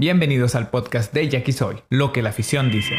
Bienvenidos 0.00 0.54
al 0.54 0.70
podcast 0.70 1.12
de 1.12 1.28
Jackie 1.28 1.50
Soy, 1.50 1.74
lo 1.90 2.12
que 2.12 2.22
la 2.22 2.28
afición 2.28 2.70
dice. 2.70 2.94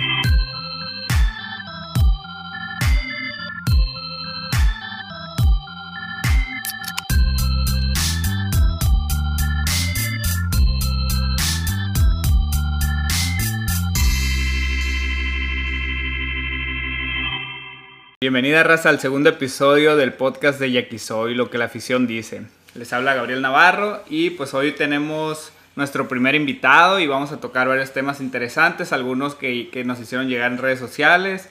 Bienvenida 18.19 18.63
raza 18.63 18.89
al 18.89 18.99
segundo 18.99 19.29
episodio 19.29 19.95
del 19.95 20.11
podcast 20.11 20.59
de 20.59 20.73
Jackie 20.73 20.99
Soy, 20.99 21.33
lo 21.33 21.49
que 21.49 21.57
la 21.57 21.63
afición 21.63 22.07
dice. 22.07 22.41
Les 22.75 22.91
habla 22.91 23.13
Gabriel 23.13 23.41
Navarro 23.41 24.03
y 24.09 24.31
pues 24.31 24.53
hoy 24.53 24.73
tenemos 24.73 25.53
nuestro 25.79 26.07
primer 26.07 26.35
invitado 26.35 26.99
y 26.99 27.07
vamos 27.07 27.31
a 27.31 27.39
tocar 27.39 27.67
varios 27.67 27.91
temas 27.91 28.21
interesantes, 28.21 28.93
algunos 28.93 29.33
que, 29.33 29.71
que 29.71 29.83
nos 29.83 29.99
hicieron 29.99 30.27
llegar 30.27 30.51
en 30.51 30.59
redes 30.59 30.77
sociales. 30.77 31.49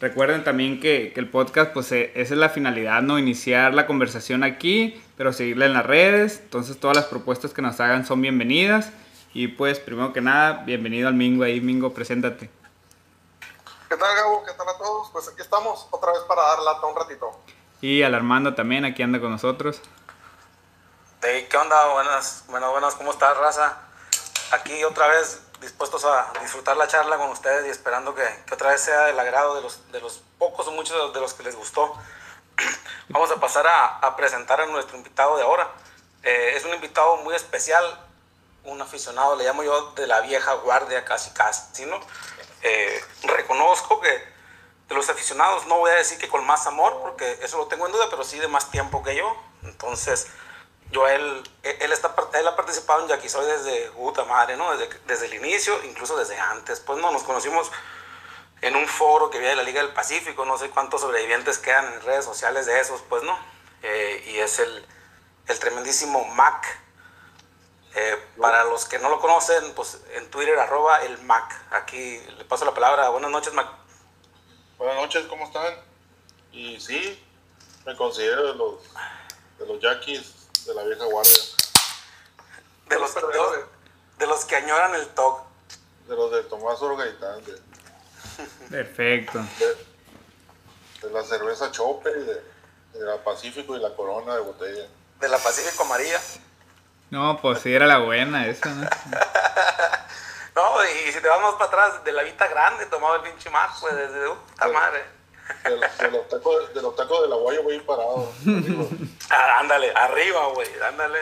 Recuerden 0.00 0.44
también 0.44 0.80
que, 0.80 1.12
que, 1.14 1.20
el 1.20 1.30
podcast, 1.30 1.72
pues 1.72 1.90
eh, 1.92 2.12
esa 2.14 2.34
es 2.34 2.40
la 2.40 2.50
finalidad, 2.50 3.02
¿no? 3.02 3.18
Iniciar 3.18 3.74
la 3.74 3.86
conversación 3.86 4.44
aquí, 4.44 5.00
pero 5.16 5.32
seguirla 5.32 5.66
en 5.66 5.74
las 5.74 5.86
redes. 5.86 6.40
Entonces 6.42 6.78
todas 6.78 6.96
las 6.96 7.06
propuestas 7.06 7.54
que 7.54 7.62
nos 7.62 7.80
hagan 7.80 8.04
son 8.04 8.20
bienvenidas. 8.20 8.92
Y 9.32 9.48
pues, 9.48 9.78
primero 9.78 10.12
que 10.12 10.20
nada, 10.20 10.64
bienvenido 10.64 11.08
al 11.08 11.14
Mingo 11.14 11.44
ahí. 11.44 11.60
Mingo, 11.60 11.94
preséntate. 11.94 12.50
¿Qué 13.88 13.96
tal, 13.96 14.16
Gabo? 14.16 14.44
¿Qué 14.44 14.52
tal 14.52 14.68
a 14.68 14.76
todos? 14.76 15.10
Pues 15.12 15.28
aquí 15.28 15.40
estamos 15.40 15.86
otra 15.90 16.12
vez 16.12 16.22
para 16.28 16.42
dar 16.42 16.58
lata 16.60 16.86
un 16.86 16.96
ratito. 16.96 17.30
Y 17.80 18.02
al 18.02 18.14
Armando 18.14 18.54
también, 18.54 18.84
aquí 18.84 19.02
anda 19.02 19.20
con 19.20 19.30
nosotros. 19.30 19.80
Hey, 21.20 21.48
¿qué 21.50 21.56
onda? 21.56 21.86
Buenas, 21.86 22.44
buenas, 22.46 22.70
buenas, 22.70 22.94
¿cómo 22.94 23.10
estás, 23.10 23.36
raza? 23.36 23.76
Aquí 24.52 24.84
otra 24.84 25.08
vez 25.08 25.40
dispuestos 25.60 26.04
a 26.04 26.32
disfrutar 26.40 26.76
la 26.76 26.86
charla 26.86 27.16
con 27.16 27.30
ustedes 27.30 27.66
y 27.66 27.70
esperando 27.70 28.14
que, 28.14 28.22
que 28.46 28.54
otra 28.54 28.70
vez 28.70 28.80
sea 28.80 29.06
del 29.06 29.18
agrado 29.18 29.56
de 29.56 29.62
los, 29.62 29.90
de 29.90 30.00
los 30.00 30.22
pocos 30.38 30.68
o 30.68 30.70
muchos 30.70 31.12
de 31.12 31.20
los 31.20 31.34
que 31.34 31.42
les 31.42 31.56
gustó. 31.56 31.92
Vamos 33.08 33.32
a 33.32 33.40
pasar 33.40 33.66
a, 33.66 33.98
a 33.98 34.14
presentar 34.14 34.60
a 34.60 34.66
nuestro 34.66 34.96
invitado 34.96 35.36
de 35.36 35.42
ahora. 35.42 35.68
Eh, 36.22 36.52
es 36.54 36.64
un 36.64 36.72
invitado 36.72 37.16
muy 37.16 37.34
especial, 37.34 37.84
un 38.62 38.80
aficionado, 38.80 39.34
le 39.34 39.42
llamo 39.42 39.64
yo 39.64 39.90
de 39.96 40.06
la 40.06 40.20
vieja 40.20 40.52
guardia 40.54 41.04
casi 41.04 41.30
casi, 41.30 41.84
¿no? 41.84 41.98
Eh, 42.62 43.04
reconozco 43.24 44.00
que 44.00 44.08
de 44.88 44.94
los 44.94 45.08
aficionados 45.10 45.66
no 45.66 45.78
voy 45.78 45.90
a 45.90 45.94
decir 45.94 46.16
que 46.16 46.28
con 46.28 46.46
más 46.46 46.68
amor, 46.68 46.96
porque 47.02 47.40
eso 47.42 47.58
lo 47.58 47.66
tengo 47.66 47.86
en 47.86 47.92
duda, 47.92 48.06
pero 48.08 48.22
sí 48.22 48.38
de 48.38 48.46
más 48.46 48.70
tiempo 48.70 49.02
que 49.02 49.16
yo. 49.16 49.36
Entonces, 49.64 50.28
yo 50.90 51.06
él, 51.06 51.42
él, 51.62 51.92
está, 51.92 52.14
él 52.34 52.48
ha 52.48 52.56
participado 52.56 53.02
en 53.02 53.08
Yaquisoy 53.08 53.44
desde 53.46 53.90
puta 53.90 54.24
madre, 54.24 54.56
¿no? 54.56 54.74
Desde, 54.76 54.98
desde 55.06 55.26
el 55.26 55.34
inicio, 55.34 55.82
incluso 55.84 56.16
desde 56.16 56.38
antes. 56.38 56.80
Pues 56.80 56.98
no, 56.98 57.10
nos 57.12 57.24
conocimos 57.24 57.70
en 58.62 58.74
un 58.74 58.86
foro 58.86 59.28
que 59.28 59.36
había 59.36 59.50
de 59.50 59.56
la 59.56 59.62
Liga 59.62 59.82
del 59.82 59.92
Pacífico, 59.92 60.44
no 60.44 60.56
sé 60.56 60.70
cuántos 60.70 61.02
sobrevivientes 61.02 61.58
quedan 61.58 61.92
en 61.92 62.00
redes 62.02 62.24
sociales 62.24 62.66
de 62.66 62.80
esos, 62.80 63.02
pues 63.02 63.22
no. 63.22 63.38
Eh, 63.82 64.24
y 64.28 64.38
es 64.38 64.58
el, 64.60 64.86
el 65.46 65.58
tremendísimo 65.58 66.24
Mac. 66.24 66.66
Eh, 67.94 68.16
para 68.40 68.64
los 68.64 68.84
que 68.84 68.98
no 68.98 69.08
lo 69.08 69.20
conocen, 69.20 69.74
pues 69.74 70.00
en 70.14 70.30
Twitter, 70.30 70.58
arroba 70.58 71.02
el 71.02 71.18
Mac. 71.22 71.54
Aquí 71.70 72.18
le 72.38 72.44
paso 72.44 72.64
la 72.64 72.72
palabra. 72.72 73.10
Buenas 73.10 73.30
noches, 73.30 73.52
Mac. 73.52 73.68
Buenas 74.78 74.96
noches, 74.96 75.26
¿cómo 75.26 75.44
están? 75.44 75.74
Y 76.52 76.80
sí, 76.80 77.22
me 77.84 77.94
considero 77.96 78.52
de 78.52 78.54
los, 78.54 78.82
de 79.58 79.66
los 79.66 79.80
Yaquis 79.80 80.37
de 80.68 80.74
la 80.74 80.82
vieja 80.84 81.04
guardia. 81.06 81.32
De 82.88 82.98
los, 82.98 83.14
de 83.14 83.20
los, 83.22 83.56
de 84.18 84.26
los 84.26 84.44
que 84.44 84.56
añoran 84.56 84.94
el 84.94 85.08
TOC. 85.08 85.42
De 86.08 86.14
los 86.14 86.30
de 86.30 86.42
Tomás 86.44 86.80
Orgaitán. 86.80 87.42
De, 87.44 87.60
Perfecto. 88.70 89.40
de, 89.58 91.06
de 91.08 91.12
la 91.12 91.24
cerveza 91.24 91.70
Chope, 91.72 92.10
de, 92.10 92.34
de 92.92 93.00
la 93.00 93.16
Pacífico 93.24 93.76
y 93.76 93.80
la 93.80 93.94
Corona 93.94 94.34
de 94.34 94.40
botella. 94.40 94.86
De 95.20 95.28
la 95.28 95.38
Pacífico 95.38 95.82
Amarilla. 95.84 96.20
No, 97.10 97.40
pues 97.40 97.60
sí, 97.60 97.74
era 97.74 97.86
la 97.86 97.98
buena 97.98 98.46
esa, 98.46 98.68
¿no? 98.70 98.82
no, 100.54 100.84
y 100.84 101.12
si 101.12 101.20
te 101.20 101.28
vas 101.28 101.40
más 101.40 101.54
para 101.54 101.64
atrás, 101.66 102.04
de 102.04 102.12
la 102.12 102.22
Vita 102.22 102.46
Grande, 102.48 102.86
tomaba 102.86 103.16
el 103.16 103.22
pinche 103.22 103.48
Mac, 103.50 103.72
pues 103.80 103.96
desde 103.96 104.28
puta 104.28 104.66
De- 104.66 104.72
madre. 104.72 105.17
De, 105.64 105.70
de 105.70 106.10
los 106.12 106.28
tacos 106.28 106.74
de 106.74 106.82
los 106.82 106.96
tacos 106.96 107.22
del 107.22 107.32
aguayo 107.32 107.62
voy 107.62 107.78
parado. 107.80 108.32
Ah, 109.30 109.60
ándale, 109.60 109.90
arriba, 109.94 110.46
güey, 110.54 110.68
ándale. 110.88 111.18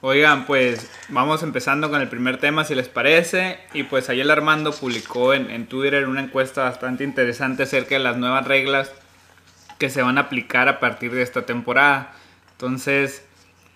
Oigan, 0.00 0.46
pues 0.46 0.90
vamos 1.08 1.42
empezando 1.42 1.88
con 1.88 2.00
el 2.00 2.08
primer 2.08 2.38
tema, 2.38 2.64
si 2.64 2.74
les 2.74 2.88
parece. 2.88 3.60
Y 3.72 3.84
pues 3.84 4.08
ayer 4.08 4.28
Armando 4.30 4.72
publicó 4.72 5.32
en, 5.34 5.50
en 5.50 5.68
Twitter 5.68 6.08
una 6.08 6.20
encuesta 6.20 6.64
bastante 6.64 7.04
interesante 7.04 7.64
acerca 7.64 7.96
de 7.96 8.00
las 8.00 8.16
nuevas 8.16 8.46
reglas 8.46 8.92
que 9.78 9.90
se 9.90 10.02
van 10.02 10.18
a 10.18 10.22
aplicar 10.22 10.68
a 10.68 10.78
partir 10.78 11.12
de 11.12 11.22
esta 11.22 11.42
temporada. 11.42 12.12
Entonces, 12.52 13.24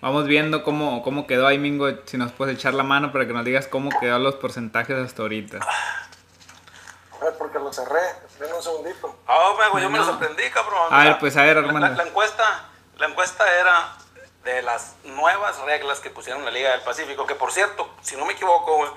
vamos 0.01 0.25
viendo 0.25 0.63
cómo, 0.63 1.01
cómo 1.01 1.27
quedó 1.27 1.47
ahí, 1.47 1.59
Mingo. 1.59 1.89
Si 2.05 2.17
nos 2.17 2.31
puedes 2.31 2.55
echar 2.55 2.73
la 2.73 2.83
mano 2.83 3.11
para 3.11 3.27
que 3.27 3.33
nos 3.33 3.43
digas 3.43 3.67
cómo 3.67 3.89
quedaron 3.99 4.23
los 4.23 4.35
porcentajes 4.35 4.97
hasta 4.97 5.21
ahorita. 5.21 5.59
A 5.59 7.23
ver, 7.25 7.33
porque 7.37 7.56
lo 7.67 7.73
cerré. 7.73 8.01
Ven 8.39 8.53
un 8.53 8.63
segundito. 8.63 9.15
Ah, 9.27 9.49
hombre, 9.49 9.67
güey, 9.69 9.83
yo 9.83 9.89
me 9.89 9.97
lo 9.99 10.05
sorprendí, 10.05 10.49
cabrón. 10.49 10.87
A 10.91 11.03
ver, 11.03 11.19
pues, 11.19 11.35
a 11.37 11.43
ver, 11.43 11.57
Armando. 11.57 11.79
La, 11.81 11.89
la 11.89 12.03
encuesta, 12.03 12.65
la 12.97 13.07
encuesta 13.07 13.51
era 13.59 13.93
de 14.43 14.61
las 14.61 14.95
nuevas 15.03 15.59
reglas 15.59 15.99
que 15.99 16.09
pusieron 16.09 16.43
la 16.45 16.51
Liga 16.51 16.71
del 16.71 16.81
Pacífico, 16.81 17.25
que 17.27 17.35
por 17.35 17.51
cierto, 17.51 17.89
si 18.01 18.15
no 18.15 18.25
me 18.25 18.33
equivoco, 18.33 18.77
güey, 18.77 18.89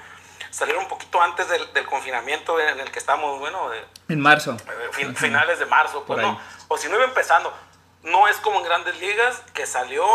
salieron 0.51 0.85
un 0.85 0.89
poquito 0.89 1.21
antes 1.21 1.49
del, 1.49 1.73
del 1.73 1.87
confinamiento 1.87 2.59
en 2.61 2.79
el 2.81 2.91
que 2.93 2.99
estamos, 3.01 3.39
bueno, 3.41 3.69
de, 3.71 3.85
En 4.09 4.21
marzo. 4.21 4.53
Eh, 4.53 4.89
fin- 4.93 5.17
finales 5.17 5.59
de 5.59 5.67
marzo, 5.67 6.05
pues 6.07 6.21
no. 6.21 6.41
O 6.69 6.79
si 6.79 6.89
no 6.89 6.95
iba 6.97 7.05
empezando. 7.05 7.53
No 8.03 8.29
es 8.29 8.37
como 8.39 8.59
en 8.61 8.65
grandes 8.65 8.99
ligas 9.01 9.43
que 9.53 9.67
salió 9.67 10.07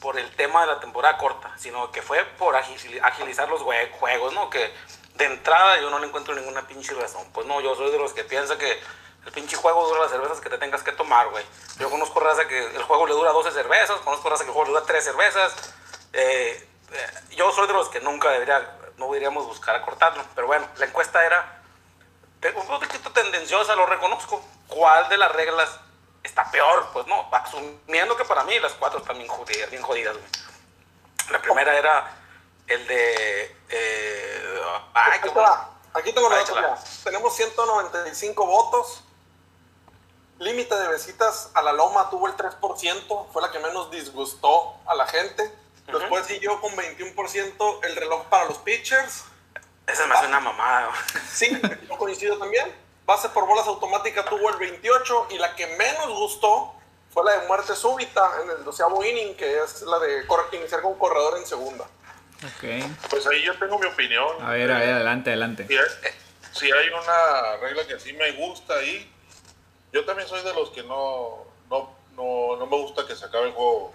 por 0.00 0.18
el 0.18 0.28
tema 0.36 0.62
de 0.62 0.68
la 0.68 0.80
temporada 0.80 1.18
corta, 1.18 1.50
sino 1.56 1.90
que 1.92 2.02
fue 2.02 2.24
por 2.24 2.54
agil- 2.56 3.00
agilizar 3.02 3.48
los 3.48 3.60
jue- 3.62 3.90
juegos, 3.98 4.32
¿no? 4.32 4.48
Que 4.50 4.72
de 5.18 5.24
entrada 5.24 5.80
yo 5.80 5.90
no 5.90 5.98
le 5.98 6.06
encuentro 6.06 6.34
ninguna 6.34 6.66
pinche 6.66 6.94
razón. 6.94 7.26
Pues 7.32 7.46
no, 7.46 7.60
yo 7.60 7.74
soy 7.74 7.90
de 7.90 7.98
los 7.98 8.12
que 8.12 8.24
piensa 8.24 8.56
que 8.56 8.80
el 9.26 9.32
pinche 9.32 9.56
juego 9.56 9.86
dura 9.88 10.02
las 10.02 10.10
cervezas 10.10 10.40
que 10.40 10.48
te 10.48 10.58
tengas 10.58 10.82
que 10.82 10.92
tomar, 10.92 11.28
güey. 11.28 11.44
Yo 11.78 11.90
conozco 11.90 12.20
raza 12.20 12.46
que 12.46 12.58
el 12.58 12.82
juego 12.84 13.06
le 13.06 13.12
dura 13.12 13.32
12 13.32 13.50
cervezas, 13.50 14.00
conozco 14.00 14.30
raza 14.30 14.44
que 14.44 14.50
el 14.50 14.54
juego 14.54 14.68
le 14.68 14.74
dura 14.74 14.86
3 14.86 15.04
cervezas. 15.04 15.74
Eh, 16.12 16.68
eh, 16.92 17.10
yo 17.32 17.50
soy 17.52 17.66
de 17.66 17.72
los 17.72 17.88
que 17.88 18.00
nunca 18.00 18.30
debería, 18.30 18.78
no 18.96 19.06
deberíamos 19.06 19.44
buscar 19.44 19.74
acortarlo. 19.74 20.24
Pero 20.34 20.46
bueno, 20.46 20.68
la 20.76 20.86
encuesta 20.86 21.24
era 21.26 21.62
un 22.54 22.66
poquito 22.66 23.10
tendenciosa, 23.10 23.74
lo 23.74 23.86
reconozco. 23.86 24.42
¿Cuál 24.68 25.08
de 25.08 25.18
las 25.18 25.32
reglas 25.32 25.80
está 26.22 26.48
peor? 26.52 26.90
Pues 26.92 27.06
no, 27.08 27.28
asumiendo 27.32 28.16
que 28.16 28.24
para 28.24 28.44
mí 28.44 28.56
las 28.60 28.74
cuatro 28.74 29.00
están 29.00 29.18
bien 29.18 29.28
jodidas. 29.28 29.68
Bien 29.70 29.82
jodidas 29.82 30.16
güey. 30.16 30.28
La 31.30 31.42
primera 31.42 31.76
era 31.76 32.18
el 32.68 32.86
de... 32.86 33.56
eh, 33.70 34.60
ay, 34.94 35.20
qué. 35.22 35.30
Aquí 35.94 36.12
tengo 36.12 36.28
la 36.28 36.40
otra. 36.42 36.78
Tenemos 37.02 37.34
195 37.34 38.46
votos. 38.46 39.02
Límite 40.38 40.74
de 40.76 40.92
visitas 40.92 41.50
a 41.54 41.62
la 41.62 41.72
Loma 41.72 42.08
tuvo 42.10 42.28
el 42.28 42.36
3%. 42.36 43.26
Fue 43.32 43.42
la 43.42 43.50
que 43.50 43.58
menos 43.58 43.90
disgustó 43.90 44.76
a 44.86 44.94
la 44.94 45.06
gente. 45.06 45.52
Después 45.86 46.26
siguió 46.26 46.60
con 46.60 46.72
21% 46.76 47.78
el 47.82 47.96
reloj 47.96 48.26
para 48.26 48.44
los 48.44 48.58
pitchers. 48.58 49.24
Esa 49.86 50.06
me 50.06 50.14
hace 50.14 50.26
una 50.26 50.40
mamada. 50.40 50.92
Sí, 51.32 51.60
yo 51.88 51.98
coincido 51.98 52.38
también. 52.38 52.72
Base 53.06 53.30
por 53.30 53.46
bolas 53.46 53.66
automática 53.66 54.24
tuvo 54.26 54.50
el 54.50 54.58
28 54.58 55.28
y 55.30 55.38
la 55.38 55.56
que 55.56 55.66
menos 55.78 56.10
gustó 56.10 56.74
fue 57.10 57.24
la 57.24 57.40
de 57.40 57.46
muerte 57.48 57.74
súbita 57.74 58.42
en 58.42 58.50
el 58.50 58.64
doceavo 58.64 59.02
inning, 59.02 59.34
que 59.34 59.60
es 59.60 59.80
la 59.82 59.98
de 59.98 60.26
iniciar 60.52 60.82
con 60.82 60.94
corredor 60.98 61.38
en 61.38 61.46
segunda. 61.46 61.86
Ok. 62.44 63.08
Pues 63.10 63.26
ahí 63.26 63.42
yo 63.42 63.54
tengo 63.58 63.78
mi 63.78 63.86
opinión. 63.86 64.36
A 64.40 64.52
ver, 64.52 64.70
a 64.70 64.78
ver, 64.78 64.90
adelante, 64.90 65.30
adelante. 65.30 65.66
Si 65.66 65.76
hay, 65.76 65.86
si 66.52 66.70
hay 66.70 66.88
una 66.88 67.56
regla 67.56 67.86
que 67.86 67.98
sí 67.98 68.12
me 68.12 68.30
gusta 68.32 68.74
ahí, 68.74 69.10
yo 69.92 70.04
también 70.04 70.28
soy 70.28 70.42
de 70.42 70.54
los 70.54 70.70
que 70.70 70.82
no, 70.84 71.46
no, 71.68 71.96
no, 72.14 72.56
no 72.56 72.66
me 72.66 72.76
gusta 72.76 73.06
que 73.06 73.16
se 73.16 73.24
acabe 73.24 73.48
el 73.48 73.52
juego, 73.52 73.92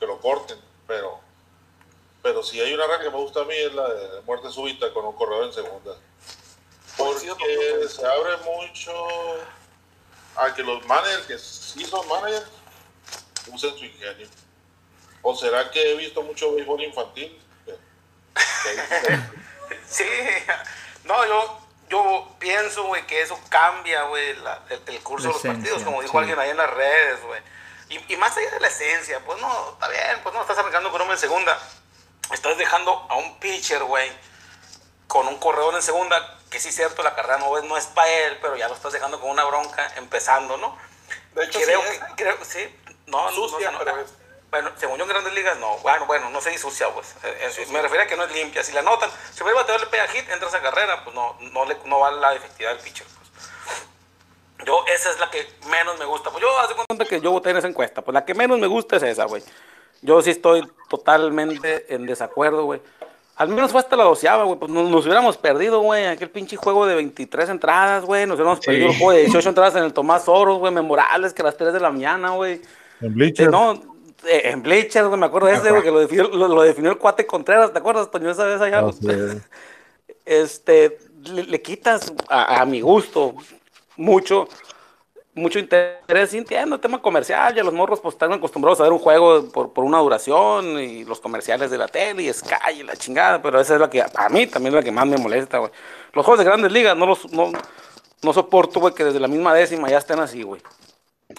que 0.00 0.06
lo 0.06 0.20
corten, 0.20 0.58
pero, 0.86 1.20
pero 2.22 2.42
si 2.42 2.60
hay 2.60 2.74
una 2.74 2.86
regla 2.86 3.04
que 3.04 3.10
me 3.10 3.16
gusta 3.16 3.42
a 3.42 3.44
mí 3.44 3.54
es 3.54 3.72
la 3.74 3.88
de 3.88 4.20
muerte 4.22 4.50
súbita 4.50 4.92
con 4.92 5.04
un 5.04 5.14
corredor 5.14 5.46
en 5.46 5.52
segunda. 5.52 5.96
Porque 6.96 7.88
se 7.88 8.04
abre 8.04 8.36
mucho 8.38 8.92
a 10.34 10.52
que 10.52 10.64
los 10.64 10.84
managers, 10.86 11.26
que 11.26 11.38
sí 11.38 11.84
son 11.84 12.06
managers, 12.08 12.48
usen 13.52 13.78
su 13.78 13.84
ingenio. 13.84 14.26
¿O 15.22 15.36
será 15.36 15.70
que 15.70 15.92
he 15.92 15.96
visto 15.96 16.22
mucho 16.22 16.54
béisbol 16.54 16.82
infantil? 16.82 17.38
Sí, 19.90 20.04
no, 21.04 21.24
yo, 21.26 21.60
yo 21.88 22.36
pienso, 22.38 22.84
güey, 22.84 23.06
que 23.06 23.22
eso 23.22 23.38
cambia, 23.48 24.02
güey, 24.02 24.30
el, 24.30 24.82
el 24.86 25.00
curso 25.00 25.28
La 25.28 25.28
de 25.28 25.34
los 25.34 25.44
esencia, 25.44 25.52
partidos, 25.52 25.82
como 25.82 26.02
dijo 26.02 26.12
sí. 26.12 26.18
alguien 26.18 26.38
ahí 26.38 26.50
en 26.50 26.56
las 26.58 26.70
redes, 26.70 27.22
güey. 27.24 27.40
Y, 27.88 28.12
y 28.12 28.16
más 28.18 28.36
allá 28.36 28.50
de 28.50 28.60
la 28.60 28.68
esencia, 28.68 29.20
pues 29.24 29.40
no, 29.40 29.72
está 29.72 29.88
bien, 29.88 30.20
pues 30.22 30.34
no, 30.34 30.42
estás 30.42 30.58
arrancando 30.58 30.90
con 30.90 31.00
hombre 31.00 31.14
en 31.14 31.20
segunda. 31.20 31.58
estás 32.32 32.58
dejando 32.58 33.06
a 33.08 33.16
un 33.16 33.38
pitcher, 33.38 33.82
güey, 33.84 34.12
con 35.06 35.26
un 35.26 35.38
corredor 35.38 35.74
en 35.74 35.82
segunda, 35.82 36.38
que 36.50 36.60
sí 36.60 36.68
es 36.68 36.76
cierto, 36.76 37.02
la 37.02 37.14
carrera 37.14 37.38
no 37.38 37.56
es, 37.56 37.64
no 37.64 37.76
es 37.78 37.86
para 37.86 38.08
él, 38.10 38.38
pero 38.42 38.56
ya 38.56 38.68
lo 38.68 38.74
estás 38.74 38.92
dejando 38.92 39.18
con 39.20 39.30
una 39.30 39.44
bronca 39.44 39.90
empezando, 39.96 40.58
¿no? 40.58 40.76
De 41.34 41.44
hecho, 41.44 41.60
creo 41.60 41.80
sí 41.82 41.88
que, 41.88 41.94
es. 41.94 42.02
creo, 42.16 42.44
sí, 42.44 42.80
no, 43.06 43.30
Sucia, 43.32 43.70
no, 43.70 43.78
no, 43.78 43.84
pero 43.84 43.96
no. 43.96 44.02
Bueno, 44.50 44.70
según 44.76 44.96
yo 44.96 45.04
en 45.04 45.10
Grandes 45.10 45.34
Ligas, 45.34 45.58
no. 45.58 45.76
Bueno, 45.78 46.06
bueno, 46.06 46.30
no 46.30 46.40
se 46.40 46.50
disucia, 46.50 46.88
pues. 46.94 47.14
Eh, 47.22 47.66
Me 47.70 47.82
refiero 47.82 48.04
a 48.04 48.06
que 48.06 48.16
no 48.16 48.24
es 48.24 48.32
limpia. 48.32 48.62
Si 48.62 48.72
la 48.72 48.80
notan, 48.82 49.10
si 49.32 49.44
el 49.44 49.54
bateador 49.54 49.82
le 49.82 49.86
pega 49.88 50.06
hit, 50.08 50.28
entra 50.30 50.48
esa 50.48 50.62
carrera, 50.62 51.04
pues 51.04 51.14
no, 51.14 51.36
no, 51.52 51.66
le, 51.66 51.76
no 51.84 52.00
va 52.00 52.10
la 52.10 52.34
efectividad 52.34 52.74
del 52.74 52.82
pitcher. 52.82 53.06
Pues. 53.06 54.66
Yo, 54.66 54.84
esa 54.92 55.10
es 55.10 55.20
la 55.20 55.30
que 55.30 55.46
menos 55.68 55.98
me 55.98 56.06
gusta. 56.06 56.30
Pues 56.30 56.42
yo, 56.42 56.58
hace 56.60 56.74
cuenta 56.74 57.04
que 57.04 57.20
yo 57.20 57.30
voté 57.30 57.50
en 57.50 57.58
esa 57.58 57.68
encuesta. 57.68 58.02
Pues 58.02 58.14
la 58.14 58.24
que 58.24 58.34
menos 58.34 58.58
me 58.58 58.66
gusta 58.66 58.96
es 58.96 59.02
esa, 59.02 59.24
güey. 59.24 59.42
Yo 60.00 60.22
sí 60.22 60.30
estoy 60.30 60.66
totalmente 60.88 61.92
en 61.94 62.06
desacuerdo, 62.06 62.64
güey. 62.64 62.80
Al 63.36 63.48
menos 63.48 63.70
fue 63.70 63.80
hasta 63.80 63.96
la 63.96 64.04
doceava, 64.04 64.44
güey. 64.44 64.58
Pues 64.58 64.70
nos, 64.72 64.88
nos 64.88 65.04
hubiéramos 65.04 65.36
perdido, 65.36 65.80
güey. 65.80 66.06
Aquel 66.06 66.30
pinche 66.30 66.56
juego 66.56 66.86
de 66.86 66.94
23 66.94 67.50
entradas, 67.50 68.04
güey. 68.04 68.26
Nos 68.26 68.36
hubiéramos 68.36 68.60
perdido 68.60 68.88
el 68.88 68.96
juego 68.96 69.12
de 69.12 69.20
18 69.20 69.48
entradas 69.50 69.76
en 69.76 69.84
el 69.84 69.92
Tomás 69.92 70.26
Oros, 70.26 70.58
güey. 70.58 70.72
Memorables 70.72 71.34
que 71.34 71.42
a 71.42 71.44
las 71.44 71.56
3 71.56 71.72
de 71.74 71.80
la 71.80 71.90
mañana, 71.90 72.30
güey. 72.30 72.62
En 73.00 73.14
Bleacher. 73.14 73.50
no, 73.50 73.72
eh, 73.72 73.80
en 74.24 74.62
Bleachers, 74.62 75.06
güey, 75.06 75.18
me 75.18 75.26
acuerdo 75.26 75.48
de 75.48 75.54
ese, 75.54 75.70
güey, 75.70 75.82
que 75.82 75.90
lo 75.90 76.00
definió, 76.00 76.28
lo, 76.28 76.48
lo 76.48 76.62
definió 76.62 76.90
el 76.90 76.98
cuate 76.98 77.26
Contreras, 77.26 77.72
¿te 77.72 77.78
acuerdas, 77.78 78.10
Toño, 78.10 78.30
esa 78.30 78.44
vez 78.44 78.60
allá? 78.60 78.84
Es. 78.88 79.42
Este, 80.24 80.98
le, 81.24 81.44
le 81.44 81.62
quitas, 81.62 82.12
a, 82.28 82.60
a 82.60 82.66
mi 82.66 82.82
gusto, 82.82 83.34
mucho, 83.96 84.46
mucho 85.34 85.58
interés, 85.58 86.34
entiendo, 86.34 86.74
el 86.74 86.82
tema 86.82 87.00
comercial, 87.00 87.54
ya 87.54 87.64
los 87.64 87.72
morros 87.72 88.00
pues 88.00 88.14
están 88.14 88.34
acostumbrados 88.34 88.78
a 88.80 88.82
ver 88.82 88.92
un 88.92 88.98
juego 88.98 89.48
por, 89.50 89.72
por 89.72 89.84
una 89.84 89.98
duración, 89.98 90.78
y 90.78 91.04
los 91.04 91.20
comerciales 91.20 91.70
de 91.70 91.78
la 91.78 91.88
tele, 91.88 92.24
y 92.24 92.32
Sky, 92.32 92.80
y 92.80 92.82
la 92.82 92.94
chingada, 92.94 93.40
pero 93.40 93.58
esa 93.58 93.74
es 93.74 93.80
la 93.80 93.88
que, 93.88 94.02
a 94.02 94.28
mí 94.28 94.46
también 94.46 94.74
es 94.74 94.80
la 94.80 94.82
que 94.82 94.92
más 94.92 95.06
me 95.06 95.16
molesta, 95.16 95.58
güey. 95.58 95.72
Los 96.12 96.26
juegos 96.26 96.40
de 96.40 96.44
grandes 96.44 96.72
ligas, 96.72 96.94
no 96.94 97.06
los, 97.06 97.32
no, 97.32 97.50
no 98.22 98.32
soporto, 98.32 98.80
güey, 98.80 98.92
que 98.92 99.04
desde 99.04 99.20
la 99.20 99.28
misma 99.28 99.54
décima 99.54 99.88
ya 99.88 99.98
estén 99.98 100.18
así, 100.20 100.42
güey. 100.42 100.60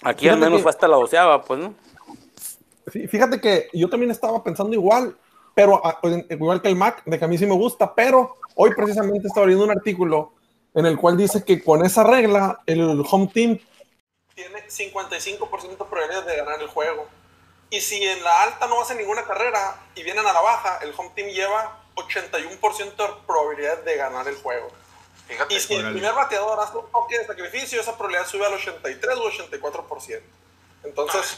Aquí 0.02 0.28
al 0.28 0.38
menos 0.38 0.62
fue 0.62 0.70
hasta 0.70 0.88
la 0.88 0.96
doceava, 0.96 1.42
pues, 1.42 1.60
¿no? 1.60 1.74
Fí- 2.90 3.08
Fíjate 3.08 3.40
que 3.40 3.68
yo 3.72 3.88
también 3.88 4.10
estaba 4.10 4.42
pensando 4.42 4.74
igual, 4.74 5.16
pero 5.54 5.84
a- 5.84 5.98
en- 6.04 6.26
igual 6.30 6.60
que 6.62 6.68
el 6.68 6.76
Mac, 6.76 7.02
de 7.04 7.18
que 7.18 7.24
a 7.24 7.28
mí 7.28 7.36
sí 7.38 7.46
me 7.46 7.54
gusta, 7.54 7.94
pero 7.94 8.36
hoy 8.54 8.70
precisamente 8.74 9.28
estaba 9.28 9.46
leyendo 9.46 9.64
un 9.64 9.70
artículo 9.76 10.32
en 10.74 10.86
el 10.86 10.96
cual 10.96 11.16
dice 11.16 11.44
que 11.44 11.62
con 11.62 11.84
esa 11.84 12.04
regla 12.04 12.60
el 12.66 13.02
home 13.10 13.30
team 13.32 13.58
tiene 14.34 14.62
55% 14.68 15.84
de 15.84 15.90
probabilidades 15.90 16.26
de 16.26 16.36
ganar 16.36 16.60
el 16.62 16.68
juego. 16.68 17.06
Y 17.70 17.80
si 17.80 18.02
en 18.02 18.22
la 18.24 18.42
alta 18.44 18.66
no 18.66 18.80
hace 18.80 18.94
ninguna 18.94 19.24
carrera 19.24 19.76
y 19.94 20.02
vienen 20.02 20.26
a 20.26 20.32
la 20.32 20.40
baja, 20.40 20.78
el 20.82 20.92
home 20.96 21.10
team 21.14 21.28
lleva 21.28 21.78
81% 21.94 22.96
de 23.06 23.12
probabilidad 23.26 23.82
de 23.84 23.96
ganar 23.96 24.26
el 24.28 24.36
juego. 24.36 24.68
Fíjate. 25.28 25.54
Y 25.54 25.60
si 25.60 25.74
el 25.74 25.92
primer 25.92 26.14
bateador 26.14 26.58
hace 26.60 26.76
un 26.78 26.90
toque 26.90 27.18
de 27.18 27.26
sacrificio, 27.26 27.80
esa 27.80 27.92
probabilidad 27.96 28.26
sube 28.26 28.46
al 28.46 28.54
83 28.54 29.16
o 29.18 29.24
84%. 29.28 30.22
Entonces, 30.82 31.36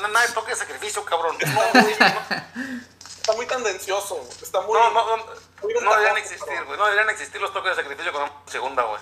No, 0.00 0.08
no 0.08 0.18
hay 0.18 0.28
toque 0.32 0.50
de 0.50 0.56
sacrificio, 0.56 1.04
cabrón. 1.04 1.36
está 1.40 1.72
muy, 1.74 1.92
está 1.92 3.32
muy 3.34 3.46
tendencioso. 3.46 4.26
Está 4.42 4.60
muy. 4.62 4.78
No, 4.78 4.90
no, 4.90 5.16
no, 5.16 5.24
muy 5.62 5.74
no 5.74 5.90
deberían 5.92 6.16
existir, 6.18 6.64
güey. 6.64 6.78
No 6.78 6.84
deberían 6.86 7.10
existir 7.10 7.40
los 7.40 7.52
toques 7.52 7.76
de 7.76 7.82
sacrificio 7.82 8.12
con 8.12 8.22
una 8.22 8.32
segunda, 8.46 8.82
güey. 8.84 9.00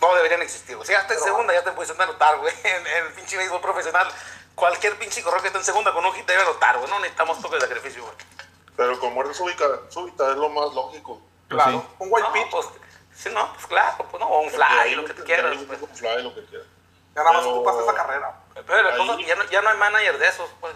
No 0.00 0.14
deberían 0.16 0.42
existir, 0.42 0.76
güey. 0.76 0.86
Si 0.86 0.92
ya 0.92 1.00
está 1.00 1.14
en 1.14 1.20
segunda, 1.20 1.54
ya 1.54 1.62
te 1.62 1.70
puedes 1.72 1.98
anotar, 1.98 2.38
güey. 2.38 2.52
En, 2.64 2.86
en 2.86 3.06
el 3.06 3.12
pinche 3.12 3.36
béisbol 3.36 3.60
profesional, 3.60 4.08
cualquier 4.54 4.98
pinche 4.98 5.22
corredor 5.22 5.42
que 5.42 5.48
esté 5.48 5.58
en 5.58 5.64
segunda 5.64 5.92
con 5.92 6.04
un 6.04 6.12
hit 6.14 6.26
debe 6.26 6.42
anotar, 6.42 6.78
güey. 6.78 6.90
No 6.90 6.98
necesitamos 6.98 7.40
toques 7.40 7.60
de 7.60 7.66
sacrificio, 7.68 8.02
güey. 8.02 8.14
Pero 8.76 8.98
con 8.98 9.14
muerte 9.14 9.32
súbita, 9.34 9.64
súbita 9.88 10.30
es 10.32 10.36
lo 10.36 10.48
más 10.48 10.72
lógico. 10.74 11.22
Claro, 11.48 11.80
Sí. 11.88 11.94
un 12.00 12.08
white 12.10 12.26
No, 12.26 12.32
pitch. 12.32 12.50
pues, 12.50 12.66
sí, 13.14 13.28
no, 13.32 13.52
pues 13.52 13.66
claro, 13.68 14.04
pues 14.10 14.20
no, 14.20 14.26
o 14.26 14.40
un 14.40 14.50
fly, 14.50 14.94
lo 14.96 15.04
que 15.04 15.14
tú 15.14 15.20
ahí 15.22 15.26
quieras, 15.26 15.56
un 15.56 15.66
pues. 15.66 15.78
fly, 15.94 16.22
lo 16.24 16.34
que 16.34 16.44
quieras. 16.46 16.66
ya 17.14 17.22
nada 17.22 17.32
más 17.34 17.42
pero- 17.42 17.54
ocupas 17.54 17.76
esa 17.84 17.94
carrera. 17.94 18.40
Pero 18.54 18.82
la 18.82 18.90
Ahí- 18.90 18.98
cosa 18.98 19.12
es 19.12 19.18
que 19.18 19.26
ya 19.26 19.36
no, 19.36 19.50
ya 19.50 19.62
no 19.62 19.68
hay 19.70 19.78
manager 19.78 20.18
de 20.18 20.26
esos, 20.28 20.48
pues. 20.60 20.74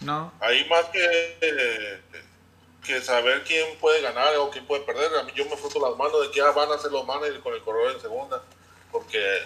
No. 0.00 0.32
Ahí 0.40 0.64
más 0.68 0.84
que, 0.86 1.38
eh, 1.40 2.00
que 2.84 3.00
saber 3.02 3.44
quién 3.44 3.76
puede 3.78 4.00
ganar 4.00 4.34
o 4.36 4.50
quién 4.50 4.66
puede 4.66 4.82
perder, 4.82 5.14
a 5.18 5.22
mí 5.24 5.32
yo 5.34 5.44
me 5.46 5.56
froto 5.56 5.78
las 5.80 5.96
manos 5.98 6.22
de 6.22 6.30
que 6.30 6.38
ya 6.38 6.50
van 6.52 6.70
a 6.72 6.78
ser 6.78 6.90
los 6.92 7.04
managers 7.06 7.40
con 7.40 7.52
el 7.54 7.62
corredor 7.62 7.92
en 7.92 8.00
segunda. 8.00 8.42
Porque 8.92 9.42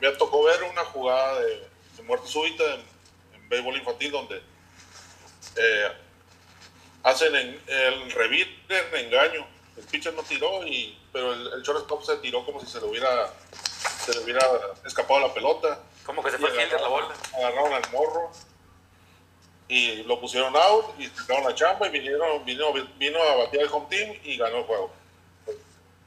me 0.00 0.10
tocó 0.12 0.42
ver 0.44 0.62
una 0.64 0.84
jugada 0.86 1.40
de, 1.40 1.68
de 1.96 2.02
muerte 2.02 2.26
súbita 2.26 2.64
en, 2.74 2.80
en 3.34 3.48
béisbol 3.48 3.76
infantil 3.76 4.10
donde 4.10 4.42
eh, 5.56 5.92
hacen 7.02 7.34
en, 7.36 7.62
el 7.66 8.10
revite 8.12 8.78
en 8.96 9.06
engaño. 9.06 9.46
El 9.76 9.84
pitcher 9.84 10.12
no 10.14 10.22
tiró, 10.22 10.66
y, 10.66 10.98
pero 11.12 11.32
el, 11.32 11.52
el 11.54 11.62
shortstop 11.62 12.02
se 12.04 12.16
tiró 12.16 12.44
como 12.44 12.60
si 12.60 12.66
se 12.66 12.80
le 12.80 12.86
hubiera, 12.86 13.32
se 14.04 14.12
le 14.12 14.20
hubiera 14.20 14.46
escapado 14.84 15.20
la 15.20 15.32
pelota. 15.32 15.78
Como 16.10 16.24
que 16.24 16.30
se 16.32 16.38
fue 16.38 16.50
fielder 16.50 16.80
la 16.80 16.88
bola. 16.88 17.14
Agarraron 17.36 17.72
al 17.72 17.90
morro 17.92 18.32
y 19.68 20.02
lo 20.02 20.20
pusieron 20.20 20.56
out 20.56 20.98
y 20.98 21.06
sacaron 21.08 21.44
la 21.44 21.54
chamba 21.54 21.86
y 21.86 21.90
vinieron, 21.90 22.44
vino, 22.44 22.72
vino 22.96 23.22
a 23.22 23.36
batear 23.36 23.62
el 23.64 23.70
home 23.72 23.86
team 23.88 24.18
y 24.24 24.36
ganó 24.36 24.56
el 24.58 24.64
juego. 24.64 24.92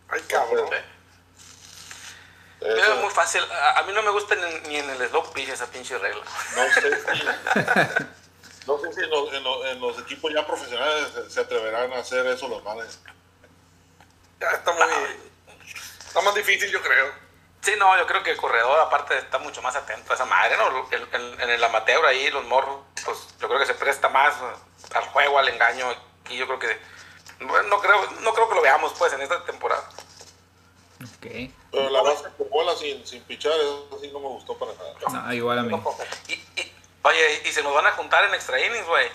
Ay, 0.10 0.20
cabrón. 0.28 0.68
Es 2.60 2.96
muy 3.02 3.10
fácil. 3.12 3.42
A, 3.50 3.80
a 3.80 3.84
mí 3.84 3.94
no 3.94 4.02
me 4.04 4.12
gusta 4.12 4.36
ni, 4.36 4.70
ni 4.70 4.76
en 4.78 4.90
el 4.90 5.08
slow 5.10 5.32
pitch 5.32 5.48
esa 5.50 5.68
pinche 5.68 5.98
regla. 5.98 6.24
no 6.56 6.64
sé 6.82 6.82
si, 7.16 7.24
no 8.68 8.80
sé 8.80 8.94
si 8.94 9.00
en, 9.02 9.10
los, 9.10 9.34
en 9.34 9.44
los- 9.44 9.66
en 9.68 9.80
los 9.80 10.00
equipos 10.00 10.34
ya 10.34 10.46
profesionales 10.46 11.08
se, 11.14 11.30
se 11.30 11.40
atreverán 11.40 11.94
a 11.94 12.00
hacer 12.00 12.26
eso 12.28 12.48
los 12.50 12.62
managers. 12.64 13.00
Ya 14.42 14.50
está 14.52 14.74
muy. 14.74 14.84
Está 16.06 16.22
más 16.22 16.36
difícil, 16.36 16.70
yo 16.70 16.82
creo. 16.82 17.23
Sí, 17.64 17.72
no, 17.78 17.98
yo 17.98 18.06
creo 18.06 18.22
que 18.24 18.32
el 18.32 18.38
corredor 18.38 18.78
aparte 18.82 19.18
está 19.18 19.38
mucho 19.40 19.62
más 19.62 19.76
atento 19.76 20.12
a 20.12 20.16
esa 20.16 20.26
madre, 20.26 20.58
¿no? 20.58 20.86
El- 20.92 21.08
el- 21.14 21.42
en 21.42 21.50
el 21.50 21.64
amateur 21.64 22.06
ahí, 22.06 22.30
los 22.30 22.44
morros, 22.46 22.82
pues 23.06 23.18
yo 23.40 23.48
creo 23.48 23.60
que 23.60 23.66
se 23.66 23.74
presta 23.74 24.10
más 24.10 24.34
al 24.94 25.04
juego, 25.06 25.40
al 25.40 25.48
engaño. 25.48 25.86
Y 26.30 26.36
yo 26.38 26.46
creo 26.46 26.60
que, 26.60 26.78
bueno, 27.40 27.70
no 27.70 27.80
creo, 27.80 28.06
no 28.20 28.34
creo 28.34 28.50
que 28.50 28.56
lo 28.56 28.62
veamos 28.62 28.94
pues 29.00 29.14
en 29.14 29.22
esta 29.22 29.44
temporada. 29.46 29.84
Ok. 31.04 31.28
Pero 31.72 31.90
la 31.90 32.02
base 32.02 32.24
con 32.38 32.50
bola 32.50 32.76
sin, 32.76 33.06
sin 33.08 33.24
pichar, 33.24 33.54
eso 33.54 33.98
sí 34.02 34.10
no 34.12 34.20
me 34.20 34.28
gustó 34.28 34.58
para 34.58 34.74
nada. 34.74 35.24
No, 35.28 35.34
igual 35.34 35.60
a 35.60 35.64
mí. 35.64 35.72
Tampoco. 35.72 36.04
Y, 36.28 36.34
y- 36.34 36.74
oye, 37.02 37.42
y 37.46 37.52
se 37.52 37.64
nos 37.64 37.74
van 37.74 37.88
a 37.88 37.92
juntar 37.94 38.26
en 38.26 38.34
extra 38.34 38.60
innings, 38.60 38.88
güey. 38.88 39.08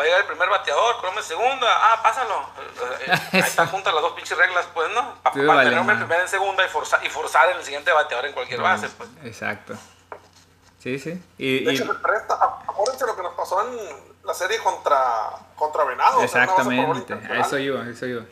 Va 0.00 0.04
a 0.04 0.06
llegar 0.06 0.20
el 0.22 0.26
primer 0.28 0.48
bateador, 0.48 0.98
Crome 1.02 1.22
segunda. 1.22 1.66
Ah, 1.70 2.00
pásalo. 2.02 2.40
Eh, 2.40 3.04
eh, 3.06 3.20
Ahí 3.34 3.40
están 3.40 3.66
juntas 3.70 3.92
las 3.92 4.00
dos 4.02 4.12
pinches 4.14 4.38
reglas, 4.38 4.66
pues, 4.72 4.90
¿no? 4.92 5.16
Para 5.22 5.34
Sí, 5.34 5.44
vale, 5.44 5.68
tener 5.70 5.84
primero 5.98 6.22
en 6.22 6.28
segunda 6.28 6.64
y, 6.64 6.68
forzar 6.70 7.04
y 7.04 7.10
forzar 7.10 7.50
en 7.50 7.58
el 7.58 7.64
siguiente 7.64 7.92
bateador 7.92 8.24
en 8.24 8.32
cualquier 8.32 8.62
base, 8.62 8.88
pues. 8.88 9.10
Exacto. 9.24 9.74
Sí, 10.78 10.98
sí. 10.98 11.22
Y, 11.36 11.64
De 11.64 11.72
y- 11.72 11.76
hecho, 11.76 11.84
se 11.92 11.98
presta. 11.98 12.32
Acuérdense 12.66 13.04
lo 13.04 13.14
que 13.14 13.22
nos 13.22 13.34
pasó 13.34 13.60
en 13.68 13.78
la 14.24 14.32
serie 14.32 14.56
contra, 14.60 15.32
contra 15.54 15.84
bola 15.84 16.14
exactamente. 16.22 17.12
A 17.30 17.40
eso 17.40 17.58
iba, 17.58 17.82
a 17.82 17.90
eso 17.90 18.06
iba. 18.06 18.22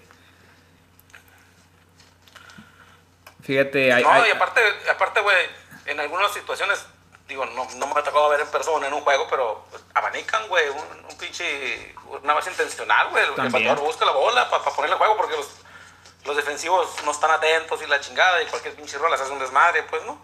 Fíjate, 3.42 3.92
hay, 3.92 4.02
No, 4.02 4.10
hay- 4.10 4.28
y 4.28 4.32
aparte, 4.32 4.60
aparte, 4.90 5.20
güey, 5.20 5.36
en 5.84 6.00
algunas 6.00 6.32
situaciones, 6.32 6.86
digo, 7.28 7.44
no, 7.46 7.66
no 7.76 7.86
me 7.86 7.92
ha 8.00 8.02
tocado 8.02 8.28
ver 8.30 8.40
en 8.40 8.48
persona 8.48 8.86
en 8.86 8.94
un 8.94 9.02
juego, 9.02 9.26
pero 9.28 9.64
pues, 9.70 9.82
abanican, 9.94 10.48
güey, 10.48 10.68
un, 10.70 11.04
un 11.10 11.16
pinche, 11.18 11.94
una 12.22 12.34
base 12.34 12.50
intencional, 12.50 13.10
güey. 13.10 13.22
El 13.24 13.30
bateador 13.32 13.78
busca 13.80 14.04
la 14.06 14.12
bola 14.12 14.48
para 14.50 14.64
ponerle 14.64 14.94
el 14.94 14.98
juego 14.98 15.16
porque 15.16 15.36
los, 15.36 15.48
los 16.24 16.36
defensivos 16.36 16.88
no 17.04 17.10
están 17.10 17.30
atentos 17.30 17.80
y 17.82 17.86
la 17.86 18.00
chingada 18.00 18.42
y 18.42 18.46
cualquier 18.46 18.74
pinche 18.74 18.96
rola 18.98 19.16
se 19.16 19.24
hace 19.24 19.32
un 19.32 19.38
desmadre, 19.38 19.82
pues, 19.84 20.02
¿no? 20.04 20.18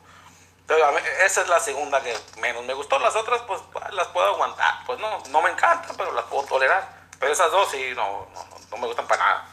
Entonces, 0.67 0.87
mí- 0.93 1.09
esa 1.27 1.43
es 1.43 1.49
la 1.49 1.61
segunda 1.61 2.03
que 2.03 2.17
menos 2.41 2.65
me 2.65 2.73
gustó. 2.73 2.99
Las 2.99 3.15
otras, 3.17 3.43
pues, 3.43 3.61
las 3.93 4.07
puedo 4.09 4.27
aguantar. 4.29 4.83
Pues 4.87 4.99
no, 4.99 5.23
no 5.29 5.43
me 5.43 5.51
encantan, 5.51 5.95
pero 5.99 6.11
las 6.13 6.25
puedo 6.25 6.45
tolerar. 6.45 6.89
Pero 7.21 7.31
esas 7.33 7.51
dos 7.53 7.71
sí, 7.71 7.93
no, 7.95 8.27
no, 8.33 8.45
no, 8.45 8.57
no 8.71 8.77
me 8.79 8.87
gustan 8.87 9.07
para 9.07 9.23
nada. 9.27 9.49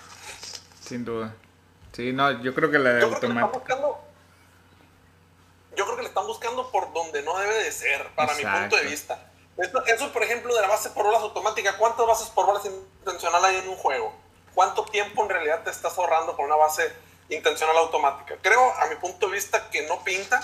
sin 0.82 1.04
duda. 1.04 1.34
Sí, 1.92 2.14
no, 2.14 2.32
yo 2.42 2.56
creo 2.56 2.72
que 2.72 2.80
la 2.80 2.92
de 2.92 3.02
Yo 3.02 3.10
creo 3.10 3.20
que 3.20 3.28
le 3.28 3.34
están 3.34 3.44
automático. 3.44 3.60
buscando. 3.60 4.08
Yo 5.76 5.86
creo 5.86 5.96
que 5.96 6.02
le 6.04 6.10
están 6.10 6.28
buscando 6.28 6.70
por 6.72 6.92
donde 6.94 7.22
no 7.24 7.38
debe 7.38 7.56
de 7.64 7.72
ser, 7.72 8.10
para 8.16 8.34
mi 8.34 8.44
punto 8.44 8.76
de 8.76 8.84
Exacto. 8.84 8.90
vista. 8.90 9.28
Eso, 9.58 9.86
eso, 9.86 10.14
por 10.14 10.24
ejemplo, 10.24 10.54
de 10.56 10.62
la 10.62 10.68
base 10.68 10.90
por 10.92 11.04
bolas 11.06 11.22
automática, 11.22 11.78
¿cuántas 11.78 12.06
bases 12.06 12.30
por 12.30 12.46
bolas 12.46 12.66
intencional 12.66 13.44
hay 13.46 13.58
en 13.58 13.70
un 13.70 13.76
juego? 13.78 14.14
¿Cuánto 14.56 14.84
tiempo 14.86 15.24
en 15.24 15.30
realidad 15.30 15.64
te 15.64 15.70
estás 15.70 15.98
ahorrando 15.98 16.36
con 16.36 16.46
una 16.46 16.56
base 16.56 16.94
intencional 17.30 17.78
automática? 17.78 18.36
Creo, 18.42 18.74
a 18.80 18.86
mi 18.88 18.96
punto 18.96 19.28
de 19.28 19.34
vista, 19.34 19.70
que 19.70 19.84
no 19.88 20.04
pinta. 20.04 20.42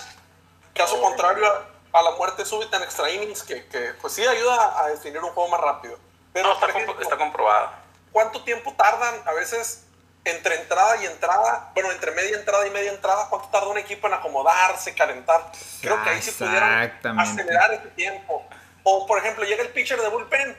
Caso 0.74 1.02
contrario 1.02 1.46
a, 1.46 2.00
a 2.00 2.02
la 2.04 2.12
muerte 2.12 2.46
súbita 2.46 2.78
en 2.78 2.84
extra 2.84 3.10
innings, 3.10 3.44
que, 3.44 3.66
que, 3.68 3.94
pues 4.00 4.14
sí 4.14 4.26
ayuda 4.26 4.80
a 4.82 4.88
definir 4.90 5.22
un 5.24 5.32
juego 5.32 5.50
más 5.50 5.60
rápido. 5.62 5.98
Pero, 6.32 6.50
No, 6.50 6.54
está, 6.54 6.68
por 6.68 6.76
compro- 6.76 6.84
ejemplo, 6.84 7.02
está 7.04 7.18
comprobado. 7.18 7.70
¿cuánto 8.12 8.44
tiempo 8.44 8.74
tardan 8.78 9.22
a 9.26 9.34
veces 9.34 9.84
entre 10.32 10.56
entrada 10.56 11.02
y 11.02 11.06
entrada? 11.06 11.72
Bueno, 11.74 11.92
entre 11.92 12.12
media 12.12 12.38
entrada 12.38 12.68
y 12.68 12.72
media 12.72 12.92
entrada, 12.92 13.28
¿cuánto 13.30 13.50
tarda 13.50 13.68
un 13.68 13.78
equipo 13.78 14.08
en 14.08 14.14
acomodarse, 14.14 14.94
calentar? 14.94 15.52
Creo 15.82 16.04
que 16.04 16.10
ahí 16.10 16.22
sí 16.22 16.32
pudieran 16.32 17.20
acelerar 17.20 17.74
ese 17.74 17.88
tiempo. 17.90 18.46
O, 18.84 19.06
por 19.06 19.20
ejemplo, 19.20 19.44
llega 19.44 19.64
el 19.64 19.70
pitcher 19.70 20.02
de 20.02 20.08
bullpen, 20.08 20.56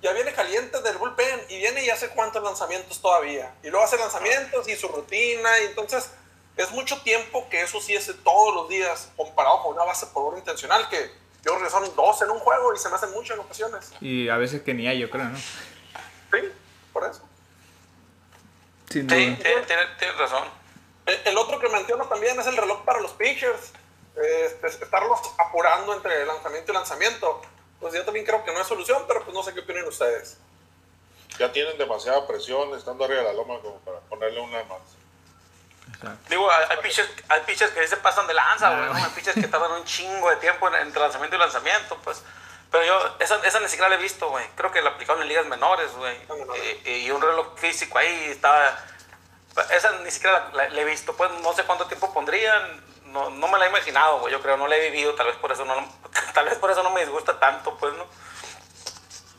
ya 0.00 0.12
viene 0.12 0.32
caliente 0.32 0.80
del 0.82 0.96
bullpen 0.98 1.42
y 1.48 1.58
viene 1.58 1.84
y 1.84 1.90
hace 1.90 2.08
cuántos 2.08 2.42
lanzamientos 2.42 3.00
todavía. 3.00 3.52
Y 3.62 3.70
luego 3.70 3.84
hace 3.84 3.98
lanzamientos 3.98 4.68
y 4.68 4.76
su 4.76 4.88
rutina. 4.88 5.60
Y 5.60 5.66
entonces 5.66 6.10
es 6.56 6.70
mucho 6.70 7.00
tiempo 7.02 7.48
que 7.50 7.62
eso 7.62 7.80
sí 7.80 7.96
hace 7.96 8.14
todos 8.14 8.54
los 8.54 8.68
días 8.68 9.10
comparado 9.16 9.62
con 9.62 9.74
una 9.74 9.84
base 9.84 10.06
por 10.06 10.24
hora 10.32 10.38
intencional 10.38 10.88
que 10.88 11.10
yo 11.44 11.52
creo 11.52 11.64
que 11.64 11.70
son 11.70 11.94
dos 11.94 12.22
en 12.22 12.30
un 12.30 12.40
juego 12.40 12.74
y 12.74 12.78
se 12.78 12.88
me 12.88 12.96
hacen 12.96 13.12
mucho 13.12 13.34
en 13.34 13.40
ocasiones. 13.40 13.92
Y 14.00 14.28
a 14.28 14.36
veces 14.36 14.62
que 14.62 14.74
ni 14.74 14.88
hay, 14.88 14.98
yo 14.98 15.08
creo, 15.10 15.24
¿no? 15.24 15.38
Sí, 15.38 16.48
por 16.92 17.04
eso. 17.04 17.22
Sin 18.90 19.08
Sí, 19.10 19.26
duda. 19.26 19.42
tiene- 19.42 19.62
tiene- 19.66 19.86
tienes 19.98 20.18
razón. 20.18 20.44
El, 21.06 21.20
el 21.24 21.38
otro 21.38 21.58
que 21.58 21.68
menciono 21.68 22.06
también 22.06 22.38
es 22.38 22.46
el 22.46 22.56
reloj 22.56 22.84
para 22.84 23.00
los 23.00 23.12
pitchers. 23.12 23.72
Este, 24.16 24.66
estarlos 24.68 25.20
apurando 25.38 25.92
entre 25.94 26.24
lanzamiento 26.24 26.72
y 26.72 26.74
lanzamiento. 26.74 27.42
Pues 27.80 27.92
yo 27.94 28.04
también 28.04 28.24
creo 28.24 28.42
que 28.44 28.52
no 28.52 28.60
es 28.60 28.66
solución, 28.66 29.04
pero 29.06 29.22
pues 29.22 29.34
no 29.34 29.42
sé 29.42 29.52
qué 29.52 29.60
opinan 29.60 29.86
ustedes. 29.86 30.38
Ya 31.38 31.52
tienen 31.52 31.76
demasiada 31.76 32.26
presión 32.26 32.72
estando 32.74 33.04
arriba 33.04 33.20
de 33.20 33.26
la 33.26 33.32
loma 33.34 33.60
como 33.60 33.78
para 33.80 34.00
ponerle 34.00 34.40
una 34.40 34.64
más. 34.64 34.80
Exacto. 35.88 36.18
Digo, 36.30 36.50
hay, 36.50 36.78
pitchers, 36.82 37.08
hay 37.28 37.40
pitchers 37.42 37.72
que 37.72 37.86
se 37.86 37.96
pasan 37.98 38.26
de 38.26 38.34
lanza, 38.34 38.70
güey. 38.74 38.86
¿no? 38.90 38.94
Hay 38.94 39.10
pitchers 39.14 39.36
que 39.38 39.46
tardan 39.48 39.72
un 39.72 39.84
chingo 39.84 40.30
de 40.30 40.36
tiempo 40.36 40.66
en- 40.68 40.74
entre 40.86 41.00
lanzamiento 41.00 41.36
y 41.36 41.38
lanzamiento, 41.38 41.98
pues. 42.02 42.22
Pero 42.70 42.84
yo, 42.84 43.16
esa, 43.20 43.36
esa 43.46 43.60
ni 43.60 43.68
siquiera 43.68 43.88
la 43.88 43.94
he 43.94 43.98
visto, 43.98 44.28
güey. 44.28 44.44
Creo 44.56 44.70
que 44.72 44.82
la 44.82 44.90
aplicaron 44.90 45.22
en 45.22 45.28
ligas 45.28 45.46
menores, 45.46 45.92
güey. 45.96 46.16
Ah, 46.28 46.34
menores. 46.34 46.62
Y, 46.84 46.90
y 47.06 47.10
un 47.10 47.22
reloj 47.22 47.56
físico 47.56 47.98
ahí 47.98 48.24
estaba... 48.30 48.78
Esa 49.70 49.92
ni 50.00 50.10
siquiera 50.10 50.50
la, 50.52 50.68
la 50.68 50.80
he 50.80 50.84
visto, 50.84 51.16
pues 51.16 51.30
no 51.42 51.52
sé 51.54 51.64
cuánto 51.64 51.86
tiempo 51.86 52.12
pondrían. 52.12 52.84
No, 53.06 53.30
no 53.30 53.48
me 53.48 53.58
la 53.58 53.66
he 53.66 53.68
imaginado, 53.68 54.18
güey. 54.20 54.32
Yo 54.32 54.42
creo, 54.42 54.56
no 54.58 54.66
la 54.66 54.76
he 54.76 54.90
vivido, 54.90 55.14
tal 55.14 55.26
vez 55.28 55.36
por 55.36 55.50
eso 55.52 55.64
no, 55.64 55.74
tal 56.34 56.44
vez 56.44 56.58
por 56.58 56.70
eso 56.70 56.82
no 56.82 56.90
me 56.90 57.00
disgusta 57.00 57.38
tanto, 57.40 57.74
pues, 57.78 57.94
¿no? 57.94 58.04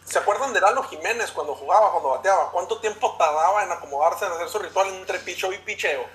¿Se 0.06 0.18
acuerdan 0.20 0.54
de 0.54 0.62
Lalo 0.62 0.84
Jiménez 0.84 1.32
cuando 1.32 1.54
jugaba, 1.54 1.92
cuando 1.92 2.10
bateaba? 2.10 2.50
¿Cuánto 2.52 2.80
tiempo 2.80 3.16
tardaba 3.18 3.62
en 3.64 3.72
acomodarse, 3.72 4.26
en 4.26 4.32
hacer 4.32 4.48
su 4.50 4.58
ritual 4.60 4.88
entre 4.88 5.20
picheo 5.20 5.52
y 5.52 5.58
picheo? 5.60 6.06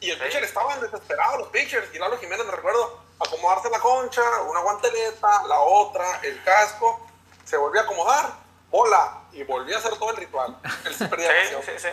Y 0.00 0.10
el 0.10 0.18
Sí. 0.18 0.24
pitcher 0.24 0.44
estaban 0.44 0.80
desesperados, 0.80 1.38
los 1.40 1.48
pitchers. 1.48 1.94
Y 1.94 1.98
Lalo 1.98 2.16
Jiménez, 2.18 2.46
me 2.46 2.52
recuerdo, 2.52 3.03
acomodarse 3.20 3.70
la 3.70 3.78
concha, 3.80 4.22
una 4.42 4.60
guanteleta, 4.60 5.42
la 5.46 5.60
otra, 5.60 6.20
el 6.22 6.42
casco. 6.42 7.06
Se 7.44 7.56
volvía 7.56 7.82
a 7.82 7.84
acomodar, 7.84 8.32
bola, 8.70 9.20
y 9.32 9.42
volvía 9.44 9.76
a 9.76 9.78
hacer 9.78 9.96
todo 9.98 10.10
el 10.10 10.16
ritual. 10.16 10.56
Perdía 11.10 11.30
Sí, 11.48 11.54
sí, 11.64 11.72
sí. 11.78 11.88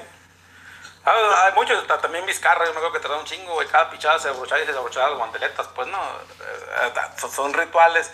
Ah, 1.04 1.46
hay 1.46 1.54
muchos, 1.54 1.86
ta- 1.88 2.00
también 2.00 2.25
Vizcarra, 2.28 2.63
yo 2.66 2.72
me 2.72 2.78
acuerdo 2.78 2.94
que 2.94 3.00
tardaba 3.00 3.22
un 3.22 3.25
chingo, 3.28 3.54
güey, 3.56 3.68
cada 3.68 3.90
pichada 3.90 4.20
se 4.20 4.30
abrochaba 4.30 4.60
y 4.62 4.66
se 4.66 4.68
desabrochaba 4.72 5.10
las 5.10 5.18
guanteletas, 5.18 5.68
pues 5.70 5.88
no, 5.88 5.98
eh, 6.00 6.94
eh, 6.96 7.30
son, 7.34 7.51
rituales 7.54 8.12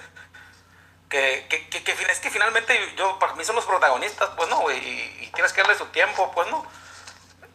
que, 1.10 1.46
que, 1.50 1.68
que, 1.68 1.84
que 1.84 1.92
es 1.92 2.20
que 2.22 2.30
finalmente 2.32 2.96
yo, 2.96 3.20
para 3.20 3.34
mí 3.34 3.44
son 3.44 3.58
los 3.58 3.66
protagonistas, 3.66 4.30
pues 4.38 4.48
no, 4.48 4.62
güey, 4.62 4.78
y, 4.78 5.24
y 5.26 5.32
tienes 5.32 5.52
que 5.52 5.62
darle 5.62 5.78
su 5.78 5.86
tiempo, 5.88 6.32
pues 6.34 6.50
no. 6.50 6.66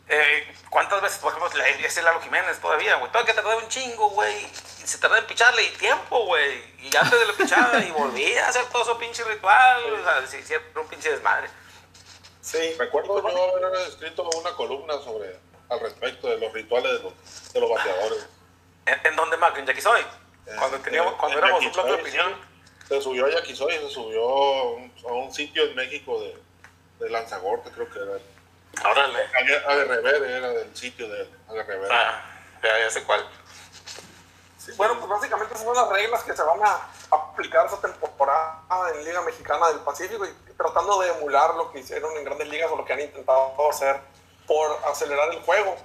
Eh, 0.09 0.55
¿Cuántas 0.69 1.01
veces, 1.01 1.19
por 1.19 1.33
ejemplo, 1.35 1.57
le- 1.59 1.87
es 1.87 1.97
el 1.97 2.05
Lalo 2.05 2.21
Jiménez 2.21 2.59
todavía, 2.61 2.97
güey? 2.97 3.11
Todavía 3.13 3.33
que 3.35 3.41
tardaba 3.41 3.63
un 3.63 3.69
chingo, 3.69 4.11
güey. 4.11 4.45
Y 4.83 4.87
se 4.87 4.99
tardaba 4.99 5.21
en 5.21 5.27
picharle 5.27 5.63
y 5.63 5.71
tiempo, 5.71 6.25
güey. 6.27 6.63
Y 6.81 6.95
antes 6.97 7.19
de 7.19 7.27
la 7.27 7.33
pichada, 7.35 7.79
y 7.85 7.91
volvía 7.93 8.45
a 8.47 8.49
hacer 8.49 8.65
todo 8.67 8.85
su 8.85 8.99
pinche 8.99 9.23
ritual. 9.25 9.83
O 9.93 10.03
sea, 10.05 10.61
un 10.81 10.89
pinche 10.89 11.11
desmadre. 11.11 11.49
Sí. 12.41 12.75
Recuerdo 12.79 13.23
yo 13.23 13.57
haber 13.67 13.89
escrito 13.89 14.29
una 14.37 14.53
columna 14.55 14.95
sobre 15.05 15.39
al 15.69 15.81
respecto 15.81 16.29
de 16.29 16.39
los 16.39 16.53
rituales 16.53 16.93
de 16.95 16.99
los, 17.05 17.53
de 17.53 17.61
los 17.61 17.71
bateadores. 17.71 18.27
¿En, 18.85 19.07
en 19.07 19.17
dónde, 19.17 19.37
Mac? 19.37 19.57
¿En 19.57 19.67
Yaquisoy? 19.67 20.05
Cuando, 20.59 20.79
teníamos, 20.81 21.15
cuando 21.15 21.39
en 21.39 21.45
éramos 21.45 21.65
un 21.65 21.73
blog 21.73 21.87
de 21.87 21.93
Yaquisoy, 21.93 22.21
opinión. 22.21 22.41
sí. 22.83 22.89
Se 22.89 23.01
subió 23.01 23.27
a 23.27 23.31
Yaquisoy, 23.31 23.73
se 23.79 23.89
subió 23.89 24.23
a 24.29 24.63
un, 24.73 24.93
a 25.09 25.13
un 25.13 25.33
sitio 25.33 25.63
en 25.65 25.77
México 25.77 26.21
de, 26.21 26.37
de 26.99 27.09
Lanzagorte, 27.11 27.71
creo 27.71 27.89
que 27.89 27.99
era. 28.01 28.19
Órale. 28.85 29.27
Aguerrevere 29.67 30.37
era 30.39 30.49
del 30.51 30.77
sitio 30.77 31.09
de 31.09 31.29
Aguerrevere. 31.49 31.95
Ah, 31.95 32.23
ya, 32.63 32.79
ya 32.79 32.91
sé 32.91 33.05
cuál. 33.05 33.27
Sí, 34.59 34.73
Bueno, 34.77 34.97
pues 34.99 35.09
básicamente 35.09 35.57
son 35.59 35.75
las 35.75 35.89
reglas 35.89 36.23
que 36.23 36.37
se 36.37 36.43
van 36.43 36.61
a 36.65 36.89
aplicar 37.11 37.67
esta 37.67 37.81
temporada 37.81 38.63
en 38.95 39.05
Liga 39.05 39.21
Mexicana 39.23 39.69
del 39.69 39.81
Pacífico 39.81 40.25
y 40.25 40.53
tratando 40.57 41.01
de 41.01 41.09
emular 41.11 41.55
lo 41.55 41.73
que 41.73 41.81
hicieron 41.81 42.17
en 42.17 42.25
grandes 42.25 42.49
ligas 42.49 42.71
o 42.71 42.77
lo 42.77 42.85
que 42.85 42.93
han 42.93 43.01
intentado 43.01 43.55
hacer 43.69 44.01
por 44.47 44.79
acelerar 44.87 45.31
el 45.33 45.41
juego. 45.43 45.77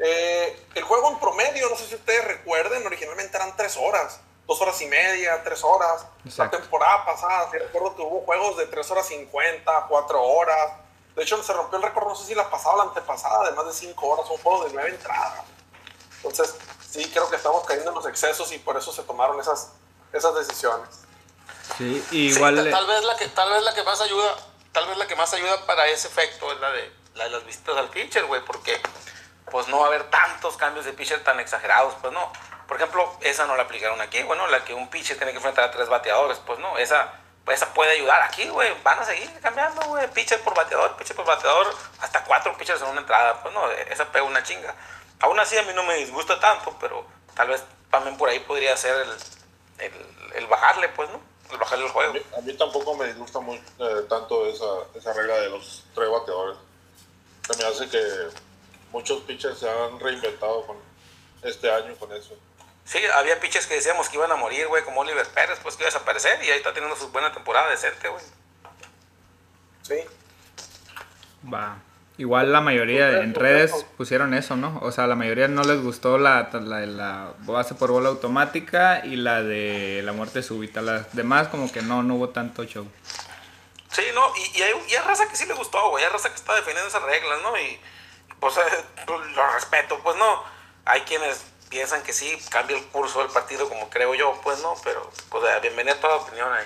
Eh, 0.00 0.66
el 0.74 0.82
juego 0.82 1.10
en 1.12 1.20
promedio, 1.20 1.68
no 1.70 1.76
sé 1.76 1.86
si 1.86 1.94
ustedes 1.94 2.24
recuerden, 2.24 2.84
originalmente 2.84 3.36
eran 3.36 3.56
tres 3.56 3.76
horas, 3.76 4.20
dos 4.46 4.60
horas 4.60 4.80
y 4.82 4.86
media, 4.86 5.42
tres 5.44 5.62
horas. 5.62 6.06
Exacto. 6.24 6.56
La 6.56 6.62
temporada 6.62 7.04
pasada, 7.04 7.48
recuerdo 7.52 7.94
que 7.94 8.02
hubo 8.02 8.22
juegos 8.22 8.56
de 8.56 8.66
tres 8.66 8.90
horas 8.90 9.06
cincuenta, 9.06 9.86
cuatro 9.88 10.20
horas. 10.20 10.72
De 11.16 11.22
hecho, 11.22 11.40
se 11.42 11.52
rompió 11.52 11.78
el 11.78 11.84
récord, 11.84 12.08
no 12.08 12.14
sé 12.16 12.26
si 12.26 12.34
la 12.34 12.50
pasada 12.50 12.74
o 12.74 12.78
la 12.78 12.82
antepasada, 12.84 13.48
de 13.50 13.56
más 13.56 13.66
de 13.66 13.72
cinco 13.72 14.08
horas, 14.08 14.28
un 14.30 14.38
juego 14.38 14.64
de 14.64 14.72
nueve 14.72 14.90
entradas. 14.90 15.44
Entonces, 16.16 16.56
sí, 16.88 17.08
creo 17.12 17.28
que 17.30 17.36
estamos 17.36 17.64
cayendo 17.64 17.90
en 17.90 17.96
los 17.96 18.06
excesos 18.06 18.50
y 18.52 18.58
por 18.58 18.76
eso 18.76 18.92
se 18.92 19.02
tomaron 19.04 19.38
esas, 19.38 19.70
esas 20.12 20.34
decisiones. 20.34 20.88
Sí, 21.78 22.04
Sí, 22.10 22.28
igual. 22.28 22.66
eh, 22.66 22.70
tal 22.70 22.86
vez 22.86 23.04
la 23.04 23.16
que 23.16 23.28
tal 23.28 23.50
vez 23.50 23.62
la 23.62 23.74
que 23.74 23.82
más 23.84 24.00
ayuda, 24.00 24.34
tal 24.72 24.86
vez 24.88 24.96
la 24.98 25.06
que 25.06 25.16
más 25.16 25.32
ayuda 25.32 25.64
para 25.66 25.86
ese 25.86 26.08
efecto 26.08 26.50
es 26.52 26.60
la 26.60 26.70
de 26.72 26.92
La 27.14 27.24
de 27.24 27.30
las 27.30 27.44
visitas 27.46 27.76
al 27.76 27.88
pitcher, 27.90 28.24
güey, 28.26 28.44
porque 28.44 28.80
pues 29.50 29.68
no 29.68 29.78
va 29.78 29.84
a 29.84 29.88
haber 29.88 30.10
tantos 30.10 30.56
cambios 30.56 30.84
de 30.84 30.92
pitcher 30.92 31.22
tan 31.22 31.38
exagerados, 31.38 31.94
pues 32.00 32.12
no. 32.12 32.32
Por 32.66 32.76
ejemplo, 32.78 33.16
esa 33.20 33.46
no 33.46 33.56
la 33.56 33.62
aplicaron 33.64 34.00
aquí, 34.00 34.22
bueno, 34.24 34.46
la 34.48 34.64
que 34.64 34.74
un 34.74 34.88
pitcher 34.88 35.16
tiene 35.16 35.30
que 35.32 35.36
enfrentar 35.38 35.64
a 35.64 35.70
tres 35.70 35.88
bateadores, 35.88 36.38
pues 36.44 36.58
no, 36.58 36.76
esa, 36.78 37.12
esa 37.48 37.74
puede 37.74 37.92
ayudar 37.92 38.22
aquí, 38.22 38.48
güey, 38.48 38.74
van 38.82 38.98
a 38.98 39.04
seguir 39.04 39.30
cambiando, 39.40 39.80
güey, 39.88 40.08
pitcher 40.12 40.40
por 40.40 40.54
bateador, 40.54 40.96
pitcher 40.96 41.14
por 41.14 41.26
bateador, 41.26 41.74
hasta 42.00 42.24
cuatro 42.24 42.56
pitchers 42.56 42.80
en 42.80 42.88
una 42.88 43.00
entrada, 43.00 43.42
pues 43.42 43.52
no, 43.52 43.70
esa 43.70 44.10
pega 44.10 44.24
una 44.24 44.42
chinga. 44.42 44.74
Aún 45.20 45.38
así 45.38 45.56
a 45.58 45.62
mí 45.62 45.72
no 45.74 45.82
me 45.82 45.96
disgusta 45.96 46.40
tanto, 46.40 46.76
pero 46.80 47.04
tal 47.34 47.48
vez 47.48 47.62
también 47.90 48.16
por 48.16 48.28
ahí 48.28 48.40
podría 48.40 48.76
ser 48.76 49.06
el, 49.78 49.92
el, 50.34 50.46
bajarle, 50.46 50.88
pues, 50.90 51.10
¿no? 51.10 51.20
El 51.50 51.58
bajarle 51.58 51.84
el 51.84 51.92
juego. 51.92 52.14
a 52.36 52.40
mí 52.40 52.52
tampoco 52.54 52.96
me 52.96 53.06
disgusta 53.06 53.40
muy, 53.40 53.56
eh, 53.56 54.06
tanto 54.08 54.46
esa, 54.46 54.64
esa 54.94 55.12
regla 55.12 55.38
de 55.40 55.50
los 55.50 55.84
tres 55.94 56.08
bateadores. 56.10 56.56
Se 57.46 57.56
me 57.58 57.64
hace 57.68 57.88
que 57.88 58.00
muchos 58.90 59.20
pitchers 59.22 59.58
se 59.58 59.68
han 59.68 60.00
reinventado 60.00 60.66
con 60.66 60.76
este 61.42 61.70
año 61.70 61.94
con 61.96 62.10
eso. 62.12 62.34
Sí, 62.84 62.98
había 63.14 63.40
pitchers 63.40 63.66
que 63.66 63.74
decíamos 63.74 64.08
que 64.10 64.16
iban 64.16 64.30
a 64.30 64.36
morir, 64.36 64.66
güey, 64.68 64.84
como 64.84 65.00
Oliver 65.00 65.26
Pérez, 65.28 65.58
pues 65.62 65.76
que 65.76 65.82
iba 65.84 65.88
a 65.88 65.92
desaparecer 65.92 66.42
y 66.44 66.50
ahí 66.50 66.58
está 66.58 66.72
teniendo 66.74 66.96
su 66.96 67.08
buena 67.10 67.32
temporada 67.32 67.70
decente, 67.70 68.08
güey. 68.08 68.22
Sí. 69.82 69.96
Va. 71.52 71.76
Igual 72.16 72.52
la 72.52 72.60
mayoría 72.60 73.08
de- 73.08 73.22
en 73.22 73.34
redes 73.34 73.72
pusieron 73.96 74.34
eso, 74.34 74.54
¿no? 74.56 74.78
O 74.82 74.92
sea, 74.92 75.06
la 75.08 75.16
mayoría 75.16 75.48
no 75.48 75.62
les 75.64 75.82
gustó 75.82 76.16
la, 76.16 76.48
la, 76.52 76.80
la 76.86 77.32
base 77.40 77.74
por 77.74 77.90
bola 77.90 78.08
automática 78.10 79.04
y 79.04 79.16
la 79.16 79.42
de 79.42 80.00
la 80.04 80.12
muerte 80.12 80.42
súbita. 80.42 80.80
Las 80.80 81.12
demás 81.14 81.48
como 81.48 81.72
que 81.72 81.82
no, 81.82 82.02
no 82.04 82.14
hubo 82.14 82.28
tanto 82.28 82.64
show. 82.64 82.86
Sí, 83.90 84.02
no, 84.14 84.32
y, 84.36 84.58
y, 84.58 84.62
hay, 84.62 84.72
y 84.88 84.94
hay 84.94 85.02
raza 85.02 85.28
que 85.28 85.36
sí 85.36 85.46
le 85.46 85.54
gustó, 85.54 85.90
güey, 85.90 86.04
hay 86.04 86.10
raza 86.10 86.28
que 86.28 86.36
está 86.36 86.54
defendiendo 86.54 86.88
esas 86.88 87.02
reglas, 87.02 87.42
¿no? 87.42 87.58
Y 87.58 87.80
pues 88.38 88.56
eh, 88.58 88.60
pues, 89.06 89.26
lo 89.34 89.52
respeto, 89.52 89.98
pues 90.04 90.16
no. 90.16 90.42
Hay 90.84 91.00
quienes 91.02 91.44
piensan 91.74 92.04
que 92.04 92.12
sí, 92.12 92.38
cambia 92.50 92.76
el 92.76 92.84
curso 92.84 93.18
del 93.18 93.30
partido 93.30 93.68
como 93.68 93.90
creo 93.90 94.14
yo, 94.14 94.40
pues 94.44 94.62
no, 94.62 94.76
pero 94.84 95.10
pues 95.28 95.42
eh, 95.42 95.58
bienvenida 95.60 95.94
a 95.94 96.00
toda 96.00 96.16
opinión 96.18 96.52
ahí. 96.52 96.64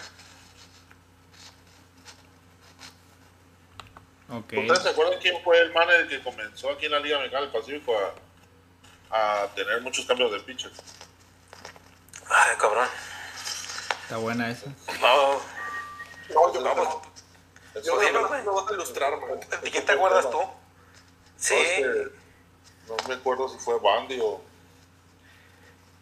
Ok. 4.28 4.52
¿Ustedes 4.52 4.82
se 4.82 4.88
acuerdan 4.90 5.18
quién 5.18 5.42
fue 5.42 5.58
el 5.60 5.72
manager 5.72 6.08
que 6.08 6.22
comenzó 6.22 6.70
aquí 6.70 6.84
en 6.84 6.92
la 6.92 7.00
Liga 7.00 7.16
Mexicana 7.16 7.46
del 7.46 7.52
Pacífico 7.52 7.94
a, 9.10 9.42
a 9.42 9.46
tener 9.54 9.80
muchos 9.80 10.04
cambios 10.04 10.30
de 10.30 10.40
pitchers? 10.40 10.78
Ay, 12.28 12.56
cabrón. 12.58 12.86
Está 14.02 14.18
buena 14.18 14.50
esa. 14.50 14.66
No, 15.00 15.40
No, 16.34 16.52
yo 16.52 16.60
no. 16.60 17.02
Yo 17.82 17.94
no, 17.94 18.00
dime, 18.00 18.24
güey. 18.24 18.44
no 18.44 18.54
vas 18.56 18.70
a 18.70 18.74
ilustrar. 18.74 19.14
¿de 19.62 19.70
quién 19.70 19.86
te 19.86 19.92
acuerdas 19.92 20.30
tú? 20.30 20.42
Sí. 21.38 21.54
No 22.86 22.96
me 23.08 23.14
acuerdo 23.14 23.48
si 23.48 23.58
fue 23.58 23.78
Bandy 23.78 24.20
o... 24.20 24.47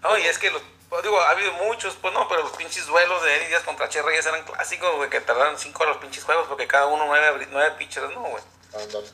No, 0.03 0.17
y 0.19 0.23
es 0.23 0.39
que 0.39 0.51
los, 0.51 0.63
pues, 0.89 1.03
digo, 1.03 1.21
ha 1.21 1.31
habido 1.31 1.53
muchos, 1.55 1.95
pues 1.97 2.15
no, 2.15 2.29
pero 2.29 2.43
los 2.43 2.53
pinches 2.53 2.87
duelos 2.87 3.23
de 3.23 3.37
Eddie 3.37 3.49
Díaz 3.49 3.63
contra 3.63 3.89
Che 3.89 4.03
Reyes 4.03 4.27
eran 4.27 4.45
clásicos, 4.45 4.97
güey, 4.97 5.11
que 5.11 5.21
tardaron 5.21 5.59
cinco 5.59 5.85
los 5.85 5.97
pinches 5.99 6.25
juegos 6.25 6.47
porque 6.49 6.67
cada 6.67 6.87
uno 6.87 7.05
nueve, 7.07 7.49
nueve 7.51 7.75
pitchers, 7.79 8.15
¿no, 8.15 8.21
güey? 8.21 8.43
Ándale. 8.75 9.07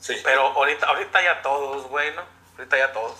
Sí. 0.00 0.16
Pero 0.24 0.48
ahorita, 0.48 0.86
ahorita 0.86 1.22
ya 1.22 1.42
todos, 1.42 1.86
güey, 1.86 2.14
¿no? 2.14 2.22
Ahorita 2.56 2.76
ya 2.76 2.92
todos. 2.92 3.14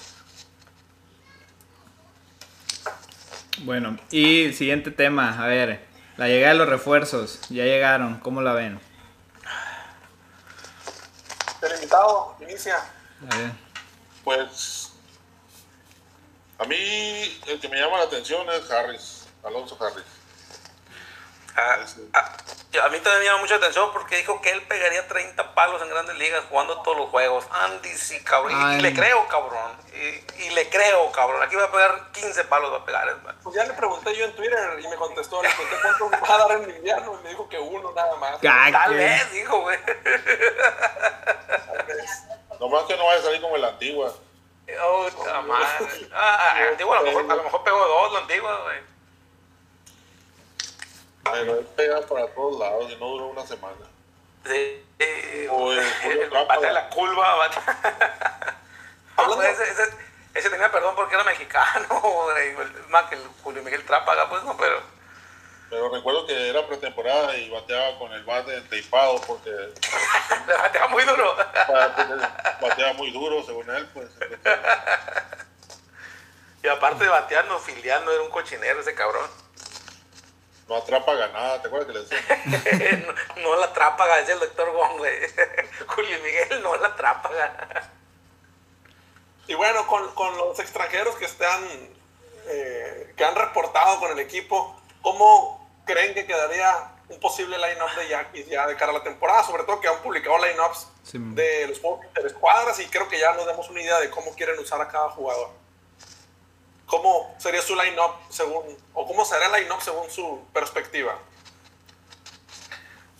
Bueno, 3.58 3.98
y 4.10 4.52
siguiente 4.52 4.90
tema. 4.90 5.42
A 5.42 5.46
ver, 5.46 5.86
la 6.16 6.26
llegada 6.26 6.54
de 6.54 6.58
los 6.58 6.68
refuerzos. 6.68 7.40
Ya 7.48 7.64
llegaron. 7.64 8.18
¿Cómo 8.18 8.42
la 8.42 8.52
ven? 8.54 8.80
El 11.62 11.74
invitado 11.74 12.36
inicia. 12.40 12.76
A 13.30 13.36
ver. 13.36 13.52
Pues 14.24 14.91
a 16.62 16.64
mí 16.64 17.40
el 17.48 17.60
que 17.60 17.68
me 17.68 17.76
llama 17.76 17.98
la 17.98 18.04
atención 18.04 18.48
es 18.50 18.70
Harris, 18.70 19.26
Alonso 19.42 19.76
Harris. 19.80 20.04
Ah, 21.54 21.76
ah, 22.14 22.32
a 22.84 22.88
mí 22.88 22.98
también 23.00 23.18
me 23.18 23.24
llama 23.26 23.40
mucha 23.40 23.56
atención 23.56 23.92
porque 23.92 24.16
dijo 24.16 24.40
que 24.40 24.50
él 24.50 24.62
pegaría 24.62 25.06
30 25.06 25.54
palos 25.54 25.82
en 25.82 25.90
grandes 25.90 26.16
ligas 26.16 26.42
jugando 26.48 26.80
todos 26.82 26.96
los 26.96 27.10
juegos. 27.10 27.44
Andy, 27.50 27.90
sí, 27.90 28.24
cabrón. 28.24 28.72
Y, 28.72 28.76
y 28.76 28.80
le 28.80 28.94
creo, 28.94 29.28
cabrón. 29.28 29.76
Y, 29.92 30.44
y, 30.44 30.50
le 30.50 30.70
creo, 30.70 31.12
cabrón. 31.12 31.42
Aquí 31.42 31.54
va 31.56 31.64
a 31.64 31.70
pegar 31.70 32.10
15 32.12 32.44
palos, 32.44 32.72
va 32.72 32.78
a 32.78 32.86
pegar. 32.86 33.22
Man. 33.22 33.36
Pues 33.42 33.56
ya 33.56 33.64
le 33.64 33.74
pregunté 33.74 34.16
yo 34.16 34.24
en 34.24 34.34
Twitter 34.34 34.80
y 34.82 34.88
me 34.88 34.96
contestó. 34.96 35.42
Le 35.42 35.50
pregunté 35.50 35.76
cuánto 35.82 36.10
va 36.26 36.34
a 36.34 36.38
dar 36.38 36.52
en 36.62 36.70
invierno 36.70 37.18
y 37.20 37.24
me 37.24 37.28
dijo 37.30 37.46
que 37.48 37.58
uno 37.58 37.92
nada 37.92 38.16
más. 38.16 38.40
Tal 38.40 38.94
vez, 38.94 39.30
dijo, 39.32 39.60
güey. 39.60 39.78
Nomás 42.60 42.84
que 42.84 42.96
no 42.96 43.04
vaya 43.04 43.20
a 43.20 43.24
salir 43.24 43.42
como 43.42 43.56
el 43.56 43.64
antiguo. 43.64 44.10
Oh, 44.80 45.42
madre. 45.42 46.08
Ah, 46.12 46.56
el 46.60 46.68
antiguo 46.68 46.94
a 46.94 47.00
lo 47.00 47.02
mejor, 47.04 47.30
a 47.30 47.34
lo 47.34 47.42
mejor 47.42 47.64
pegó 47.64 47.78
dos, 47.78 48.12
la 48.12 48.18
antigua, 48.20 48.60
güey. 48.62 48.78
Pero 51.24 51.58
él 51.58 51.66
pega 51.76 52.00
para 52.02 52.26
todos 52.28 52.58
lados 52.58 52.90
y 52.90 52.96
no 52.96 53.06
duró 53.06 53.26
una 53.26 53.46
semana. 53.46 53.86
Sí. 54.44 54.84
O 55.50 55.72
el 55.72 55.92
Julio 56.02 56.46
Bate 56.46 56.72
la 56.72 56.88
curva, 56.88 57.36
bate. 57.36 57.60
no, 59.16 59.42
ese, 59.42 59.62
ese, 59.64 59.82
ese, 60.34 60.50
tenía 60.50 60.70
perdón 60.70 60.94
porque 60.94 61.14
era 61.14 61.24
mexicano, 61.24 61.86
más 62.88 63.04
que 63.04 63.14
el 63.16 63.22
Julio 63.42 63.62
Miguel 63.62 63.84
Trápaga, 63.84 64.28
pues 64.28 64.42
no, 64.44 64.56
pero. 64.56 64.80
Pero 65.72 65.88
recuerdo 65.88 66.26
que 66.26 66.50
era 66.50 66.66
pretemporada 66.66 67.34
y 67.34 67.48
bateaba 67.48 67.98
con 67.98 68.12
el 68.12 68.22
bate 68.24 68.54
enteipado 68.58 69.18
porque. 69.22 69.50
bateaba 70.46 70.88
muy 70.88 71.02
duro. 71.02 71.34
bateaba 72.60 72.92
muy 72.92 73.10
duro, 73.10 73.42
según 73.42 73.70
él, 73.70 73.88
pues. 73.94 74.10
y 76.62 76.68
aparte 76.68 77.04
de 77.04 77.08
bateando, 77.08 77.58
filiando, 77.58 78.12
era 78.12 78.20
un 78.20 78.28
cochinero 78.28 78.82
ese 78.82 78.94
cabrón 78.94 79.30
no 80.68 80.76
atrapa 80.76 81.14
ganada, 81.14 81.60
¿te 81.60 81.68
acuerdas 81.68 81.88
que 81.88 81.94
le 81.94 82.04
decía? 82.04 83.04
no, 83.36 83.42
no, 83.42 83.56
la 83.56 83.66
atrapa, 83.66 84.20
es 84.20 84.28
el 84.28 84.40
doctor 84.40 84.72
Gong, 84.72 84.98
güey. 84.98 85.18
Julio 85.86 86.18
Miguel 86.22 86.62
no 86.62 86.76
la 86.76 86.88
atrapa. 86.88 87.30
Y 89.48 89.54
bueno, 89.54 89.86
con, 89.86 90.14
con, 90.14 90.36
los 90.36 90.58
extranjeros 90.60 91.16
que 91.16 91.24
están, 91.24 91.62
eh, 92.46 93.14
que 93.16 93.24
han 93.24 93.34
reportado 93.34 94.00
con 94.00 94.12
el 94.12 94.18
equipo, 94.18 94.80
¿cómo 95.02 95.61
creen 95.84 96.14
que 96.14 96.26
quedaría 96.26 96.92
un 97.08 97.20
posible 97.20 97.56
line-up 97.58 97.94
de 97.96 98.08
Yankees 98.08 98.46
ya 98.46 98.66
de 98.66 98.76
cara 98.76 98.92
a 98.92 98.94
la 98.94 99.02
temporada? 99.02 99.42
Sobre 99.44 99.64
todo 99.64 99.80
que 99.80 99.88
han 99.88 99.98
publicado 99.98 100.38
line-ups 100.38 100.88
sí. 101.02 101.18
de 101.18 101.68
los 101.68 101.80
juegos 101.80 102.00
de 102.14 102.26
escuadras 102.26 102.78
y 102.80 102.86
creo 102.86 103.08
que 103.08 103.18
ya 103.18 103.32
nos 103.34 103.46
damos 103.46 103.68
una 103.68 103.80
idea 103.80 104.00
de 104.00 104.10
cómo 104.10 104.34
quieren 104.34 104.58
usar 104.58 104.80
a 104.80 104.88
cada 104.88 105.10
jugador. 105.10 105.50
¿Cómo 106.86 107.34
sería 107.38 107.62
su 107.62 107.74
line-up 107.74 108.12
según, 108.28 108.76
o 108.92 109.06
cómo 109.06 109.24
será 109.24 109.46
el 109.46 109.62
line-up 109.62 109.80
según 109.80 110.10
su 110.10 110.44
perspectiva? 110.52 111.16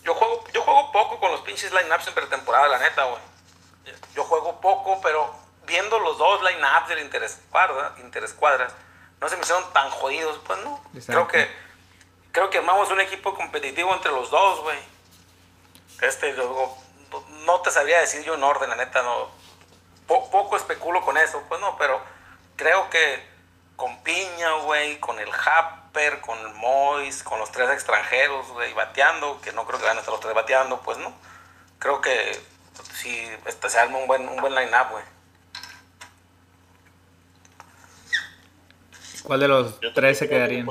Yo 0.03 0.13
juego, 0.13 0.43
yo 0.53 0.61
juego 0.61 0.91
poco 0.91 1.19
con 1.19 1.31
los 1.31 1.41
pinches 1.41 1.71
line-ups 1.71 2.07
en 2.07 2.13
pretemporada, 2.13 2.67
la 2.67 2.77
neta, 2.77 3.05
güey. 3.05 3.21
Yo 4.13 4.23
juego 4.25 4.59
poco, 4.61 4.99
pero 5.01 5.33
viendo 5.65 5.97
los 5.99 6.17
dos 6.17 6.41
line-ups 6.43 6.89
del 6.89 6.99
Interescuadra, 6.99 7.95
Interescuadras, 7.99 8.73
no 9.19 9.29
se 9.29 9.37
me 9.37 9.41
hicieron 9.41 9.63
tan 9.73 9.89
jodidos, 9.89 10.39
pues 10.45 10.59
no. 10.63 10.83
Creo 11.05 11.27
que, 11.27 11.49
creo 12.33 12.49
que 12.49 12.57
armamos 12.57 12.91
un 12.91 12.99
equipo 12.99 13.33
competitivo 13.35 13.93
entre 13.93 14.11
los 14.11 14.29
dos, 14.29 14.61
güey. 14.61 14.77
Este, 16.01 16.33
luego, 16.33 16.77
no 17.45 17.61
te 17.61 17.71
sabría 17.71 18.01
decir 18.01 18.23
yo 18.23 18.33
un 18.33 18.43
orden, 18.43 18.69
la 18.69 18.75
neta, 18.75 19.01
no. 19.03 19.29
poco 20.07 20.57
especulo 20.57 21.01
con 21.01 21.15
eso, 21.17 21.41
pues 21.47 21.61
no, 21.61 21.77
pero 21.77 22.01
creo 22.57 22.89
que 22.89 23.23
con 23.75 24.03
Piña, 24.03 24.51
güey, 24.63 24.99
con 24.99 25.19
el 25.19 25.29
Happer, 25.31 26.21
con 26.21 26.37
el 26.39 26.53
Mois, 26.55 27.21
con 27.23 27.39
los 27.39 27.51
tres 27.51 27.69
extranjeros, 27.69 28.47
güey, 28.49 28.73
bateando, 28.73 29.39
que 29.41 29.51
no 29.53 29.65
creo 29.65 29.79
que 29.79 29.85
van 29.85 29.97
a 29.97 29.99
estar 29.99 30.11
los 30.11 30.21
tres 30.21 30.33
bateando, 30.33 30.81
pues 30.81 30.97
no. 30.97 31.13
Creo 31.77 32.01
que 32.01 32.39
sí, 32.95 33.29
este, 33.45 33.69
se 33.69 33.79
arma 33.79 33.99
un 33.99 34.07
buen, 34.07 34.27
un 34.27 34.41
buen 34.41 34.55
line-up, 34.55 34.89
güey. 34.89 35.03
¿Cuál 39.23 39.39
de 39.39 39.47
los 39.47 39.79
yo 39.79 39.93
tres 39.93 40.17
se 40.17 40.27
quedarían? 40.27 40.67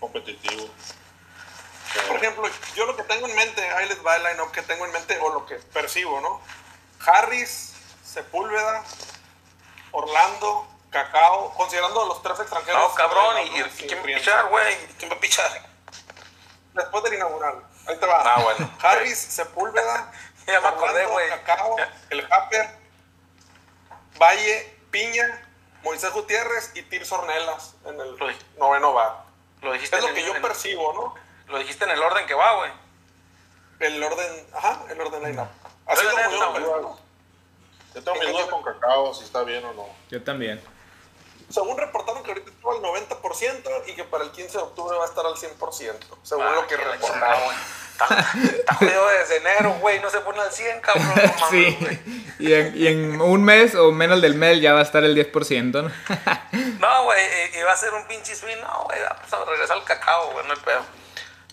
Competitivo. 0.00 0.68
Por 2.08 2.16
ejemplo, 2.16 2.48
yo 2.74 2.86
lo 2.86 2.96
que 2.96 3.02
tengo 3.04 3.26
en 3.26 3.34
mente, 3.34 3.66
ahí 3.70 3.88
les 3.88 4.04
va 4.04 4.16
el 4.16 4.22
line-up 4.24 4.52
que 4.52 4.62
tengo 4.62 4.84
en 4.84 4.92
mente 4.92 5.18
o 5.20 5.32
lo 5.32 5.46
que 5.46 5.54
percibo, 5.56 6.20
¿no? 6.20 6.40
Harris, 7.06 7.72
Sepúlveda, 8.04 8.84
Orlando, 9.92 10.66
Cacao, 10.90 11.54
considerando 11.54 12.04
los 12.06 12.22
tres 12.22 12.38
extranjeros. 12.40 12.80
No, 12.80 12.94
cabrón, 12.94 13.36
¿y, 13.38 13.60
¿y 13.60 13.86
quién 13.86 13.98
va 13.98 14.02
a 14.02 14.04
pichar, 14.04 14.48
güey? 14.48 14.76
¿Quién 14.98 15.10
va 15.10 15.16
a 15.16 15.20
pichar? 15.20 15.50
Después 16.74 17.04
del 17.04 17.14
inaugural. 17.14 17.62
Ahí 17.86 17.96
te 17.96 18.06
va. 18.06 18.22
Ah, 18.24 18.42
bueno. 18.42 18.70
Harris, 18.82 19.18
Sepúlveda, 19.18 20.12
ya 20.46 20.60
me 20.60 20.68
acordé, 20.68 21.06
güey. 21.06 21.28
Cacao, 21.28 21.76
el 22.10 22.26
Happer, 22.30 22.78
Valle, 24.20 24.78
Piña, 24.90 25.42
Moisés 25.82 26.12
Gutiérrez 26.12 26.72
y 26.74 26.82
Tirso 26.82 27.16
Ornelas 27.16 27.74
en 27.84 28.00
el 28.00 28.16
noveno 28.58 28.92
bar. 28.92 29.25
Lo 29.62 29.72
dijiste 29.72 29.96
es 29.96 30.02
lo 30.02 30.08
en 30.08 30.14
que 30.14 30.20
el, 30.20 30.26
yo 30.26 30.36
en, 30.36 30.42
percibo, 30.42 30.92
¿no? 30.92 31.14
Lo 31.52 31.58
dijiste 31.58 31.84
en 31.84 31.90
el 31.90 32.02
orden 32.02 32.26
que 32.26 32.34
va, 32.34 32.54
güey. 32.56 32.70
El 33.80 34.02
orden, 34.02 34.46
ajá, 34.54 34.84
el 34.90 35.00
orden 35.00 35.22
line-up. 35.22 35.48
Así 35.86 36.04
No, 36.04 36.10
como 36.10 36.22
yo 36.30 36.30
no, 36.30 36.46
lo 36.46 36.52
percibo. 36.52 36.98
Yo 37.94 38.02
tengo 38.04 38.18
mis 38.20 38.30
dudas 38.30 38.46
con 38.48 38.62
Cacao, 38.62 39.14
si 39.14 39.24
está 39.24 39.42
bien 39.42 39.64
o 39.64 39.72
no. 39.72 39.86
Yo 40.10 40.22
también. 40.22 40.62
Según 41.48 41.78
reportaron 41.78 42.22
que 42.24 42.30
ahorita 42.32 42.50
estuvo 42.50 42.72
al 42.72 42.82
90% 42.82 43.82
y 43.86 43.94
que 43.94 44.04
para 44.04 44.24
el 44.24 44.32
15 44.32 44.58
de 44.58 44.64
octubre 44.64 44.98
va 44.98 45.04
a 45.04 45.08
estar 45.08 45.24
al 45.24 45.34
100%, 45.34 45.96
según 46.22 46.44
Ah, 46.44 46.50
lo 46.56 46.66
que 46.66 46.76
reportaron. 46.76 47.54
Está, 47.98 48.74
jodido 48.74 49.08
desde 49.08 49.36
enero, 49.38 49.74
güey. 49.80 50.00
No 50.00 50.10
se 50.10 50.20
pone 50.20 50.40
al 50.40 50.52
100, 50.52 50.80
cabrón. 50.80 51.06
No 51.08 51.14
mames, 51.40 51.50
Sí, 51.50 51.76
güey. 51.80 52.00
y 52.38 52.52
en, 52.54 52.76
y 52.76 52.86
en 52.88 53.20
un 53.20 53.42
mes 53.44 53.74
o 53.74 53.90
menos 53.92 54.20
del 54.20 54.34
mes 54.34 54.60
ya 54.60 54.72
va 54.74 54.80
a 54.80 54.82
estar 54.82 55.02
el 55.04 55.16
10%, 55.16 55.72
¿no? 55.82 55.90
No, 56.80 57.04
güey, 57.04 57.20
y- 57.58 57.62
va 57.62 57.72
a 57.72 57.76
ser 57.76 57.92
un 57.94 58.06
pinche 58.06 58.34
swing. 58.36 58.56
No, 58.60 58.84
güey, 58.84 58.98
vamos 59.02 59.32
a 59.32 59.50
regresar 59.50 59.76
al 59.78 59.84
cacao, 59.84 60.30
güey, 60.32 60.46
no 60.46 60.52
hay 60.52 60.60
pedo. 60.60 60.80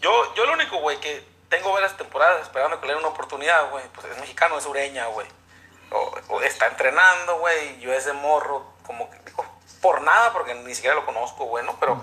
Yo, 0.01 0.33
yo 0.35 0.45
lo 0.45 0.53
único, 0.53 0.77
güey, 0.79 0.99
que 0.99 1.23
tengo 1.49 1.71
varias 1.71 1.95
temporadas 1.97 2.41
esperando 2.41 2.79
que 2.81 2.87
le 2.87 2.93
den 2.93 2.99
una 2.99 3.09
oportunidad, 3.13 3.69
güey, 3.71 3.85
pues 3.93 4.07
es 4.11 4.19
mexicano, 4.19 4.57
es 4.57 4.65
ureña, 4.65 5.05
güey. 5.07 5.27
O, 5.91 6.13
o 6.29 6.41
está 6.41 6.67
entrenando, 6.67 7.37
güey, 7.37 7.79
yo 7.79 7.93
ese 7.93 8.11
morro, 8.13 8.73
como 8.85 9.09
que, 9.09 9.17
digo, 9.25 9.45
por 9.81 10.01
nada, 10.01 10.33
porque 10.33 10.55
ni 10.55 10.73
siquiera 10.75 10.95
lo 10.95 11.05
conozco, 11.05 11.45
güey, 11.45 11.63
¿no? 11.65 11.79
Pero 11.79 12.01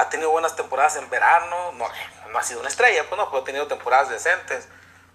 ha 0.00 0.08
tenido 0.08 0.30
buenas 0.30 0.56
temporadas 0.56 0.96
en 0.96 1.08
verano, 1.10 1.72
no, 1.72 1.86
no 2.30 2.38
ha 2.38 2.42
sido 2.42 2.60
una 2.60 2.68
estrella, 2.68 3.04
pues 3.08 3.18
no, 3.18 3.28
pero 3.30 3.42
ha 3.42 3.44
tenido 3.44 3.66
temporadas 3.66 4.08
decentes. 4.08 4.68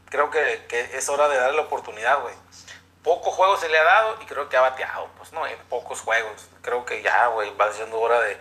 Creo 0.09 0.29
que, 0.29 0.65
que 0.67 0.97
es 0.97 1.09
hora 1.09 1.27
de 1.27 1.37
darle 1.37 1.57
la 1.57 1.63
oportunidad, 1.63 2.21
güey 2.21 2.35
poco 3.03 3.31
juego 3.31 3.57
se 3.57 3.69
le 3.69 3.77
ha 3.77 3.83
dado 3.83 4.17
y 4.21 4.25
creo 4.25 4.47
que 4.49 4.57
ha 4.57 4.61
bateado, 4.61 5.09
pues 5.17 5.31
no, 5.33 5.45
en 5.45 5.57
pocos 5.69 5.99
juegos. 6.01 6.47
Creo 6.61 6.85
que 6.85 7.01
ya, 7.01 7.27
güey, 7.27 7.55
va 7.57 7.71
siendo 7.71 7.99
hora 7.99 8.19
de... 8.21 8.37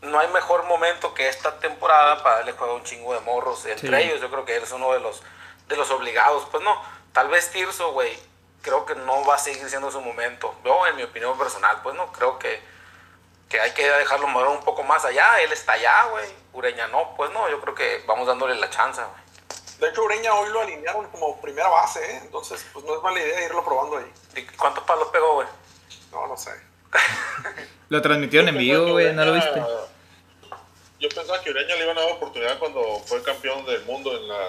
No 0.00 0.18
hay 0.18 0.28
mejor 0.28 0.64
momento 0.64 1.12
que 1.12 1.28
esta 1.28 1.58
temporada 1.58 2.22
para 2.22 2.36
darle 2.36 2.52
juego 2.52 2.72
a 2.72 2.76
un 2.76 2.84
chingo 2.84 3.12
de 3.12 3.20
morros. 3.20 3.66
Entre 3.66 3.88
Sí. 3.88 4.08
ellos 4.08 4.20
yo 4.20 4.30
creo 4.30 4.44
que 4.44 4.56
él 4.56 4.62
es 4.62 4.72
uno 4.72 4.92
de 4.92 5.00
los, 5.00 5.22
de 5.66 5.76
los 5.76 5.90
obligados. 5.90 6.46
Pues 6.50 6.62
no, 6.62 6.82
tal 7.12 7.28
vez 7.28 7.50
Tirso, 7.50 7.92
güey, 7.92 8.18
creo 8.62 8.86
que 8.86 8.94
no 8.94 9.24
va 9.26 9.34
a 9.34 9.38
seguir 9.38 9.68
siendo 9.68 9.90
su 9.90 10.00
momento. 10.00 10.54
Yo, 10.64 10.86
en 10.86 10.96
mi 10.96 11.02
opinión 11.02 11.36
personal, 11.36 11.80
pues 11.82 11.94
no, 11.94 12.10
creo 12.12 12.38
que, 12.38 12.62
que 13.48 13.60
hay 13.60 13.72
que 13.72 13.88
dejarlo 13.90 14.26
mover 14.28 14.48
un 14.48 14.64
poco 14.64 14.82
más 14.82 15.04
allá. 15.04 15.40
Él 15.40 15.52
está 15.52 15.72
allá, 15.72 16.04
güey. 16.10 16.28
Ureña 16.52 16.88
no, 16.88 17.14
pues 17.16 17.30
no, 17.32 17.48
yo 17.48 17.60
creo 17.60 17.74
que 17.74 18.04
vamos 18.06 18.26
dándole 18.26 18.54
la 18.56 18.68
chance, 18.70 19.00
güey. 19.00 19.28
De 19.78 19.88
hecho, 19.88 20.02
Ureña 20.02 20.34
hoy 20.34 20.50
lo 20.50 20.60
alinearon 20.60 21.06
como 21.10 21.40
primera 21.40 21.68
base, 21.68 22.04
¿eh? 22.04 22.20
entonces 22.22 22.66
pues 22.72 22.84
no 22.84 22.96
es 22.96 23.02
mala 23.02 23.20
idea 23.20 23.44
irlo 23.44 23.64
probando 23.64 23.98
ahí. 23.98 24.12
¿Y 24.34 24.42
cuántos 24.56 24.82
palos 24.84 25.08
pegó, 25.08 25.34
güey? 25.34 25.48
No, 26.10 26.26
no 26.26 26.36
sé. 26.36 26.50
Lo 27.88 28.02
transmitieron 28.02 28.48
en 28.48 28.58
vivo, 28.58 28.92
güey, 28.92 29.12
¿no 29.14 29.24
lo 29.24 29.32
viste? 29.32 29.62
Yo 30.98 31.08
pensaba 31.08 31.40
que 31.42 31.50
Ureña 31.50 31.76
le 31.76 31.84
iban 31.84 31.96
a 31.96 32.02
dar 32.02 32.12
oportunidad 32.12 32.58
cuando 32.58 32.98
fue 33.06 33.22
campeón 33.22 33.64
del 33.66 33.82
mundo 33.84 34.14
en 34.16 34.28
la 34.28 34.40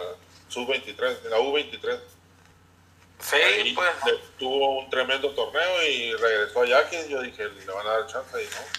sub-23, 0.49 1.25
en 1.25 1.29
la 1.29 1.39
U-23. 1.39 1.99
Sí, 3.19 3.35
Ahí 3.35 3.73
pues. 3.73 3.89
tuvo 4.37 4.79
un 4.79 4.89
tremendo 4.89 5.29
torneo 5.35 5.83
y 5.83 6.13
regresó 6.13 6.61
a 6.61 6.65
Yaquis. 6.65 7.07
Yo 7.07 7.21
dije, 7.21 7.47
le 7.47 7.65
van 7.65 7.85
a 7.85 7.91
dar 7.91 8.07
chance 8.07 8.41
y 8.41 8.45
no. 8.47 8.78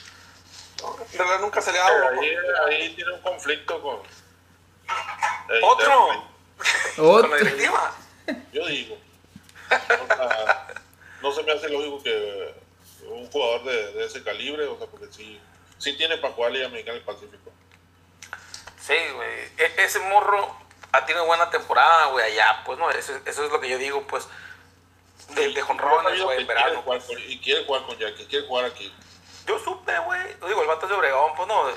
No, 0.83 0.97
en 1.13 1.19
realidad 1.19 1.41
nunca 1.41 1.61
se 1.61 1.73
le 1.73 1.79
ha 1.79 1.85
dado 1.85 2.11
Ahí, 2.67 2.95
tiene 2.95 3.13
un 3.13 3.21
conflicto 3.23 3.81
con. 3.83 3.97
eh, 3.97 5.61
¿Otro? 5.63 6.09
Otro. 6.99 7.21
Con 7.23 7.31
la 7.31 7.37
directiva. 7.39 7.95
Yo 8.53 8.67
digo. 8.67 8.97
O 9.71 10.07
sea, 10.17 10.67
no 11.23 11.33
se 11.33 11.43
me 11.43 11.53
hace 11.53 11.69
lógico 11.69 12.03
que 12.03 12.55
un 13.07 13.31
jugador 13.31 13.65
de, 13.65 13.93
de 13.93 14.05
ese 14.07 14.23
calibre, 14.23 14.67
o 14.67 14.77
sea, 14.79 14.87
porque 14.87 15.07
sí, 15.13 15.41
sí 15.79 15.97
tiene 15.97 16.19
para 16.19 16.35
jugar 16.35 16.53
Liga 16.53 16.69
Mexicana 16.69 16.95
del 16.97 17.05
Pacífico. 17.05 17.51
Sí, 18.81 18.95
güey. 19.15 19.31
E- 19.59 19.75
ese 19.79 19.99
morro 20.01 20.57
ha 20.93 21.05
tenido 21.07 21.25
buena 21.27 21.51
temporada, 21.51 22.07
güey, 22.07 22.25
allá. 22.33 22.63
Pues 22.65 22.79
no, 22.79 22.91
eso, 22.91 23.13
eso 23.25 23.45
es 23.45 23.51
lo 23.53 23.61
que 23.61 23.69
yo 23.69 23.79
digo, 23.79 24.07
pues. 24.07 24.27
De, 25.35 25.53
de 25.53 25.63
jonrones, 25.63 26.21
güey, 26.23 26.41
en 26.41 26.47
quiere 26.47 26.61
verano. 26.63 26.83
jugar 26.83 27.01
y 27.29 27.39
quiere 27.39 27.65
jugar 27.65 27.85
con 27.87 27.97
Yaquis, 27.99 28.27
quiere 28.27 28.47
jugar 28.49 28.65
aquí. 28.65 28.93
Yo 29.51 29.59
supe, 29.59 29.99
güey. 29.99 30.37
Digo, 30.47 30.63
el 30.63 30.69
vato 30.69 30.87
es 30.87 30.91
de 30.91 30.95
Obregón, 30.95 31.33
pues 31.35 31.49
no. 31.49 31.69
eh, 31.69 31.75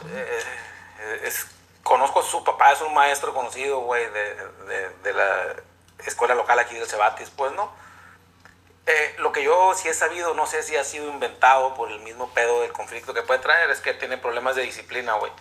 eh, 0.99 1.21
es 1.23 1.47
conozco 1.81 2.19
a 2.19 2.23
su 2.23 2.43
papá, 2.43 2.71
es 2.71 2.81
un 2.81 2.93
maestro 2.93 3.33
conocido, 3.33 3.79
güey, 3.79 4.05
de, 4.11 4.35
de, 4.67 4.89
de 5.03 5.13
la 5.13 5.55
escuela 6.05 6.35
local 6.35 6.59
aquí 6.59 6.75
del 6.75 6.87
Cebatis, 6.87 7.31
pues, 7.31 7.51
¿no? 7.53 7.71
Eh, 8.85 9.15
lo 9.17 9.31
que 9.31 9.43
yo 9.43 9.73
sí 9.75 9.87
he 9.87 9.93
sabido, 9.93 10.35
no 10.35 10.45
sé 10.45 10.61
si 10.61 10.75
ha 10.75 10.83
sido 10.83 11.09
inventado 11.09 11.73
por 11.73 11.91
el 11.91 11.99
mismo 12.01 12.29
pedo 12.29 12.61
del 12.61 12.71
conflicto 12.71 13.13
que 13.13 13.23
puede 13.23 13.39
traer, 13.39 13.71
es 13.71 13.79
que 13.79 13.93
tiene 13.95 14.17
problemas 14.17 14.55
de 14.55 14.61
disciplina, 14.61 15.13
güey. 15.13 15.31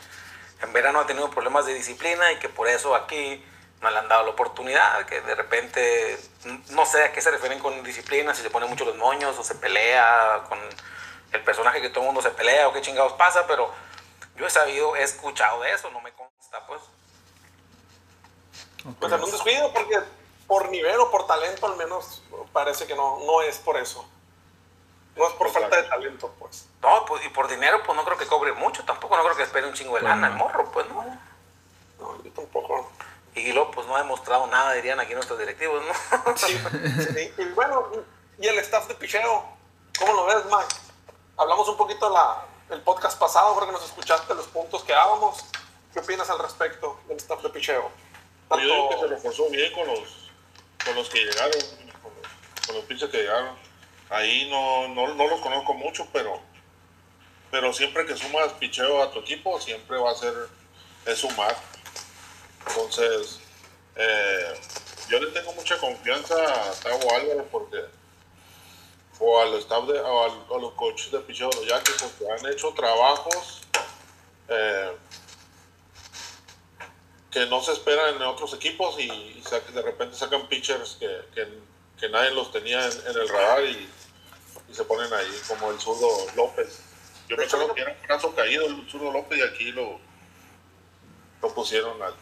En 0.62 0.72
verano 0.72 1.00
ha 1.00 1.06
tenido 1.06 1.28
problemas 1.28 1.66
de 1.66 1.74
disciplina 1.74 2.32
y 2.32 2.38
que 2.38 2.48
por 2.48 2.66
eso 2.66 2.94
aquí 2.94 3.44
no 3.82 3.90
le 3.90 3.98
han 3.98 4.08
dado 4.08 4.24
la 4.24 4.30
oportunidad, 4.30 5.04
que 5.04 5.20
de 5.20 5.34
repente, 5.34 6.18
no 6.70 6.86
sé 6.86 7.04
a 7.04 7.12
qué 7.12 7.20
se 7.20 7.30
refieren 7.30 7.58
con 7.58 7.82
disciplina, 7.82 8.34
si 8.34 8.42
se 8.42 8.50
pone 8.50 8.66
mucho 8.66 8.86
los 8.86 8.96
moños 8.96 9.38
o 9.38 9.44
se 9.44 9.56
pelea 9.56 10.44
con 10.48 10.58
el 11.32 11.42
personaje 11.42 11.80
que 11.80 11.88
todo 11.88 12.00
el 12.00 12.06
mundo 12.06 12.22
se 12.22 12.30
pelea 12.30 12.68
o 12.68 12.72
qué 12.72 12.80
chingados 12.80 13.14
pasa, 13.14 13.46
pero 13.46 13.70
yo 14.36 14.46
he 14.46 14.50
sabido, 14.50 14.96
he 14.96 15.02
escuchado 15.02 15.62
de 15.62 15.72
eso, 15.72 15.90
no 15.90 16.00
me 16.00 16.12
consta, 16.12 16.66
pues. 16.66 16.82
Pues 18.98 19.12
en 19.12 19.22
un 19.22 19.30
descuido, 19.30 19.72
porque 19.72 20.00
por 20.46 20.68
nivel 20.70 20.98
o 20.98 21.10
por 21.10 21.26
talento 21.26 21.66
al 21.66 21.76
menos 21.76 22.22
parece 22.52 22.86
que 22.86 22.94
no, 22.94 23.20
no 23.24 23.42
es 23.42 23.58
por 23.58 23.76
eso. 23.76 24.06
No 25.16 25.28
es 25.28 25.34
por 25.34 25.50
falta 25.50 25.76
de 25.76 25.82
talento, 25.84 26.34
pues. 26.38 26.66
No, 26.80 27.04
pues, 27.04 27.24
y 27.24 27.28
por 27.28 27.48
dinero, 27.48 27.82
pues 27.84 27.96
no 27.96 28.04
creo 28.04 28.16
que 28.16 28.26
cobre 28.26 28.52
mucho, 28.52 28.84
tampoco 28.84 29.16
no 29.16 29.22
creo 29.24 29.36
que 29.36 29.42
espere 29.42 29.66
un 29.66 29.74
chingo 29.74 29.96
de 29.96 30.02
lana 30.02 30.28
el 30.28 30.34
morro, 30.34 30.70
pues 30.72 30.88
no. 30.88 31.04
No, 32.00 32.22
yo 32.22 32.32
tampoco. 32.32 32.90
Y 33.34 33.52
luego, 33.52 33.70
pues 33.70 33.86
no 33.86 33.96
ha 33.96 34.00
demostrado 34.00 34.46
nada, 34.46 34.72
dirían 34.72 35.00
aquí 35.00 35.14
nuestros 35.14 35.38
directivos, 35.38 35.82
¿no? 35.84 36.36
Sí, 36.36 36.58
sí. 37.14 37.32
Y 37.38 37.44
bueno, 37.50 37.88
y 38.38 38.46
el 38.46 38.58
staff 38.58 38.88
de 38.88 38.94
picheo, 38.94 39.44
¿cómo 39.98 40.12
lo 40.14 40.24
ves, 40.26 40.44
Mike? 40.46 40.81
Hablamos 41.36 41.68
un 41.68 41.76
poquito 41.76 42.10
la, 42.10 42.44
el 42.70 42.80
podcast 42.82 43.18
pasado, 43.18 43.54
creo 43.56 43.68
que 43.68 43.72
nos 43.72 43.84
escuchaste 43.84 44.34
los 44.34 44.46
puntos 44.48 44.82
que 44.84 44.92
dábamos. 44.92 45.44
¿Qué 45.92 46.00
opinas 46.00 46.28
al 46.30 46.38
respecto 46.38 46.98
del 47.08 47.18
staff 47.18 47.42
de 47.42 47.50
picheo? 47.50 47.90
Yo 48.50 48.56
digo 48.56 48.88
que 48.88 48.94
se 48.94 49.00
Tanto, 49.00 49.14
reforzó 49.14 49.48
bien 49.50 49.72
con 49.72 49.86
los, 49.86 50.30
con 50.84 50.94
los 50.94 51.08
que 51.08 51.24
llegaron, 51.24 51.60
con 52.02 52.12
los, 52.14 52.66
con 52.66 52.76
los 52.76 52.84
pinches 52.84 53.10
que 53.10 53.18
llegaron. 53.18 53.56
Ahí 54.10 54.48
no, 54.50 54.88
no, 54.88 55.14
no 55.14 55.26
los 55.26 55.40
conozco 55.40 55.74
mucho, 55.74 56.06
pero, 56.12 56.40
pero 57.50 57.72
siempre 57.72 58.04
que 58.06 58.16
sumas 58.16 58.52
picheo 58.54 59.02
a 59.02 59.10
tu 59.10 59.20
equipo, 59.20 59.60
siempre 59.60 59.98
va 59.98 60.10
a 60.10 60.14
ser 60.14 60.34
es 61.06 61.18
sumar. 61.18 61.56
Entonces, 62.68 63.40
eh, 63.96 64.60
yo 65.08 65.18
le 65.18 65.30
tengo 65.32 65.52
mucha 65.52 65.78
confianza 65.78 66.34
a 66.34 66.72
Tavo 66.74 67.14
Álvarez 67.14 67.44
porque 67.50 67.84
o 69.24 69.40
al 69.40 69.54
staff 69.54 69.84
de, 69.86 70.00
o 70.00 70.24
al- 70.24 70.46
a 70.56 70.60
los 70.60 70.72
coaches 70.72 71.12
de 71.12 71.20
picheo 71.20 71.48
de 71.50 71.56
los 71.56 71.66
Yankees 71.68 71.96
porque 72.02 72.32
han 72.32 72.52
hecho 72.52 72.72
trabajos 72.74 73.60
eh, 74.48 74.96
que 77.30 77.46
no 77.46 77.62
se 77.62 77.72
esperan 77.72 78.16
en 78.16 78.22
otros 78.22 78.52
equipos 78.54 78.98
y, 78.98 79.04
y 79.10 79.44
de 79.72 79.82
repente 79.82 80.16
sacan 80.16 80.46
pitchers 80.48 80.96
que, 80.98 81.08
que, 81.34 81.46
que 81.98 82.08
nadie 82.08 82.32
los 82.32 82.50
tenía 82.52 82.84
en, 82.84 82.92
en 83.06 83.16
el 83.16 83.28
radar 83.28 83.64
y, 83.64 83.88
y 84.68 84.74
se 84.74 84.84
ponen 84.84 85.12
ahí, 85.14 85.40
como 85.48 85.70
el 85.70 85.78
zurdo 85.80 86.08
López. 86.34 86.80
Yo 87.28 87.36
pensaba 87.36 87.72
que 87.74 87.80
era 87.80 87.92
un 87.92 88.02
brazo 88.06 88.34
caído 88.34 88.66
el 88.66 88.90
zurdo 88.90 89.12
López 89.12 89.38
y 89.38 89.42
aquí 89.42 89.72
lo, 89.72 89.98
lo 91.40 91.54
pusieron 91.54 92.02
al... 92.02 92.14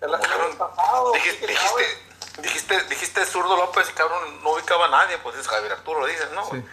el 0.00 0.14
año 0.14 0.56
pasado, 0.56 1.12
dijiste, 1.12 1.46
dijiste, 1.48 2.05
dijiste, 2.38 2.80
dijiste 2.84 3.24
zurdo 3.24 3.56
López 3.56 3.88
y 3.90 3.92
cabrón, 3.92 4.42
no 4.42 4.50
ubicaba 4.50 4.86
a 4.86 4.90
nadie, 4.90 5.18
pues 5.18 5.36
es 5.36 5.48
Javier 5.48 5.72
Arturo, 5.72 6.06
dices, 6.06 6.30
¿no? 6.32 6.44
Sí. 6.50 6.64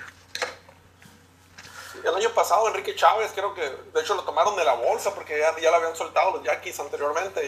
El 2.04 2.16
año 2.16 2.30
pasado 2.32 2.68
Enrique 2.68 2.96
Chávez 2.96 3.32
creo 3.34 3.54
que 3.54 3.62
de 3.62 4.02
hecho 4.02 4.16
lo 4.16 4.24
tomaron 4.24 4.56
de 4.56 4.66
la 4.66 4.74
bolsa 4.74 5.14
porque 5.16 5.40
ya, 5.40 5.58
ya 5.60 5.72
lo 5.72 5.78
habían 5.78 5.96
soltado 5.96 6.32
los 6.32 6.44
Yankees 6.44 6.80
anteriormente 6.80 7.46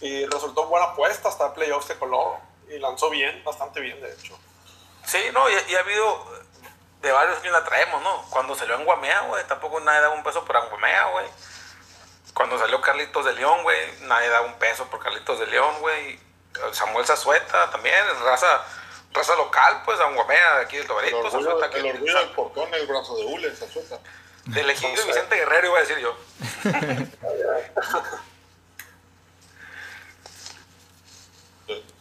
y, 0.00 0.06
y 0.06 0.26
resultó 0.26 0.66
buena 0.66 0.86
apuesta 0.88 1.28
hasta 1.28 1.54
playoffs 1.54 1.86
se 1.86 1.98
coló 1.98 2.38
y 2.68 2.78
lanzó 2.78 3.08
bien, 3.10 3.42
bastante 3.44 3.80
bien 3.80 4.00
de 4.00 4.12
hecho. 4.12 4.38
Sí, 5.06 5.18
no, 5.32 5.48
y, 5.48 5.54
y 5.68 5.74
ha 5.76 5.80
habido 5.80 6.44
de 7.00 7.12
varios 7.12 7.38
que 7.38 7.50
la 7.50 7.64
traemos, 7.64 8.02
¿no? 8.02 8.24
Cuando 8.30 8.54
salió 8.54 8.74
en 8.74 8.84
Guamea, 8.84 9.20
güey, 9.22 9.46
tampoco 9.46 9.78
nadie 9.80 10.00
daba 10.00 10.14
un 10.14 10.24
peso 10.24 10.44
por 10.44 10.56
Anguamea, 10.56 11.06
güey. 11.10 11.26
Cuando 12.32 12.58
salió 12.58 12.80
Carlitos 12.80 13.24
de 13.26 13.34
León, 13.34 13.62
güey, 13.62 14.00
nadie 14.00 14.28
daba 14.28 14.46
un 14.46 14.54
peso 14.54 14.86
por 14.86 15.00
Carlitos 15.00 15.38
de 15.38 15.46
León, 15.46 15.74
güey. 15.80 16.18
Samuel 16.72 17.04
Zazueta 17.06 17.70
también, 17.70 17.94
raza, 18.24 18.62
raza 19.12 19.34
local, 19.36 19.82
pues, 19.84 19.98
Anguamea, 20.00 20.56
de 20.58 20.62
aquí 20.64 20.76
de 20.76 20.82
El 20.82 20.88
Tobarito, 20.88 21.18
orgullo, 21.18 21.44
Zazueta, 21.44 21.70
que 21.70 21.78
el 21.80 21.86
orgullo 21.94 22.18
del 22.18 22.30
portón, 22.30 22.74
el 22.74 22.86
brazo 22.86 23.16
de 23.16 23.24
hule, 23.24 23.48
esa 23.48 23.68
suelta. 23.68 23.98
del 24.46 24.70
ejido 24.70 25.06
Vicente 25.06 25.36
Guerrero, 25.36 25.68
iba 25.68 25.78
a 25.78 25.80
decir 25.82 25.98
yo. 25.98 26.16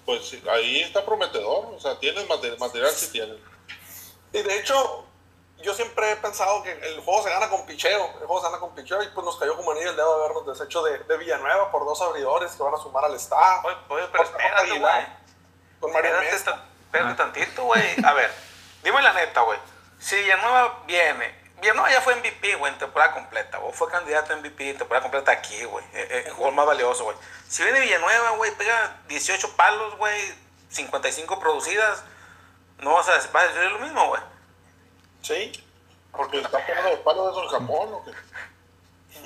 Pues 0.06 0.36
ahí 0.52 0.82
está 0.82 1.06
prometedor, 1.06 1.74
o 1.74 1.80
sea, 1.80 1.98
tienen 1.98 2.28
mate- 2.28 2.58
material, 2.58 2.92
sí 2.92 3.08
tienen. 3.12 3.38
Y 4.34 4.42
de 4.42 4.60
hecho, 4.60 5.06
yo 5.64 5.74
siempre 5.74 6.12
he 6.12 6.16
pensado 6.18 6.62
que 6.62 6.72
el 6.72 7.00
juego 7.00 7.24
se 7.24 7.30
gana 7.30 7.50
con 7.50 7.66
picheo, 7.66 8.06
el 8.20 8.28
juego 8.28 8.42
se 8.42 8.48
gana 8.48 8.60
con 8.60 8.76
picheo 8.76 9.02
y 9.02 9.08
pues 9.08 9.26
nos 9.26 9.38
cayó 9.38 9.56
como 9.56 9.72
anillo 9.72 9.92
el 9.92 9.96
dedo 9.96 10.18
de 10.18 10.26
habernos 10.26 10.46
deshecho 10.46 10.84
de, 10.84 11.00
de 11.00 11.18
Villanueva 11.18 11.72
por 11.72 11.86
dos 11.86 12.02
abridores 12.02 12.52
que 12.52 12.62
van 12.62 12.74
a 12.74 12.78
sumar 12.78 13.06
al 13.06 13.16
staff. 13.16 13.64
Oye, 13.64 13.76
oye, 13.88 14.08
pero 14.12 14.24
espérate, 14.26 14.80
güey. 14.80 15.06
Con 15.80 15.94
Mario 15.94 16.20
Espérate, 16.22 17.16
tantito, 17.16 17.64
güey. 17.64 17.96
A 18.06 18.14
ver, 18.14 18.32
dime 18.84 19.02
la 19.02 19.14
neta, 19.14 19.42
güey. 19.42 19.58
Si 20.00 20.18
Villanueva 20.18 20.84
viene, 20.86 21.34
Villanueva 21.62 21.90
ya 21.90 22.02
fue 22.02 22.16
MVP, 22.16 22.56
güey, 22.56 22.74
en 22.74 22.78
temporada 22.78 23.14
completa, 23.14 23.58
güey. 23.58 23.72
Fue 23.72 23.90
candidato 23.90 24.34
a 24.34 24.36
MVP 24.36 24.70
en 24.70 24.78
temporada 24.78 25.02
completa 25.02 25.32
aquí, 25.32 25.64
güey. 25.64 25.86
Eh, 25.94 26.26
eh, 26.28 26.32
jugó 26.36 26.50
el 26.50 26.56
más 26.56 26.66
valioso, 26.66 27.06
güey. 27.06 27.16
Si 27.48 27.64
viene 27.64 27.80
Villanueva, 27.80 28.32
güey, 28.32 28.52
pega 28.52 28.98
18 29.08 29.56
palos, 29.56 29.96
güey, 29.98 30.36
55 30.70 31.40
producidas, 31.40 32.04
no 32.80 32.96
vas 32.96 33.08
a 33.08 33.14
vas 33.32 33.44
a 33.46 33.48
decir 33.48 33.72
lo 33.72 33.80
mismo, 33.80 34.10
güey. 34.10 34.22
Sí. 35.24 35.52
Porque 36.12 36.40
está 36.42 36.60
poniendo 36.60 36.90
los 36.92 37.00
palos 37.00 37.26
de 37.26 37.32
eso 37.32 37.44
en 37.44 37.50
Japón, 37.50 37.90
¿o 37.94 38.06
qué? 38.06 38.12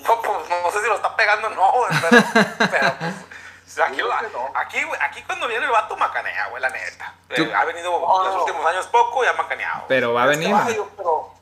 No, 0.03 0.21
pues 0.21 0.49
no 0.63 0.71
sé 0.71 0.81
si 0.81 0.88
lo 0.88 0.95
está 0.95 1.15
pegando 1.15 1.47
o 1.47 1.51
no, 1.51 1.71
güey, 1.73 1.89
pero, 2.10 2.23
pero 2.71 2.93
pues, 2.99 3.79
aquí, 3.79 3.99
aquí, 4.55 4.77
aquí 5.01 5.23
cuando 5.23 5.47
viene 5.47 5.65
el 5.65 5.71
vato 5.71 5.97
macanea, 5.97 6.47
güey, 6.49 6.62
la 6.62 6.69
neta. 6.69 7.13
Tú- 7.36 7.43
Eh, 7.43 7.53
ha 7.53 7.65
venido 7.65 7.91
No, 7.91 8.23
los 8.23 8.33
no. 8.36 8.39
últimos 8.43 8.65
años 8.65 8.86
poco 8.88 9.23
y 9.23 9.27
ha 9.27 9.33
macaneado. 9.33 9.83
Pero 9.88 10.13
va 10.13 10.23
a 10.23 10.27
venir. 10.27 10.55
pero, 10.95 11.33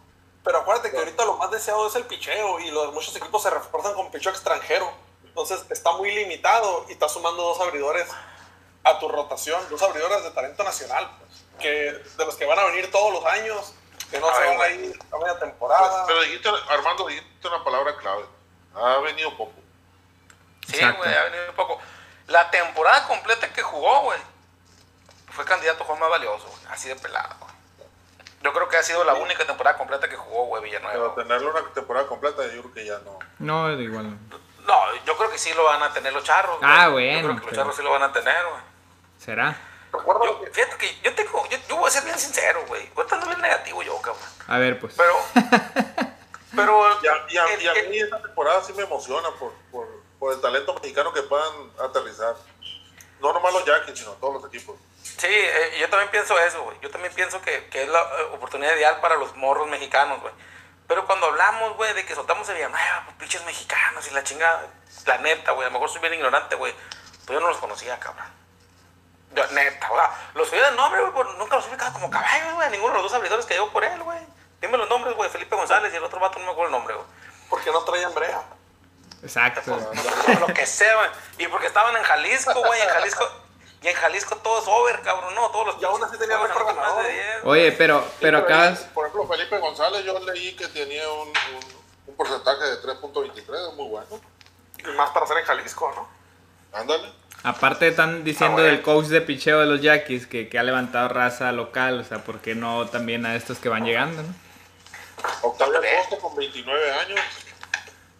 pero 0.43 0.57
acuérdate 0.59 0.89
que 0.91 0.97
ahorita 0.97 1.25
lo 1.25 1.37
más 1.37 1.51
deseado 1.51 1.87
es 1.87 1.95
el 1.95 2.05
picheo 2.05 2.59
y 2.59 2.71
los 2.71 2.93
muchos 2.93 3.15
equipos 3.15 3.43
se 3.43 3.49
refuerzan 3.51 3.93
con 3.93 4.09
picheo 4.11 4.31
extranjero. 4.31 4.89
Entonces 5.25 5.65
está 5.69 5.91
muy 5.93 6.11
limitado 6.11 6.85
y 6.87 6.93
está 6.93 7.09
sumando 7.09 7.43
dos 7.43 7.59
abridores 7.59 8.07
a 8.83 8.99
tu 8.99 9.09
rotación, 9.09 9.61
dos 9.69 9.81
abridores 9.81 10.23
de 10.23 10.31
talento 10.31 10.63
nacional, 10.63 11.09
pues, 11.19 11.43
que 11.59 11.67
de 12.17 12.25
los 12.25 12.35
que 12.35 12.45
van 12.45 12.57
a 12.59 12.65
venir 12.65 12.89
todos 12.91 13.11
los 13.11 13.25
años, 13.25 13.73
que 14.11 14.19
no 14.19 14.27
se 14.33 14.43
van 14.45 14.61
a 14.61 14.69
ir 14.69 14.99
a 15.11 15.17
media 15.17 15.39
temporada. 15.39 16.05
Pero 16.07 16.21
dijiste, 16.21 16.49
Armando, 16.69 17.07
dijiste 17.07 17.47
una 17.47 17.63
palabra 17.63 17.95
clave. 17.97 18.25
Ha 18.75 18.97
venido 18.99 19.35
poco. 19.37 19.53
Sí, 20.67 20.77
güey, 20.79 21.13
ha 21.13 21.23
venido 21.25 21.53
poco. 21.55 21.79
La 22.27 22.49
temporada 22.51 23.07
completa 23.07 23.51
que 23.53 23.61
jugó, 23.61 24.01
güey, 24.01 24.19
fue 25.29 25.45
candidato 25.45 25.83
a 25.83 25.85
juego 25.85 25.99
más 26.01 26.09
valioso, 26.09 26.47
güey. 26.47 26.61
Así 26.73 26.87
de 26.89 26.95
pelado, 26.95 27.35
güey. 27.39 27.53
Yo 28.41 28.53
creo 28.53 28.67
que 28.69 28.77
ha 28.77 28.83
sido 28.83 29.03
la 29.03 29.13
única 29.15 29.45
temporada 29.45 29.77
completa 29.77 30.07
que 30.09 30.15
jugó, 30.15 30.45
güey, 30.45 30.63
Pero 30.69 30.81
Villanueva. 30.81 31.15
tenerlo 31.15 31.51
una 31.51 31.67
temporada 31.73 32.07
completa, 32.07 32.43
yo 32.53 32.61
creo 32.61 32.73
que 32.73 32.85
ya 32.85 32.97
no. 32.99 33.19
No, 33.39 33.75
da 33.75 33.81
igual. 33.81 34.17
No, 34.65 34.95
yo 35.05 35.17
creo 35.17 35.29
que 35.31 35.37
sí 35.37 35.53
lo 35.53 35.63
van 35.65 35.81
a 35.83 35.93
tener 35.93 36.13
los 36.13 36.23
charros. 36.23 36.59
güey. 36.59 36.71
Ah, 36.71 36.85
Yo 36.85 36.91
bueno, 36.91 37.19
creo 37.19 37.29
que 37.29 37.33
los 37.41 37.45
pero- 37.45 37.55
charros 37.61 37.75
sí 37.75 37.81
lo 37.83 37.91
van 37.91 38.03
a 38.03 38.11
tener, 38.13 38.45
güey. 38.49 38.61
¿Será? 39.19 39.55
Recuerda 39.97 40.25
Yo, 40.25 40.41
que- 40.41 40.51
fíjate 40.51 40.77
que 40.77 40.99
yo 41.01 41.15
tengo, 41.15 41.47
yo, 41.49 41.57
yo 41.69 41.75
voy 41.77 41.87
a 41.87 41.91
ser 41.91 42.03
bien 42.03 42.17
sincero, 42.19 42.63
güey. 42.67 42.89
Ahorita 42.95 43.15
ando 43.15 43.27
bien 43.27 43.41
negativo 43.41 43.81
yo, 43.83 43.99
cabrón. 44.01 44.23
A 44.47 44.57
ver, 44.57 44.79
pues. 44.79 44.93
Pero, 44.95 45.15
pero, 46.55 46.87
Y 47.03 47.07
a, 47.07 47.13
y 47.29 47.37
a- 47.37 47.53
el- 47.53 47.61
y 47.61 47.67
a 47.67 47.73
el- 47.73 47.89
mí 47.89 47.99
esta 47.99 48.21
temporada 48.21 48.63
sí 48.63 48.73
me 48.73 48.83
emociona 48.83 49.29
por, 49.39 49.53
por, 49.71 49.87
por 50.19 50.33
el 50.33 50.41
talento 50.41 50.73
mexicano 50.75 51.11
que 51.13 51.21
puedan 51.23 51.51
aterrizar. 51.83 52.35
No 53.19 53.33
nomás 53.33 53.53
los 53.53 53.65
Yankees, 53.65 53.99
sino 53.99 54.11
todos 54.13 54.41
los 54.41 54.45
equipos. 54.53 54.75
Sí, 55.01 55.27
eh, 55.29 55.77
yo 55.79 55.89
también 55.89 56.11
pienso 56.11 56.37
eso, 56.39 56.63
güey. 56.63 56.77
Yo 56.81 56.89
también 56.91 57.13
pienso 57.13 57.41
que, 57.41 57.67
que 57.69 57.83
es 57.83 57.89
la 57.89 57.99
eh, 58.01 58.23
oportunidad 58.33 58.75
ideal 58.75 58.99
para 59.01 59.15
los 59.15 59.35
morros 59.35 59.67
mexicanos, 59.67 60.21
güey. 60.21 60.33
Pero 60.87 61.05
cuando 61.05 61.27
hablamos, 61.27 61.75
güey, 61.77 61.93
de 61.93 62.05
que 62.05 62.13
soltamos 62.13 62.47
el 62.49 62.55
Villanueva, 62.55 63.03
pues 63.05 63.17
pinches 63.17 63.43
mexicanos 63.45 64.07
y 64.07 64.11
la 64.13 64.23
chingada, 64.23 64.67
la 65.05 65.17
neta, 65.19 65.51
güey, 65.53 65.65
a 65.65 65.69
lo 65.69 65.73
mejor 65.73 65.89
soy 65.89 66.01
bien 66.01 66.13
ignorante, 66.13 66.55
güey. 66.55 66.73
Pues 67.25 67.29
yo 67.33 67.39
no 67.39 67.47
los 67.47 67.57
conocía, 67.57 67.99
cabrón. 67.99 68.25
Yo, 69.35 69.45
neta, 69.51 69.89
güey. 69.89 70.01
Los 70.33 70.51
oía 70.51 70.69
de 70.71 70.75
nombre, 70.77 71.01
güey, 71.01 71.13
pero 71.13 71.33
nunca 71.33 71.57
los 71.57 71.67
ubicaba 71.67 71.93
como 71.93 72.09
caballos, 72.09 72.53
güey. 72.55 72.69
Ninguno 72.71 72.93
de 72.93 73.01
los 73.01 73.11
dos 73.11 73.13
abridores 73.13 73.45
que 73.45 73.53
llegó 73.53 73.69
por 73.71 73.83
él, 73.83 74.01
güey. 74.01 74.19
Dime 74.61 74.77
los 74.77 74.89
nombres, 74.89 75.15
güey. 75.15 75.29
Felipe 75.29 75.55
González 75.55 75.93
y 75.93 75.97
el 75.97 76.03
otro 76.03 76.19
vato 76.19 76.39
no 76.39 76.45
me 76.45 76.51
acuerdo 76.51 76.67
el 76.67 76.79
nombre, 76.79 76.95
güey. 76.95 77.07
porque 77.49 77.71
no 77.71 77.83
traían 77.83 78.13
brea. 78.13 78.41
Exacto. 79.21 79.61
lo 80.39 80.47
que 80.53 80.65
sea, 80.65 80.95
güey. 80.95 81.09
Y 81.39 81.47
porque 81.47 81.67
estaban 81.67 81.95
en 81.95 82.03
Jalisco, 82.03 82.53
güey, 82.53 82.81
en 82.81 82.89
Jalisco. 82.89 83.27
Y 83.81 83.87
en 83.87 83.95
Jalisco 83.95 84.35
todo 84.37 84.61
es 84.61 84.67
over, 84.67 85.01
cabrón, 85.01 85.35
no, 85.35 85.49
todos 85.51 85.67
los. 85.67 85.81
Y 85.81 85.85
aún 85.85 86.03
así 86.03 86.17
tenía 86.17 86.37
récord 86.37 86.65
ganador. 86.65 87.05
10. 87.05 87.25
Oye, 87.43 87.71
pero, 87.73 88.03
pero 88.19 88.39
acabas. 88.39 88.79
Por 88.93 89.05
ejemplo, 89.05 89.27
Felipe 89.27 89.59
González, 89.59 90.03
yo 90.03 90.17
leí 90.19 90.55
que 90.55 90.67
tenía 90.69 91.07
un, 91.11 91.27
un, 91.27 91.83
un 92.07 92.15
porcentaje 92.15 92.63
de 92.63 92.81
3.23, 92.81 93.69
es 93.69 93.73
muy 93.75 93.89
bueno. 93.89 94.19
Y 94.79 94.83
más 94.97 95.11
para 95.11 95.25
hacer 95.25 95.37
en 95.37 95.45
Jalisco, 95.45 95.91
¿no? 95.95 96.07
Ándale. 96.77 97.13
Aparte 97.45 97.87
están 97.87 98.23
diciendo 98.23 98.57
Ah, 98.57 98.61
bueno. 98.61 98.71
del 98.71 98.81
coach 98.81 99.05
de 99.05 99.21
picheo 99.21 99.59
de 99.59 99.67
los 99.67 99.81
Yaquis 99.81 100.25
que, 100.27 100.49
que 100.49 100.57
ha 100.57 100.63
levantado 100.63 101.09
raza 101.09 101.51
local, 101.51 101.99
o 101.99 102.03
sea, 102.03 102.19
¿por 102.23 102.39
qué 102.39 102.55
no 102.55 102.87
también 102.87 103.25
a 103.25 103.35
estos 103.35 103.59
que 103.59 103.69
van 103.69 103.85
llegando, 103.85 104.23
no? 104.23 104.33
Octavio. 105.43 105.77
Acosta 105.79 106.17
con 106.17 106.35
29 106.35 106.91
años. 106.91 107.19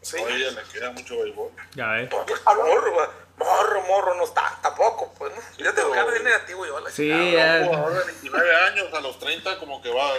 Sí. 0.02 0.18
Oye, 0.24 0.52
le 0.52 0.62
queda 0.72 0.92
mucho 0.92 1.18
béisbol. 1.24 1.50
Ya 1.74 1.88
ves. 1.88 2.10
Morro, 2.12 3.12
morro, 3.38 3.82
morro, 3.88 4.16
no 4.16 4.24
está 4.26 4.58
tampoco, 4.62 5.12
pues, 5.18 5.34
¿no? 5.36 5.42
Yo 5.58 5.74
tengo 5.74 5.90
pero- 5.90 6.06
cara 6.06 6.18
de 6.18 6.24
negativo 6.24 6.66
yo, 6.66 6.80
la 6.80 6.90
Sí, 6.92 7.08
ya. 7.10 7.60
Un 7.64 7.68
jugador 7.70 7.94
de 8.00 8.06
29 8.12 8.56
años 8.68 8.94
a 8.94 9.00
los 9.02 9.20
30 9.20 9.58
como 9.58 9.82
que 9.82 9.90
va... 9.90 10.12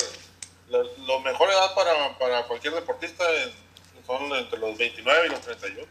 La, 0.68 0.78
lo 1.06 1.20
mejor 1.20 1.48
edad 1.48 1.74
para, 1.76 2.18
para 2.18 2.42
cualquier 2.48 2.74
deportista 2.74 3.24
es- 3.30 3.52
son 4.04 4.24
entre 4.34 4.58
los 4.58 4.76
29 4.76 5.26
y 5.26 5.30
los 5.30 5.40
31. 5.40 5.86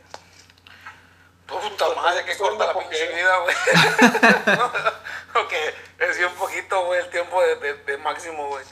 Puta 1.47 1.89
madre, 1.95 2.25
que 2.25 2.35
corta 2.37 2.65
la 2.67 2.73
vida, 2.73 3.37
güey. 3.39 3.55
Que 5.49 5.75
es 5.99 6.17
un 6.25 6.33
poquito, 6.35 6.85
güey, 6.85 7.01
el 7.01 7.09
tiempo 7.09 7.41
de, 7.41 7.55
de- 7.57 7.73
de 7.83 7.97
máximo, 7.97 8.47
güey. 8.47 8.65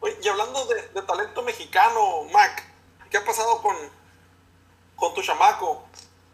Oye, 0.00 0.18
y 0.22 0.28
hablando 0.28 0.64
de, 0.66 0.88
de 0.88 1.02
talento 1.02 1.42
mexicano, 1.42 2.24
Mac, 2.32 2.62
¿qué 3.10 3.16
ha 3.18 3.24
pasado 3.24 3.62
con, 3.62 3.76
con 4.96 5.14
tu 5.14 5.22
chamaco? 5.22 5.84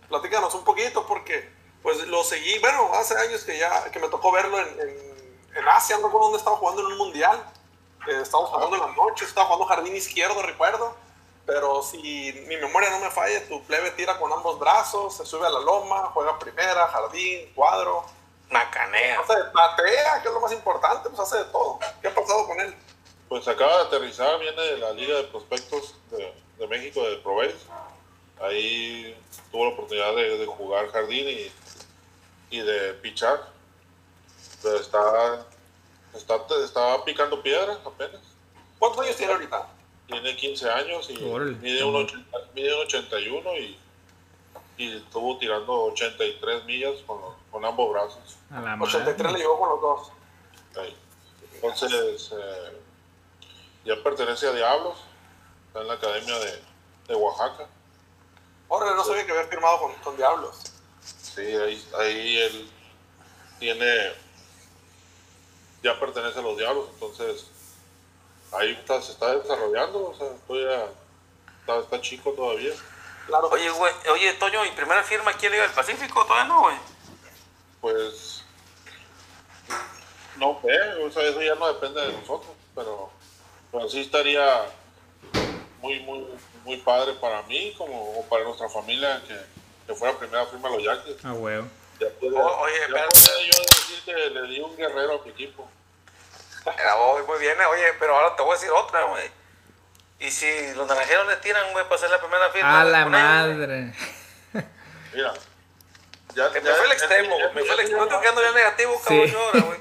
Platícanos 0.08 0.54
un 0.54 0.64
poquito 0.64 1.06
porque 1.06 1.52
pues 1.82 1.98
lo 2.08 2.24
seguí, 2.24 2.58
bueno, 2.58 2.90
hace 2.94 3.16
años 3.18 3.44
que 3.44 3.58
ya 3.58 3.90
que 3.90 3.98
me 3.98 4.08
tocó 4.08 4.32
verlo 4.32 4.58
en, 4.58 4.80
en, 4.80 5.40
en 5.56 5.68
Asia, 5.68 5.96
no 5.98 6.04
recuerdo 6.06 6.26
dónde 6.26 6.38
estaba 6.38 6.56
jugando 6.56 6.80
en 6.82 6.86
un 6.88 6.98
mundial. 6.98 7.44
Eh, 8.08 8.20
estábamos 8.22 8.50
jugando 8.50 8.76
en 8.76 8.82
la 8.82 8.88
noche, 8.96 9.24
estaba 9.24 9.46
jugando 9.46 9.66
jardín 9.66 9.94
izquierdo, 9.96 10.42
recuerdo. 10.42 10.96
Pero 11.46 11.80
si 11.82 12.32
mi 12.48 12.56
memoria 12.56 12.90
no 12.90 12.98
me 12.98 13.10
falla, 13.10 13.46
tu 13.48 13.62
plebe 13.64 13.92
tira 13.92 14.18
con 14.18 14.32
ambos 14.32 14.58
brazos, 14.58 15.16
se 15.16 15.24
sube 15.24 15.46
a 15.46 15.50
la 15.50 15.60
loma, 15.60 16.10
juega 16.12 16.38
primera, 16.38 16.88
jardín, 16.88 17.52
cuadro. 17.54 18.04
Macanea. 18.50 19.20
Hace 19.20 19.34
patea, 19.52 20.22
que 20.22 20.28
es 20.28 20.34
lo 20.34 20.40
más 20.40 20.52
importante, 20.52 21.08
pues 21.08 21.20
hace 21.20 21.38
de 21.38 21.44
todo. 21.46 21.78
¿Qué 22.00 22.08
ha 22.08 22.14
pasado 22.14 22.46
con 22.46 22.60
él? 22.60 22.74
Pues 23.28 23.46
acaba 23.48 23.78
de 23.78 23.82
aterrizar, 23.84 24.38
viene 24.38 24.60
de 24.60 24.78
la 24.78 24.92
Liga 24.92 25.16
de 25.16 25.24
Prospectos 25.24 25.94
de, 26.10 26.32
de 26.58 26.66
México, 26.66 27.02
de 27.02 27.16
Proveis. 27.18 27.54
Ahí 28.40 29.20
tuvo 29.50 29.66
la 29.66 29.72
oportunidad 29.72 30.14
de, 30.14 30.38
de 30.38 30.46
jugar 30.46 30.90
jardín 30.92 31.28
y, 31.28 31.52
y 32.50 32.60
de 32.60 32.94
pichar. 32.94 33.48
Pero 34.62 34.76
está, 34.76 35.46
está, 36.14 36.40
está 36.64 37.04
picando 37.04 37.42
piedra 37.42 37.78
apenas. 37.84 38.20
¿Cuántos 38.78 39.04
años 39.04 39.16
tiene 39.16 39.32
ahorita? 39.32 39.66
Tiene 40.06 40.36
15 40.36 40.70
años 40.70 41.10
y 41.10 41.16
mide 41.60 41.82
un, 41.84 41.96
80 41.96 42.38
mide 42.54 42.74
un 42.74 42.80
81 42.86 43.56
y, 43.58 43.78
y 44.78 44.96
estuvo 44.98 45.36
tirando 45.38 45.72
83 45.86 46.64
millas 46.64 46.94
con, 47.06 47.20
los- 47.20 47.34
con 47.50 47.64
ambos 47.64 47.92
brazos. 47.92 48.36
A 48.50 48.60
la 48.60 48.76
83 48.80 49.32
le 49.32 49.38
llegó 49.38 49.58
con 49.58 49.68
los 49.70 49.80
dos. 49.80 50.12
Ahí. 50.78 50.96
Entonces, 51.54 52.30
eh, 52.38 52.80
ya 53.84 53.94
pertenece 54.02 54.46
a 54.46 54.52
Diablos, 54.52 54.98
está 55.68 55.80
en 55.80 55.88
la 55.88 55.94
academia 55.94 56.38
de, 56.38 56.62
de 57.08 57.14
Oaxaca. 57.14 57.66
Ahora 58.68 58.94
no 58.94 59.04
sabía 59.04 59.24
que 59.26 59.32
había 59.32 59.44
firmado 59.48 59.80
con, 59.80 59.92
con 60.04 60.16
Diablos. 60.16 60.60
Sí, 61.02 61.40
ahí, 61.40 61.84
ahí 61.98 62.36
él 62.38 62.70
tiene, 63.58 64.12
ya 65.82 65.98
pertenece 65.98 66.38
a 66.38 66.42
los 66.42 66.56
Diablos, 66.58 66.88
entonces 66.94 67.46
ahí 68.52 68.72
está, 68.72 69.00
se 69.02 69.12
está 69.12 69.36
desarrollando, 69.36 70.10
o 70.10 70.14
sea, 70.14 70.28
todavía 70.46 70.86
está, 71.60 71.78
está 71.78 72.00
chico 72.00 72.32
todavía. 72.32 72.72
Claro. 73.26 73.48
Oye, 73.48 73.68
güey, 73.70 73.92
oye, 74.12 74.32
Toño, 74.34 74.64
¿y 74.64 74.70
primera 74.70 75.02
firma 75.02 75.30
aquí 75.32 75.46
en 75.46 75.52
Liga 75.52 75.64
del 75.64 75.72
Pacífico? 75.74 76.24
Todavía 76.24 76.44
no, 76.44 76.60
güey. 76.62 76.76
Pues 77.80 78.42
no 80.36 80.60
sé, 80.62 81.02
o 81.02 81.10
sea, 81.10 81.22
eso 81.24 81.40
ya 81.42 81.54
no 81.54 81.66
depende 81.72 82.00
de 82.00 82.12
nosotros, 82.12 82.52
pero, 82.74 83.10
pero 83.72 83.88
sí 83.88 84.00
estaría 84.00 84.66
muy, 85.80 86.00
muy, 86.00 86.26
muy 86.64 86.76
padre 86.78 87.14
para 87.14 87.42
mí 87.42 87.74
como 87.78 88.18
o 88.20 88.24
para 88.28 88.44
nuestra 88.44 88.68
familia 88.68 89.22
que, 89.26 89.36
que 89.86 89.94
fuera 89.94 90.16
primera 90.18 90.44
firma 90.46 90.68
los 90.70 90.82
Yankees. 90.82 91.24
A 91.24 91.32
huevo. 91.32 91.66
Ya 91.98 92.08
puede, 92.20 92.36
O- 92.38 92.58
oye, 92.60 92.74
ya 92.80 93.08
puede 93.08 93.46
yo 93.46 93.58
decir 93.62 94.02
que 94.04 94.30
le 94.30 94.42
di 94.48 94.60
un 94.60 94.76
guerrero 94.76 95.20
a 95.20 95.24
mi 95.24 95.30
equipo. 95.30 95.68
Era, 96.78 96.96
oh, 96.96 97.18
muy 97.26 97.38
bien, 97.38 97.60
eh. 97.60 97.64
oye, 97.66 97.92
pero 97.98 98.16
ahora 98.16 98.34
te 98.36 98.42
voy 98.42 98.52
a 98.52 98.54
decir 98.54 98.70
otra, 98.70 99.04
güey. 99.04 99.30
Y 100.18 100.30
si 100.30 100.74
los 100.74 100.86
naranjeros 100.86 101.26
le 101.28 101.36
tiran, 101.36 101.72
güey, 101.72 101.84
para 101.84 101.96
hacer 101.96 102.10
la 102.10 102.18
primera 102.20 102.48
firma. 102.50 102.80
A 102.80 102.84
la 102.84 103.06
madre. 103.06 103.92
Mira, 105.12 105.32
ya, 106.34 106.52
Que 106.52 106.60
me 106.60 106.68
ya- 106.70 106.74
fue 106.76 106.84
el 106.84 106.88
ya- 106.90 106.94
extremo, 106.94 107.38
ya-. 107.38 107.48
Me 107.48 107.60
fue 107.62 107.70
el 107.70 107.76
ya- 107.76 107.82
extremo. 107.82 107.98
ya- 107.98 108.04
Estoy 108.10 108.20
quedando 108.22 108.40
bien 108.42 108.54
negativo, 108.54 109.00
cabrón, 109.02 109.26
Sí. 109.26 109.32
yo 109.32 109.40
ahora, 109.40 109.60
güey. 109.60 109.80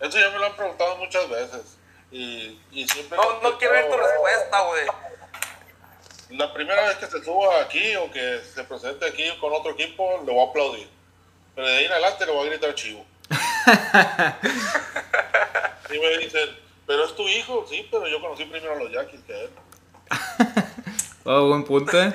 Eso 0.00 0.18
ya 0.18 0.30
me 0.30 0.38
lo 0.38 0.46
han 0.46 0.56
preguntado 0.56 0.96
muchas 0.96 1.28
veces. 1.28 1.76
Y, 2.10 2.60
y 2.72 2.88
siempre. 2.88 3.16
No, 3.16 3.40
no 3.40 3.58
quiero 3.58 3.74
ver 3.74 3.88
tu 3.90 3.96
respuesta, 3.96 4.60
güey. 4.62 4.86
La 6.30 6.52
primera 6.54 6.88
vez 6.88 6.96
que 6.96 7.06
se 7.06 7.22
suba 7.22 7.60
aquí 7.60 7.94
o 7.96 8.10
que 8.10 8.42
se 8.54 8.64
presente 8.64 9.06
aquí 9.06 9.36
con 9.38 9.52
otro 9.52 9.72
equipo, 9.72 10.22
le 10.26 10.32
voy 10.32 10.46
a 10.46 10.48
aplaudir. 10.50 10.90
Pero 11.54 11.66
de 11.68 11.76
ahí 11.78 11.84
en 11.84 11.92
adelante 11.92 12.24
le 12.26 12.32
voy 12.32 12.46
a 12.46 12.50
gritar 12.50 12.74
chivo. 12.74 13.04
y 15.92 16.00
me 16.00 16.18
dicen, 16.18 16.58
pero 16.86 17.04
es 17.04 17.14
tu 17.14 17.28
hijo, 17.28 17.64
sí, 17.68 17.86
pero 17.90 18.08
yo 18.08 18.20
conocí 18.20 18.44
primero 18.44 18.74
a 18.74 18.78
los 18.78 18.90
Yankees 18.90 19.20
que 19.26 19.44
él. 19.44 19.50
Oh, 21.24 21.46
buen 21.46 21.62
punto, 21.62 22.02
eh. 22.02 22.12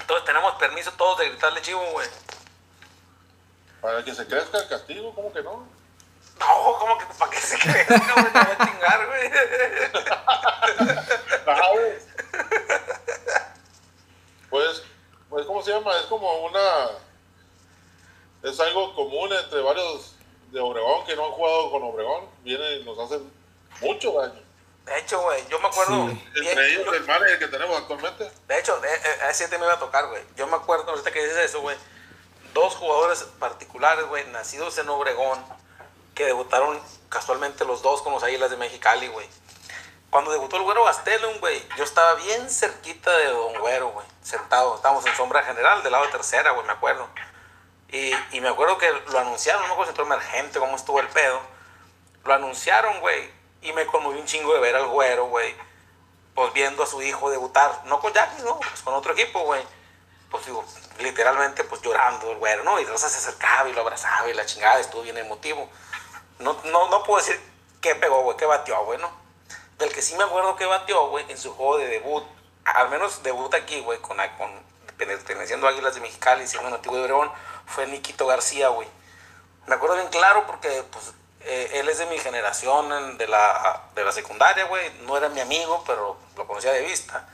Entonces 0.00 0.24
tenemos 0.24 0.54
permiso 0.54 0.92
todos 0.92 1.18
de 1.18 1.28
gritarle 1.28 1.60
chivo, 1.60 1.84
güey. 1.90 2.06
Para 3.80 4.04
que 4.04 4.14
se 4.14 4.28
crezca 4.28 4.58
el 4.58 4.68
castigo, 4.68 5.12
¿cómo 5.12 5.32
que 5.32 5.42
no? 5.42 5.66
No, 6.38 6.78
¿cómo 6.78 6.98
que 6.98 7.06
para 7.18 7.32
qué 7.32 7.38
se 7.38 7.58
cree? 7.58 7.84
güey? 7.84 8.32
Te 8.32 8.38
voy 8.38 8.56
a 8.58 8.66
chingar, 8.66 9.06
güey. 9.06 9.30
¿Sabes? 11.44 12.06
Pues, 14.48 14.82
pues, 15.28 15.46
¿cómo 15.46 15.60
se 15.62 15.72
llama? 15.72 15.96
Es 15.96 16.06
como 16.06 16.44
una. 16.44 16.90
Es 18.42 18.60
algo 18.60 18.94
común 18.94 19.32
entre 19.32 19.62
varios 19.62 20.14
de 20.50 20.60
Obregón 20.60 21.04
que 21.06 21.16
no 21.16 21.26
han 21.26 21.32
jugado 21.32 21.70
con 21.70 21.82
Obregón. 21.82 22.24
Vienen 22.42 22.80
y 22.80 22.84
nos 22.84 22.98
hacen 22.98 23.30
mucho 23.80 24.12
daño. 24.12 24.40
De 24.84 24.98
hecho, 24.98 25.20
güey, 25.22 25.46
yo 25.48 25.58
me 25.60 25.68
acuerdo. 25.68 26.08
Sí. 26.08 26.24
bien, 26.34 26.46
Entre 26.48 26.72
ellos 26.72 26.86
yo- 26.86 26.94
el 26.94 27.04
manager 27.06 27.38
que 27.38 27.48
tenemos 27.48 27.76
actualmente. 27.78 28.30
De 28.48 28.58
hecho, 28.58 28.82
eh, 28.84 28.88
eh, 29.04 29.22
a 29.24 29.30
ese 29.30 29.46
te 29.48 29.58
me 29.58 29.64
iba 29.64 29.74
a 29.74 29.78
tocar, 29.78 30.08
güey. 30.08 30.22
Yo 30.36 30.46
me 30.46 30.56
acuerdo, 30.56 30.90
ahorita 30.90 31.12
que 31.12 31.22
dices 31.22 31.38
eso, 31.38 31.60
güey. 31.60 31.76
Dos 32.54 32.74
jugadores 32.74 33.22
particulares, 33.38 34.06
güey, 34.06 34.26
nacidos 34.28 34.76
en 34.78 34.88
Obregón, 34.88 35.38
que 36.14 36.24
debutaron 36.26 36.80
casualmente 37.08 37.64
los 37.64 37.82
dos 37.82 38.02
con 38.02 38.12
los 38.12 38.22
Águilas 38.24 38.50
de 38.50 38.56
Mexicali, 38.56 39.06
güey. 39.08 39.28
Cuando 40.10 40.32
debutó 40.32 40.56
el 40.56 40.62
güero 40.64 40.82
Gastelum, 40.84 41.38
güey, 41.38 41.62
yo 41.76 41.84
estaba 41.84 42.14
bien 42.14 42.50
cerquita 42.50 43.16
de 43.16 43.26
Don 43.26 43.60
Güero, 43.60 43.90
güey, 43.90 44.04
sentado. 44.22 44.74
Estábamos 44.74 45.06
en 45.06 45.14
sombra 45.14 45.44
general, 45.44 45.84
del 45.84 45.92
lado 45.92 46.06
de 46.06 46.10
tercera, 46.10 46.50
güey, 46.50 46.66
me 46.66 46.72
acuerdo. 46.72 47.06
Y, 47.92 48.12
y 48.36 48.40
me 48.40 48.48
acuerdo 48.48 48.78
que 48.78 48.90
lo 48.90 49.18
anunciaron, 49.18 49.62
no 49.62 49.68
me 49.68 49.72
acuerdo 49.74 49.92
si 49.94 50.00
emergente, 50.00 50.58
cómo 50.58 50.76
estuvo 50.76 51.00
el 51.00 51.08
pedo. 51.08 51.40
Lo 52.24 52.34
anunciaron, 52.34 53.00
güey, 53.00 53.30
y 53.62 53.72
me 53.72 53.86
conmovió 53.86 54.20
un 54.20 54.26
chingo 54.26 54.54
de 54.54 54.60
ver 54.60 54.76
al 54.76 54.86
güero, 54.86 55.26
güey 55.26 55.54
pues 56.34 56.52
viendo 56.52 56.82
a 56.82 56.86
su 56.86 57.02
hijo 57.02 57.30
debutar, 57.30 57.82
no 57.84 58.00
con 58.00 58.12
Jackie, 58.12 58.42
no, 58.42 58.58
pues 58.60 58.80
con 58.82 58.94
otro 58.94 59.12
equipo, 59.12 59.40
güey. 59.40 59.62
Pues 60.30 60.46
digo, 60.46 60.64
literalmente, 61.00 61.64
pues 61.64 61.82
llorando 61.82 62.30
el 62.30 62.38
güero, 62.38 62.62
¿no? 62.62 62.80
Y 62.80 62.86
Rosa 62.86 63.08
se 63.08 63.18
acercaba 63.18 63.68
y 63.68 63.72
lo 63.72 63.80
abrazaba 63.80 64.28
y 64.28 64.34
la 64.34 64.46
chingada, 64.46 64.80
estuvo 64.80 65.02
bien 65.02 65.18
emotivo. 65.18 65.68
No, 66.38 66.56
no, 66.64 66.88
no 66.88 67.02
puedo 67.02 67.18
decir 67.22 67.38
qué 67.80 67.94
pegó, 67.94 68.22
güey, 68.22 68.36
qué 68.36 68.46
batió, 68.46 68.82
güey, 68.84 68.98
¿no? 68.98 69.10
Del 69.78 69.92
que 69.92 70.02
sí 70.02 70.14
me 70.16 70.24
acuerdo 70.24 70.56
que 70.56 70.66
batió, 70.66 71.08
güey, 71.08 71.30
en 71.30 71.36
su 71.36 71.52
juego 71.52 71.78
de 71.78 71.88
debut, 71.88 72.24
al 72.64 72.88
menos 72.90 73.22
debut 73.22 73.52
aquí, 73.54 73.80
güey, 73.80 73.98
con, 74.00 74.16
con 74.38 74.50
perteneciendo 74.96 75.66
a 75.66 75.70
Águilas 75.70 75.94
de 75.94 76.00
Mexicali, 76.00 76.46
siendo 76.46 76.70
nativo 76.70 76.96
de 76.96 77.02
Obregón, 77.02 77.30
fue 77.70 77.86
Niquito 77.86 78.26
García, 78.26 78.68
güey. 78.68 78.88
Me 79.66 79.74
acuerdo 79.74 79.96
bien 79.96 80.08
claro 80.08 80.46
porque, 80.46 80.84
pues, 80.90 81.12
eh, 81.42 81.70
él 81.74 81.88
es 81.88 81.98
de 81.98 82.06
mi 82.06 82.18
generación 82.18 82.92
en- 82.92 83.18
de 83.18 83.26
la, 83.28 83.82
de 83.94 84.04
la 84.04 84.12
secundaria, 84.12 84.64
güey. 84.64 84.90
No 85.06 85.16
era 85.16 85.28
mi 85.28 85.40
amigo, 85.40 85.82
pero 85.86 86.16
lo 86.36 86.46
conocía 86.46 86.72
de 86.72 86.82
vista. 86.82 87.26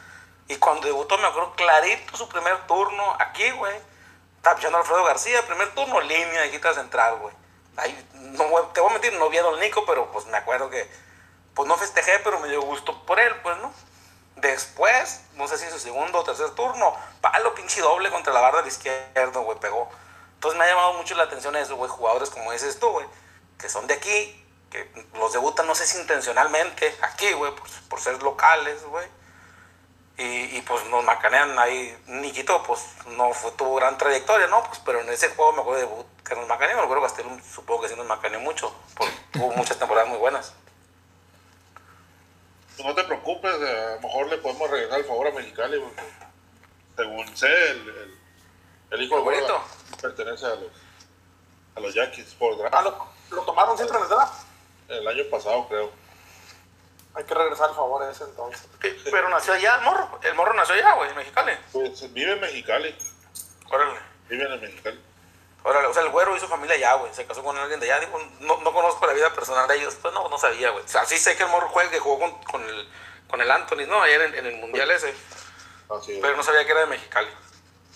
Y 0.48 0.56
cuando 0.56 0.86
debutó, 0.86 1.18
me 1.18 1.26
acuerdo 1.26 1.54
clarito 1.54 2.16
su 2.16 2.28
primer 2.28 2.66
turno 2.66 3.16
aquí, 3.18 3.50
güey. 3.52 3.76
Estaba 4.36 4.56
pichando 4.56 4.78
Alfredo 4.78 5.02
García, 5.04 5.44
primer 5.46 5.74
turno, 5.74 6.00
línea 6.00 6.42
de 6.42 6.74
central, 6.74 7.16
güey. 7.16 7.34
Ahí, 7.76 8.08
no, 8.14 8.44
te 8.72 8.80
voy 8.80 8.90
a 8.90 8.92
mentir, 8.92 9.12
no 9.14 9.28
vi 9.28 9.38
a 9.38 9.42
Don 9.42 9.58
Nico, 9.58 9.84
pero 9.86 10.10
pues 10.12 10.24
me 10.26 10.36
acuerdo 10.38 10.70
que, 10.70 10.88
pues 11.54 11.68
no 11.68 11.76
festejé, 11.76 12.20
pero 12.20 12.38
me 12.38 12.48
dio 12.48 12.62
gusto 12.62 13.04
por 13.06 13.18
él, 13.18 13.34
pues, 13.42 13.56
¿no? 13.58 13.72
Después, 14.36 15.22
no 15.34 15.48
sé 15.48 15.58
si 15.58 15.64
en 15.64 15.72
su 15.72 15.78
segundo 15.78 16.18
o 16.20 16.24
tercer 16.24 16.50
turno, 16.50 16.94
palo 17.20 17.54
pinche 17.54 17.80
doble 17.80 18.10
contra 18.10 18.32
la 18.32 18.40
barra 18.40 18.62
de 18.62 18.68
izquierdo, 18.68 19.40
güey, 19.42 19.58
pegó. 19.58 19.90
Entonces 20.36 20.58
me 20.58 20.64
ha 20.64 20.68
llamado 20.68 20.92
mucho 20.94 21.14
la 21.14 21.24
atención 21.24 21.56
eso, 21.56 21.76
güey, 21.76 21.90
jugadores 21.90 22.30
como 22.30 22.52
dices 22.52 22.78
tú, 22.78 22.88
güey, 22.90 23.06
que 23.58 23.68
son 23.68 23.86
de 23.86 23.94
aquí, 23.94 24.44
que 24.70 24.88
los 25.14 25.32
debutan, 25.32 25.66
no 25.66 25.74
sé 25.74 25.86
si 25.86 25.98
intencionalmente, 25.98 26.94
aquí, 27.02 27.32
güey, 27.32 27.52
por, 27.88 28.00
ser 28.00 28.22
locales, 28.22 28.84
güey. 28.84 29.08
Y, 30.18 30.62
pues 30.62 30.82
nos 30.86 31.04
macanean 31.04 31.58
ahí. 31.58 31.94
Niquito, 32.06 32.62
pues 32.62 32.80
no 33.08 33.34
fue, 33.34 33.50
tuvo 33.52 33.74
gran 33.74 33.98
trayectoria, 33.98 34.46
¿no? 34.46 34.62
Pues, 34.64 34.80
pero 34.82 35.02
en 35.02 35.10
ese 35.10 35.28
juego 35.28 35.52
me 35.52 35.60
acuerdo 35.60 35.80
de 35.80 36.24
que 36.24 36.34
nos 36.34 36.48
macaneó. 36.48 36.76
Me 36.76 36.84
acuerdo 36.84 37.02
Gastelum 37.02 37.38
supongo 37.42 37.82
que 37.82 37.90
sí 37.90 37.96
nos 37.96 38.06
macaneó 38.06 38.40
mucho. 38.40 38.74
Porque 38.96 39.12
tuvo 39.32 39.50
muchas 39.50 39.78
temporadas 39.78 40.08
muy 40.08 40.16
buenas. 40.16 40.54
Pues 42.76 42.88
no 42.88 42.94
te 42.94 43.04
preocupes, 43.04 43.52
a 43.52 43.96
lo 43.96 44.00
mejor 44.00 44.26
le 44.28 44.38
podemos 44.38 44.70
regresar 44.70 45.00
el 45.00 45.04
favor 45.04 45.26
a 45.26 45.32
Mexicali. 45.32 45.80
Porque 45.80 46.02
según 46.96 47.36
sé, 47.36 47.70
el, 47.72 48.18
el 48.90 49.02
hijo 49.02 49.16
de 49.16 49.20
¿Favorito? 49.24 49.62
pertenece 50.00 50.46
a 50.46 50.54
los, 50.56 50.70
a 51.76 51.80
los 51.80 51.94
Yankees 51.94 52.34
por 52.38 52.56
draft. 52.56 52.74
Ah, 52.74 52.82
lo, 52.82 53.06
lo 53.30 53.42
tomaron 53.42 53.76
siempre 53.76 53.96
en 53.96 54.02
el 54.04 54.08
draft. 54.08 54.44
El 54.88 55.08
año 55.08 55.24
pasado, 55.30 55.66
creo. 55.68 55.90
Hay 57.14 57.24
que 57.24 57.34
regresar 57.34 57.70
el 57.70 57.74
favor 57.76 58.02
a 58.02 58.10
ese 58.10 58.24
entonces. 58.24 58.68
Sí, 58.82 58.94
Pero 59.10 59.28
nació 59.30 59.54
allá 59.54 59.76
el 59.76 59.82
morro. 59.82 60.20
El 60.22 60.34
morro 60.34 60.52
nació 60.54 60.74
allá, 60.74 60.92
güey, 60.94 61.10
en 61.10 61.16
Mexicali. 61.16 61.52
Pues 61.72 62.12
vive 62.12 62.32
en 62.32 62.40
Mexicali. 62.40 62.96
Órale. 63.70 63.98
Vive 64.28 64.44
en 64.44 64.60
Mexicali. 64.60 65.00
Órale, 65.64 65.88
o 65.88 65.94
sea, 65.94 66.02
el 66.02 66.10
güero 66.10 66.36
hizo 66.36 66.46
familia 66.46 66.76
allá, 66.76 66.94
güey. 66.94 67.12
Se 67.14 67.26
casó 67.26 67.42
con 67.42 67.56
alguien 67.56 67.80
de 67.80 67.90
allá. 67.90 68.06
Digo, 68.06 68.20
no, 68.40 68.60
no 68.60 68.72
conozco 68.72 69.04
la 69.06 69.14
vida 69.14 69.32
personal 69.32 69.66
de 69.66 69.76
ellos. 69.76 69.96
Pues 70.00 70.12
no, 70.14 70.28
no 70.28 70.38
sabía, 70.38 70.70
güey. 70.70 70.84
O 70.84 70.88
sea, 70.88 71.04
sí 71.06 71.18
sé 71.18 71.36
que 71.36 71.42
el 71.42 71.48
morro 71.48 71.68
juega, 71.70 71.90
que 71.90 71.98
jugó 71.98 72.20
con, 72.20 72.42
con, 72.44 72.62
el, 72.62 72.88
con 73.28 73.40
el 73.40 73.50
Anthony, 73.50 73.86
¿no? 73.88 74.00
Ayer 74.02 74.20
en, 74.20 74.34
en 74.34 74.46
el 74.46 74.56
mundial 74.58 74.90
ese. 74.90 75.12
Así 75.88 76.12
es. 76.12 76.18
Pero 76.20 76.36
no 76.36 76.42
sabía 76.44 76.64
que 76.66 76.70
era 76.70 76.80
de 76.82 76.86
Mexicali. 76.86 77.28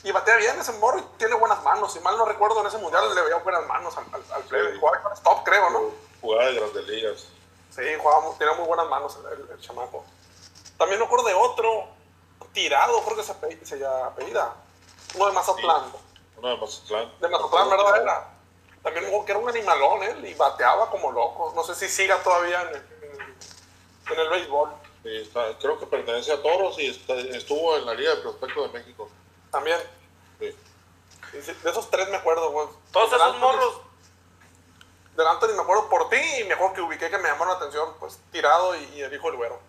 Y 0.02 0.12
batea 0.12 0.36
bien 0.36 0.58
ese 0.58 0.72
morro 0.72 0.98
y 0.98 1.02
tiene 1.18 1.34
buenas 1.34 1.62
manos. 1.62 1.92
Si 1.92 2.00
mal 2.00 2.16
no 2.16 2.24
recuerdo, 2.24 2.60
en 2.60 2.66
ese 2.66 2.78
mundial 2.78 3.14
le 3.14 3.20
veía 3.22 3.36
buenas 3.36 3.66
manos 3.66 3.96
al, 3.98 4.04
al, 4.14 4.22
al 4.32 4.42
plebe. 4.44 4.72
Sí. 4.72 4.78
Jugaba 4.80 5.02
con 5.02 5.12
stop, 5.12 5.44
creo, 5.44 5.70
¿no? 5.70 5.80
Jugaba 6.20 6.46
de 6.46 6.54
grandes 6.54 6.86
ligas. 6.86 7.26
Sí, 7.70 7.82
jugaba, 8.00 8.34
tenía 8.38 8.54
muy 8.54 8.66
buenas 8.66 8.88
manos 8.88 9.16
el, 9.16 9.38
el- 9.40 9.50
el 9.50 9.60
chamaco. 9.60 10.04
También 10.78 10.98
me 10.98 11.06
acuerdo 11.06 11.26
de 11.26 11.34
otro 11.34 11.88
tirado, 12.52 13.02
creo 13.04 13.16
que 13.16 13.22
se, 13.22 13.32
ape- 13.32 13.64
se 13.64 13.84
apellida. 13.86 14.54
Uno 15.14 15.26
de 15.26 15.32
Mazatlán. 15.32 15.92
Uno 16.36 16.48
de 16.48 16.56
Mazatlán. 16.56 17.12
De 17.20 17.28
Mazatlán, 17.28 17.70
¿verdad? 17.70 18.02
Era. 18.02 18.28
También 18.82 19.06
jugó 19.10 19.24
que 19.26 19.32
era 19.32 19.38
un 19.38 19.48
animalón 19.48 20.02
él 20.02 20.24
y 20.26 20.34
bateaba 20.34 20.88
como 20.90 21.12
loco. 21.12 21.52
No 21.54 21.62
sé 21.62 21.74
si 21.74 21.88
siga 21.88 22.16
todavía 22.22 22.62
en 22.62 22.68
el, 22.68 22.74
en- 22.76 24.12
en 24.14 24.18
el 24.20 24.28
béisbol. 24.30 24.70
Sí, 25.02 25.16
está- 25.16 25.56
creo 25.58 25.78
que 25.78 25.86
pertenece 25.86 26.32
a 26.32 26.42
Toros 26.42 26.78
y 26.78 26.86
está- 26.88 27.14
estuvo 27.14 27.76
en 27.76 27.84
la 27.86 27.94
Liga 27.94 28.14
de 28.14 28.22
Prospectos 28.22 28.72
de 28.72 28.78
México. 28.78 29.08
También. 29.50 29.78
Sí. 30.38 30.54
De 31.62 31.70
esos 31.70 31.90
tres 31.90 32.08
me 32.08 32.16
acuerdo, 32.16 32.50
güey. 32.50 32.68
Todos 32.92 33.08
esos 33.12 33.22
Anthony- 33.22 33.38
morros. 33.40 33.80
Del 35.16 35.26
Anthony 35.26 35.54
me 35.54 35.62
acuerdo 35.62 35.88
por 35.88 36.08
ti 36.08 36.20
y 36.40 36.44
me 36.44 36.54
acuerdo 36.54 36.74
que 36.74 36.80
ubiqué 36.82 37.10
que 37.10 37.18
me 37.18 37.28
llamó 37.28 37.44
la 37.44 37.52
atención, 37.54 37.94
pues 37.98 38.18
tirado 38.32 38.74
y, 38.76 38.84
y 38.94 39.02
el 39.02 39.12
hijo 39.12 39.26
del 39.28 39.36
güero. 39.36 39.60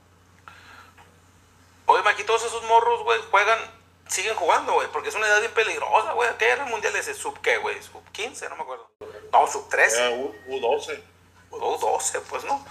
Oye, 1.87 2.03
Maki, 2.03 2.23
todos 2.23 2.43
esos 2.45 2.63
morros, 2.63 3.03
güey, 3.03 3.19
juegan, 3.31 3.59
siguen 4.07 4.35
jugando, 4.35 4.73
güey, 4.73 4.87
porque 4.91 5.09
es 5.09 5.15
una 5.15 5.27
edad 5.27 5.39
bien 5.39 5.53
peligrosa, 5.53 6.13
güey. 6.13 6.29
¿Qué 6.37 6.49
era 6.49 6.63
el 6.63 6.69
mundial 6.69 6.95
ese? 6.95 7.13
¿Sub 7.13 7.37
qué, 7.41 7.57
güey? 7.57 7.81
¿Sub 7.83 8.01
15? 8.11 8.49
No 8.49 8.55
me 8.55 8.61
acuerdo. 8.63 8.89
No, 9.33 9.47
sub 9.47 9.67
13. 9.69 9.97
Era 10.07 10.15
U, 10.15 10.33
U12. 10.47 11.03
O 11.49 11.77
12, 11.77 12.21
pues, 12.21 12.45
¿no? 12.45 12.65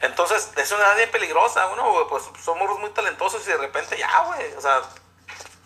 Entonces, 0.00 0.50
es 0.56 0.70
una 0.72 0.82
edad 0.82 0.96
bien 0.96 1.10
peligrosa, 1.10 1.68
uno, 1.68 1.90
güey, 1.90 2.06
pues 2.08 2.24
son 2.44 2.58
morros 2.58 2.78
muy 2.80 2.90
talentosos 2.90 3.42
y 3.46 3.50
de 3.50 3.56
repente 3.56 3.96
ya, 3.96 4.20
güey, 4.26 4.52
o 4.52 4.60
sea, 4.60 4.82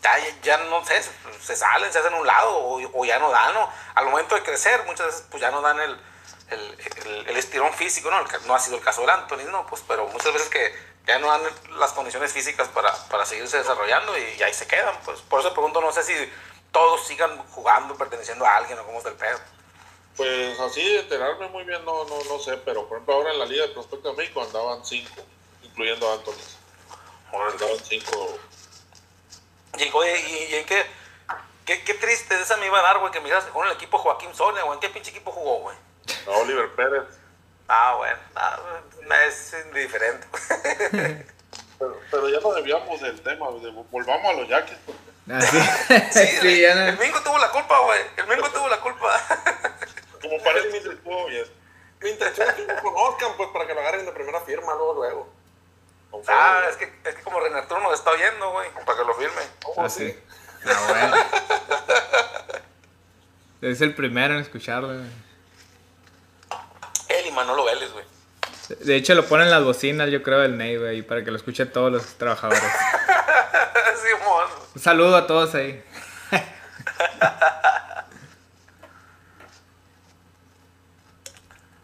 ya, 0.02 0.18
ya 0.42 0.56
no 0.58 0.84
sé, 0.84 1.02
se, 1.42 1.56
salen, 1.56 1.92
se 1.92 1.98
hacen 1.98 2.14
a 2.14 2.16
un 2.16 2.26
lado 2.26 2.56
o, 2.56 2.80
o 3.00 3.04
ya 3.04 3.18
no 3.18 3.30
dan, 3.30 3.54
¿no? 3.54 3.70
Al 3.94 4.06
momento 4.06 4.34
de 4.34 4.42
crecer, 4.42 4.84
muchas 4.86 5.06
veces, 5.06 5.24
pues 5.30 5.40
ya 5.40 5.50
no 5.50 5.60
dan 5.60 5.78
el, 5.80 6.00
el, 6.50 6.80
el- 7.06 7.28
el 7.28 7.36
estirón 7.36 7.72
físico, 7.74 8.10
¿no? 8.10 8.22
No 8.46 8.54
ha 8.54 8.58
sido 8.58 8.76
el 8.76 8.82
caso 8.82 9.02
del 9.02 9.10
Anthony, 9.10 9.50
¿no? 9.50 9.66
Pues, 9.66 9.82
pero 9.86 10.06
muchas 10.08 10.32
veces 10.32 10.48
que 10.48 10.90
ya 11.06 11.18
no 11.18 11.26
dan 11.28 11.42
las 11.78 11.92
condiciones 11.92 12.32
físicas 12.32 12.68
para, 12.68 12.92
para 13.08 13.24
seguirse 13.26 13.58
desarrollando 13.58 14.16
y, 14.16 14.22
y 14.38 14.42
ahí 14.42 14.54
se 14.54 14.66
quedan, 14.66 14.96
pues. 15.04 15.20
Por 15.22 15.40
eso 15.40 15.52
pregunto, 15.52 15.80
no 15.80 15.92
sé 15.92 16.02
si 16.02 16.14
todos 16.72 17.06
sigan 17.06 17.36
jugando, 17.48 17.96
perteneciendo 17.96 18.44
a 18.46 18.56
alguien 18.56 18.78
o 18.78 18.84
cómo 18.84 18.98
está 18.98 19.10
el 19.10 19.16
pedo. 19.16 19.38
Pues 20.16 20.58
así 20.60 20.96
enterarme 20.96 21.48
muy 21.48 21.64
bien, 21.64 21.84
no, 21.84 22.04
no, 22.04 22.22
no 22.24 22.38
sé, 22.38 22.56
pero 22.58 22.86
por 22.86 22.98
ejemplo 22.98 23.14
ahora 23.14 23.32
en 23.32 23.38
la 23.38 23.46
Liga 23.46 23.66
de 23.66 23.72
Prospectos 23.72 24.14
de 24.16 24.22
México 24.22 24.42
andaban 24.42 24.84
cinco, 24.84 25.22
incluyendo 25.62 26.08
a 26.10 26.14
Anthony. 26.14 26.34
Andaban 27.32 27.78
cinco. 27.84 28.38
Y, 29.78 29.90
oye, 29.92 30.20
y, 30.20 30.44
y 30.52 30.54
en 30.56 30.66
qué, 30.66 30.84
qué, 31.64 31.84
qué 31.84 31.94
triste 31.94 32.36
de 32.36 32.42
esa 32.42 32.56
me 32.56 32.66
iba 32.66 32.78
a 32.78 32.82
dar, 32.82 32.98
güey, 32.98 33.12
que 33.12 33.20
me 33.20 33.26
dijeras 33.26 33.46
en 33.54 33.66
el 33.66 33.72
equipo 33.72 33.98
Joaquín 33.98 34.34
Soria, 34.34 34.62
güey. 34.62 34.74
¿En 34.74 34.80
qué 34.80 34.90
pinche 34.90 35.10
equipo 35.10 35.30
jugó, 35.30 35.60
güey? 35.60 35.76
A 36.26 36.30
Oliver 36.38 36.68
Pérez. 36.74 37.04
Ah, 37.68 37.94
bueno, 37.98 38.18
ah, 38.34 38.58
es 39.28 39.54
indiferente. 39.66 40.26
Pero, 41.80 41.98
pero 42.10 42.28
ya 42.28 42.40
no 42.40 42.52
debíamos 42.52 43.00
del 43.00 43.18
tema, 43.22 43.50
de- 43.52 43.70
volvamos 43.90 44.26
a 44.26 44.32
los 44.34 44.46
Yankees. 44.48 44.76
Así. 45.32 45.58
Sí, 46.12 46.26
sí, 46.42 46.60
ya 46.60 46.72
el 46.72 46.94
no. 46.94 47.02
Mingo 47.02 47.22
tuvo 47.22 47.38
la 47.38 47.50
culpa, 47.50 47.78
güey. 47.78 48.00
El 48.18 48.26
Mingo 48.26 48.50
tuvo 48.50 48.68
la 48.68 48.78
culpa. 48.82 49.18
Como 50.20 50.36
parece 50.44 50.68
que 50.68 50.80
se 50.82 50.92
estuvo 50.92 51.24
bien. 51.24 51.46
Mi 52.02 52.10
intención 52.10 52.48
es 52.50 52.54
que 52.54 52.66
lo 52.66 52.82
conozcan, 52.82 53.32
pues, 53.38 53.48
para 53.48 53.66
que 53.66 53.72
lo 53.72 53.80
agarren 53.80 54.04
de 54.04 54.12
primera 54.12 54.40
firma 54.42 54.74
luego, 54.74 54.92
luego. 54.94 55.28
Con 56.10 56.22
ah, 56.28 56.58
Freddy. 56.58 56.70
es 56.70 56.76
que, 56.76 57.08
es 57.08 57.14
que 57.14 57.22
como 57.22 57.40
René 57.40 57.58
Arturo 57.58 57.80
nos 57.80 57.94
está 57.94 58.10
oyendo, 58.10 58.50
güey, 58.50 58.68
para 58.84 58.98
que 58.98 59.04
lo 59.04 59.14
Así. 59.90 60.14
Ah, 60.64 60.86
bueno. 60.88 61.16
Es 63.60 63.80
el 63.80 63.92
primero 63.92 64.34
en 64.34 64.40
escucharlo. 64.40 64.86
güey. 64.88 65.00
Él 67.08 67.26
y 67.26 67.32
Manolo 67.32 67.64
Vélez, 67.64 67.90
güey. 67.92 68.04
De 68.84 68.94
hecho, 68.94 69.16
lo 69.16 69.26
ponen 69.26 69.46
en 69.46 69.50
las 69.50 69.64
bocinas, 69.64 70.08
yo 70.10 70.22
creo, 70.22 70.38
del 70.38 70.56
Ney, 70.56 70.76
güey, 70.76 71.02
para 71.02 71.24
que 71.24 71.32
lo 71.32 71.36
escuchen 71.36 71.72
todos 71.72 71.90
los 71.90 72.06
trabajadores. 72.18 72.62
Simón. 74.00 74.46
Un 74.76 74.80
saludo 74.80 75.16
a 75.16 75.26
todos 75.26 75.56
ahí. 75.56 75.82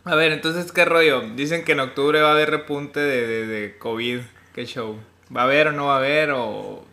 A 0.04 0.14
ver, 0.14 0.30
entonces, 0.30 0.70
¿qué 0.70 0.84
rollo? 0.84 1.22
Dicen 1.34 1.64
que 1.64 1.72
en 1.72 1.80
octubre 1.80 2.22
va 2.22 2.28
a 2.28 2.32
haber 2.32 2.50
repunte 2.52 3.00
de, 3.00 3.26
de, 3.26 3.46
de 3.48 3.78
COVID. 3.78 4.20
¿Qué 4.54 4.64
show? 4.64 4.96
¿Va 5.36 5.40
a 5.40 5.44
haber 5.44 5.66
o 5.66 5.72
no 5.72 5.86
va 5.86 5.94
a 5.94 5.98
haber? 5.98 6.30
O... 6.30 6.85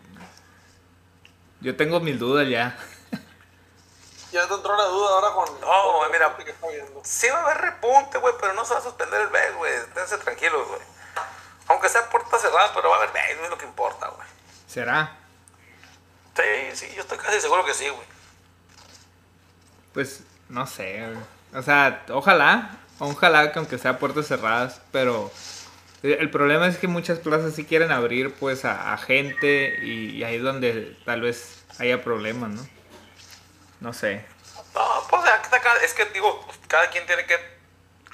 Yo 1.64 1.74
tengo 1.74 1.98
mis 1.98 2.18
dudas 2.18 2.46
ya. 2.46 2.76
Ya 4.30 4.46
te 4.46 4.52
entró 4.52 4.76
la 4.76 4.84
duda 4.84 5.08
ahora 5.08 5.30
con. 5.30 5.60
No, 5.60 5.66
con 5.66 5.96
güey, 5.96 6.12
mira. 6.12 6.36
que 6.36 6.50
está. 6.50 6.66
Sí 7.04 7.26
va 7.30 7.38
a 7.38 7.42
haber 7.44 7.56
repunte, 7.56 8.18
güey, 8.18 8.34
pero 8.38 8.52
no 8.52 8.66
se 8.66 8.74
va 8.74 8.80
a 8.80 8.82
suspender 8.82 9.22
el 9.22 9.28
BES, 9.28 9.56
güey. 9.56 9.72
Esténse 9.72 10.18
tranquilos, 10.18 10.68
güey. 10.68 10.80
Aunque 11.68 11.88
sea 11.88 12.10
puerta 12.10 12.38
cerrada, 12.38 12.70
pero 12.74 12.90
va 12.90 12.96
a 12.96 12.98
haber 12.98 13.12
BES, 13.12 13.38
no 13.38 13.44
es 13.44 13.50
lo 13.50 13.56
que 13.56 13.64
importa, 13.64 14.08
güey. 14.08 14.28
¿Será? 14.66 15.16
Sí, 16.36 16.76
sí, 16.76 16.92
yo 16.94 17.00
estoy 17.00 17.16
casi 17.16 17.40
seguro 17.40 17.64
que 17.64 17.72
sí, 17.72 17.88
güey. 17.88 18.06
Pues, 19.94 20.20
no 20.50 20.66
sé. 20.66 21.00
güey. 21.06 21.24
O 21.54 21.62
sea, 21.62 22.04
ojalá. 22.10 22.76
Ojalá 22.98 23.52
que 23.52 23.58
aunque 23.58 23.78
sea 23.78 23.98
puertas 23.98 24.26
cerradas, 24.26 24.82
pero... 24.92 25.32
El 26.04 26.28
problema 26.30 26.66
es 26.66 26.76
que 26.76 26.86
muchas 26.86 27.18
plazas 27.18 27.54
sí 27.54 27.64
quieren 27.64 27.90
abrir 27.90 28.34
pues 28.34 28.66
a, 28.66 28.92
a 28.92 28.98
gente 28.98 29.78
y, 29.82 30.10
y 30.10 30.24
ahí 30.24 30.36
es 30.36 30.42
donde 30.42 30.94
tal 31.06 31.22
vez 31.22 31.64
haya 31.78 32.02
problemas, 32.02 32.50
¿no? 32.50 32.68
No 33.80 33.92
sé. 33.94 34.22
No, 34.74 34.82
pues 35.08 35.22
es 35.82 35.94
que 35.94 36.04
digo, 36.06 36.46
cada 36.68 36.90
quien 36.90 37.06
tiene 37.06 37.24
que, 37.24 37.38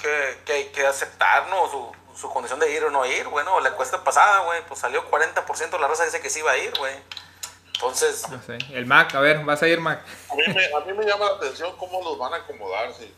que, 0.01 0.39
que, 0.45 0.71
que 0.71 0.87
aceptar, 0.87 1.49
¿no? 1.49 1.69
Su, 1.69 1.93
su 2.17 2.31
condición 2.31 2.61
de 2.61 2.73
ir 2.73 2.85
o 2.85 2.91
no 2.91 3.05
ir, 3.07 3.27
güey, 3.27 3.45
¿no? 3.45 3.59
La 3.59 3.71
encuesta 3.71 4.05
pasada, 4.05 4.45
güey, 4.45 4.61
pues 4.69 4.79
salió 4.79 5.11
40% 5.11 5.71
de 5.71 5.79
la 5.81 5.89
raza 5.89 6.05
dice 6.05 6.21
que 6.21 6.31
sí 6.31 6.39
iba 6.39 6.53
a 6.53 6.59
ir, 6.59 6.73
güey. 6.79 6.95
Entonces, 7.75 8.29
No 8.29 8.41
sé. 8.43 8.59
El 8.73 8.87
Mac, 8.87 9.13
a 9.17 9.21
ver, 9.21 9.43
¿vas 9.45 9.63
a 9.63 9.69
ir 9.69 9.81
Mac? 9.81 10.01
A 10.31 10.35
mí, 10.37 10.43
me, 10.47 10.65
a 10.67 10.81
mí 10.81 10.93
me 10.93 11.05
llama 11.05 11.25
la 11.25 11.37
atención 11.39 11.77
cómo 11.77 12.03
los 12.05 12.19
van 12.19 12.35
a 12.35 12.37
acomodar 12.37 12.93
si, 12.93 13.13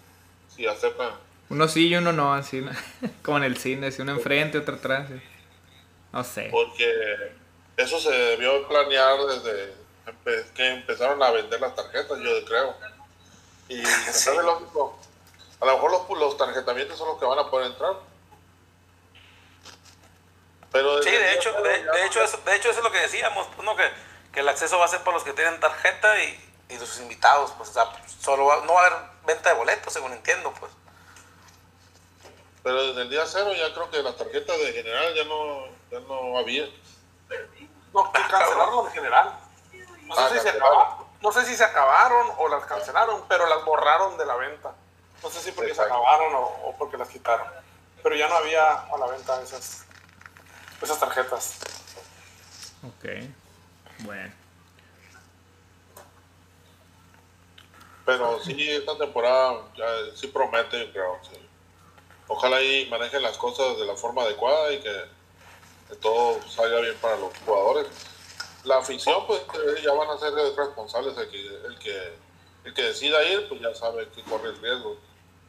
si 0.55 0.67
aceptan. 0.67 1.11
Uno 1.53 1.69
sí 1.69 1.89
y 1.89 1.97
uno 1.97 2.13
no, 2.13 2.35
así, 2.35 2.61
¿no? 2.61 2.71
como 3.23 3.37
en 3.39 3.45
el 3.45 3.57
cine, 3.59 3.93
si 3.93 4.03
uno 4.03 4.13
enfrente, 4.13 4.59
otro 4.59 4.77
atrás. 4.77 5.09
sí. 5.09 5.21
No 6.13 6.25
sé. 6.25 6.49
Porque 6.51 7.35
eso 7.77 7.99
se 8.01 8.11
debió 8.11 8.67
planear 8.69 9.19
desde 9.27 9.75
que 10.55 10.69
empezaron 10.71 11.23
a 11.23 11.31
vender 11.31 11.61
las 11.61 11.75
tarjetas, 11.75 12.19
yo 12.19 12.45
creo. 12.45 12.75
Y 13.69 13.77
se 13.85 13.87
me 13.87 14.09
hace 14.09 14.43
lógico. 14.43 14.99
A 15.61 15.67
lo 15.67 15.75
mejor 15.75 15.91
los, 15.93 16.19
los 16.19 16.37
tarjetamientos 16.37 16.99
son 16.99 17.09
los 17.09 17.19
que 17.19 17.25
van 17.25 17.39
a 17.39 17.49
poder 17.51 17.69
entrar. 17.71 17.95
Pero 20.73 21.03
sí, 21.03 21.11
de 21.11 21.35
hecho, 21.35 21.53
de, 21.63 22.07
hecho, 22.07 22.23
eso, 22.23 22.39
de 22.45 22.57
hecho 22.57 22.71
eso 22.71 22.79
es 22.79 22.85
lo 22.85 22.91
que 22.93 22.99
decíamos, 23.01 23.47
pues, 23.55 23.65
¿no? 23.65 23.77
Que, 23.77 23.85
que 24.33 24.41
el 24.41 24.49
acceso 24.49 24.79
va 24.79 24.87
a 24.87 24.89
ser 24.89 25.01
para 25.01 25.17
los 25.17 25.25
que 25.25 25.33
tienen 25.35 25.61
tarjeta 25.61 26.19
y, 26.23 26.51
y 26.71 26.77
sus 26.79 26.99
invitados, 27.01 27.53
pues, 27.59 27.69
o 27.71 27.73
sea, 27.75 27.85
solo 28.21 28.47
va- 28.47 28.65
no 28.65 28.73
va 28.75 28.83
a 28.83 28.87
haber 28.87 28.99
venta 29.27 29.51
de 29.51 29.57
boletos, 29.57 29.93
según 29.93 30.13
entiendo, 30.13 30.53
pues. 30.59 30.73
Pero 32.63 32.87
desde 32.87 33.03
el 33.03 33.11
día 33.11 33.27
cero 33.27 33.53
ya 33.55 33.73
creo 33.75 33.91
que 33.91 34.03
las 34.03 34.17
tarjetas 34.17 34.57
de 34.59 34.73
general 34.73 35.15
ya 35.15 35.25
no, 35.25 35.67
ya 35.91 36.01
no 36.01 36.39
había. 36.39 36.67
No, 37.93 38.13
que 38.13 38.21
cancelaron 38.31 38.87
en 38.87 38.93
general. 38.93 39.33
No 40.07 40.15
sé, 40.15 40.21
Ah, 40.23 40.29
si 40.33 40.39
se 40.41 40.49
acabaron, 40.51 41.07
no 41.21 41.33
sé 41.33 41.45
si 41.45 41.57
se 41.57 41.65
acabaron 41.65 42.29
o 42.39 42.49
las 42.49 42.65
cancelaron, 42.67 43.25
pero 43.29 43.47
las 43.47 43.65
borraron 43.65 44.17
de 44.19 44.27
la 44.27 44.37
venta. 44.37 44.73
No 45.23 45.31
sé 45.31 45.41
si 45.41 45.53
porque 45.53 45.75
se 45.75 45.83
acabaron 45.83 46.35
o, 46.35 46.41
o 46.41 46.77
porque 46.79 46.97
las 46.97 47.09
quitaron. 47.09 47.47
Pero 48.03 48.15
ya 48.17 48.29
no 48.29 48.35
había 48.37 48.73
a 48.73 48.97
la 48.99 49.07
venta 49.07 49.41
esas, 49.43 49.85
esas 50.81 50.99
tarjetas. 50.99 51.59
Ok. 52.85 53.09
Bueno. 54.01 54.33
Pero 58.05 58.41
sí, 58.41 58.69
esta 58.71 58.99
temporada 58.99 59.63
ya 59.77 59.87
sí 60.17 60.27
promete, 60.27 60.91
creo. 60.93 61.19
sí. 61.23 61.42
Ojalá 62.29 62.63
y 62.63 62.87
manejen 62.89 63.23
las 63.23 63.37
cosas 63.37 63.77
de 63.79 63.85
la 63.87 63.95
forma 63.97 64.23
adecuada 64.23 64.73
y 64.73 64.81
que, 64.81 65.05
que 65.89 65.97
todo 65.97 66.41
salga 66.49 66.81
bien 66.81 66.97
para 67.01 67.17
los 67.17 67.31
jugadores. 67.45 67.87
La 68.65 68.79
afición, 68.79 69.27
pues 69.27 69.41
eh, 69.43 69.83
ya 69.83 69.93
van 69.93 70.09
a 70.11 70.19
ser 70.19 70.33
responsables. 70.57 71.17
El 71.19 71.29
que, 71.31 71.47
el 71.67 71.79
que, 71.79 72.13
el 72.65 72.75
que 72.75 72.83
decida 72.83 73.23
ir, 73.25 73.49
pues 73.49 73.61
ya 73.61 73.75
sabe 73.75 74.09
que 74.11 74.23
corre 74.23 74.51
el 74.51 74.59
riesgo. 74.63 74.97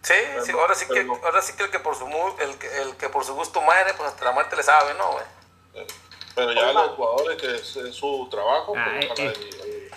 Sí, 0.02 0.16
sí, 0.44 0.52
ahora 0.52 0.76
sí 0.76 0.86
que, 0.88 1.08
ahora 1.24 1.42
sí 1.42 1.54
que 1.56 1.64
el 1.64 1.72
que 1.72 1.80
por 1.80 1.96
su 1.96 2.06
mu- 2.08 2.36
el 2.40 2.58
que, 2.58 2.82
el 2.82 2.98
que 2.98 3.08
por 3.08 3.24
su 3.24 3.34
gusto 3.36 3.62
muere, 3.62 3.94
pues 3.94 4.10
hasta 4.10 4.26
la 4.26 4.32
muerte 4.34 4.56
le 4.58 4.64
sabe, 4.64 4.94
¿no, 4.96 5.12
güey? 5.12 5.24
Eh, 5.76 5.88
Pero 6.36 6.52
ya 6.52 6.74
los 6.74 6.92
jugadores, 6.96 7.38
que 7.42 7.56
es, 7.56 7.76
es 7.78 7.96
su 7.96 8.28
trabajo, 8.30 8.74
pues, 8.74 8.86
Ay, 8.86 9.10
ojalá 9.10 9.30
eh. 9.32 9.34
y- 9.40 9.70
y- 9.70 9.90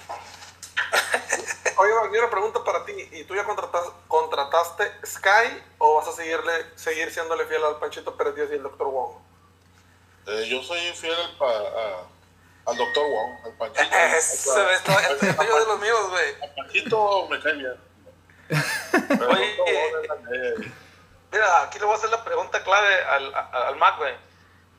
Oye, 1.78 1.90
yo 2.12 2.20
una 2.20 2.30
pregunta 2.30 2.64
para 2.64 2.84
ti. 2.84 2.92
¿Y 3.12 3.24
tú 3.24 3.34
ya 3.34 3.44
contratas- 3.44 3.92
contrataste 4.08 4.90
Sky 5.04 5.62
o 5.78 5.96
vas 5.96 6.08
a 6.08 6.12
seguirle, 6.12 6.52
seguir 6.76 7.10
siéndole 7.12 7.44
fiel 7.46 7.62
al 7.64 7.78
Panchito 7.78 8.16
Pérez 8.16 8.34
Díaz 8.34 8.48
y 8.50 8.54
el 8.54 8.62
Dr. 8.62 8.86
Wong? 8.86 9.12
eh, 10.28 10.48
yo 10.48 10.62
soy 10.62 10.80
fiel 10.94 11.14
al, 11.14 11.36
pa- 11.36 11.46
a- 11.50 12.70
al 12.70 12.76
doctor 12.76 13.04
Wong, 13.04 13.44
al 13.44 13.52
Panchito. 13.58 13.96
Eso, 14.16 14.50
O 14.50 14.54
sea, 14.54 14.72
esto, 14.74 14.90
esto, 14.92 15.26
esto 15.26 15.42
yo 15.44 15.58
de 15.60 15.66
los 15.66 15.80
míos, 15.80 16.10
güey. 16.10 16.34
al 16.42 16.54
Panchito 16.54 17.28
me 17.28 17.40
cae 17.42 17.52
bien. 17.54 17.76
Oye, 19.28 19.56
Dr. 20.08 20.30
Ley. 20.30 20.72
Mira, 21.32 21.62
aquí 21.62 21.78
le 21.78 21.84
voy 21.84 21.94
a 21.94 21.98
hacer 21.98 22.10
la 22.10 22.24
pregunta 22.24 22.62
clave 22.64 23.04
al, 23.04 23.34
al 23.34 23.76
Mac, 23.76 23.98
güey. 23.98 24.14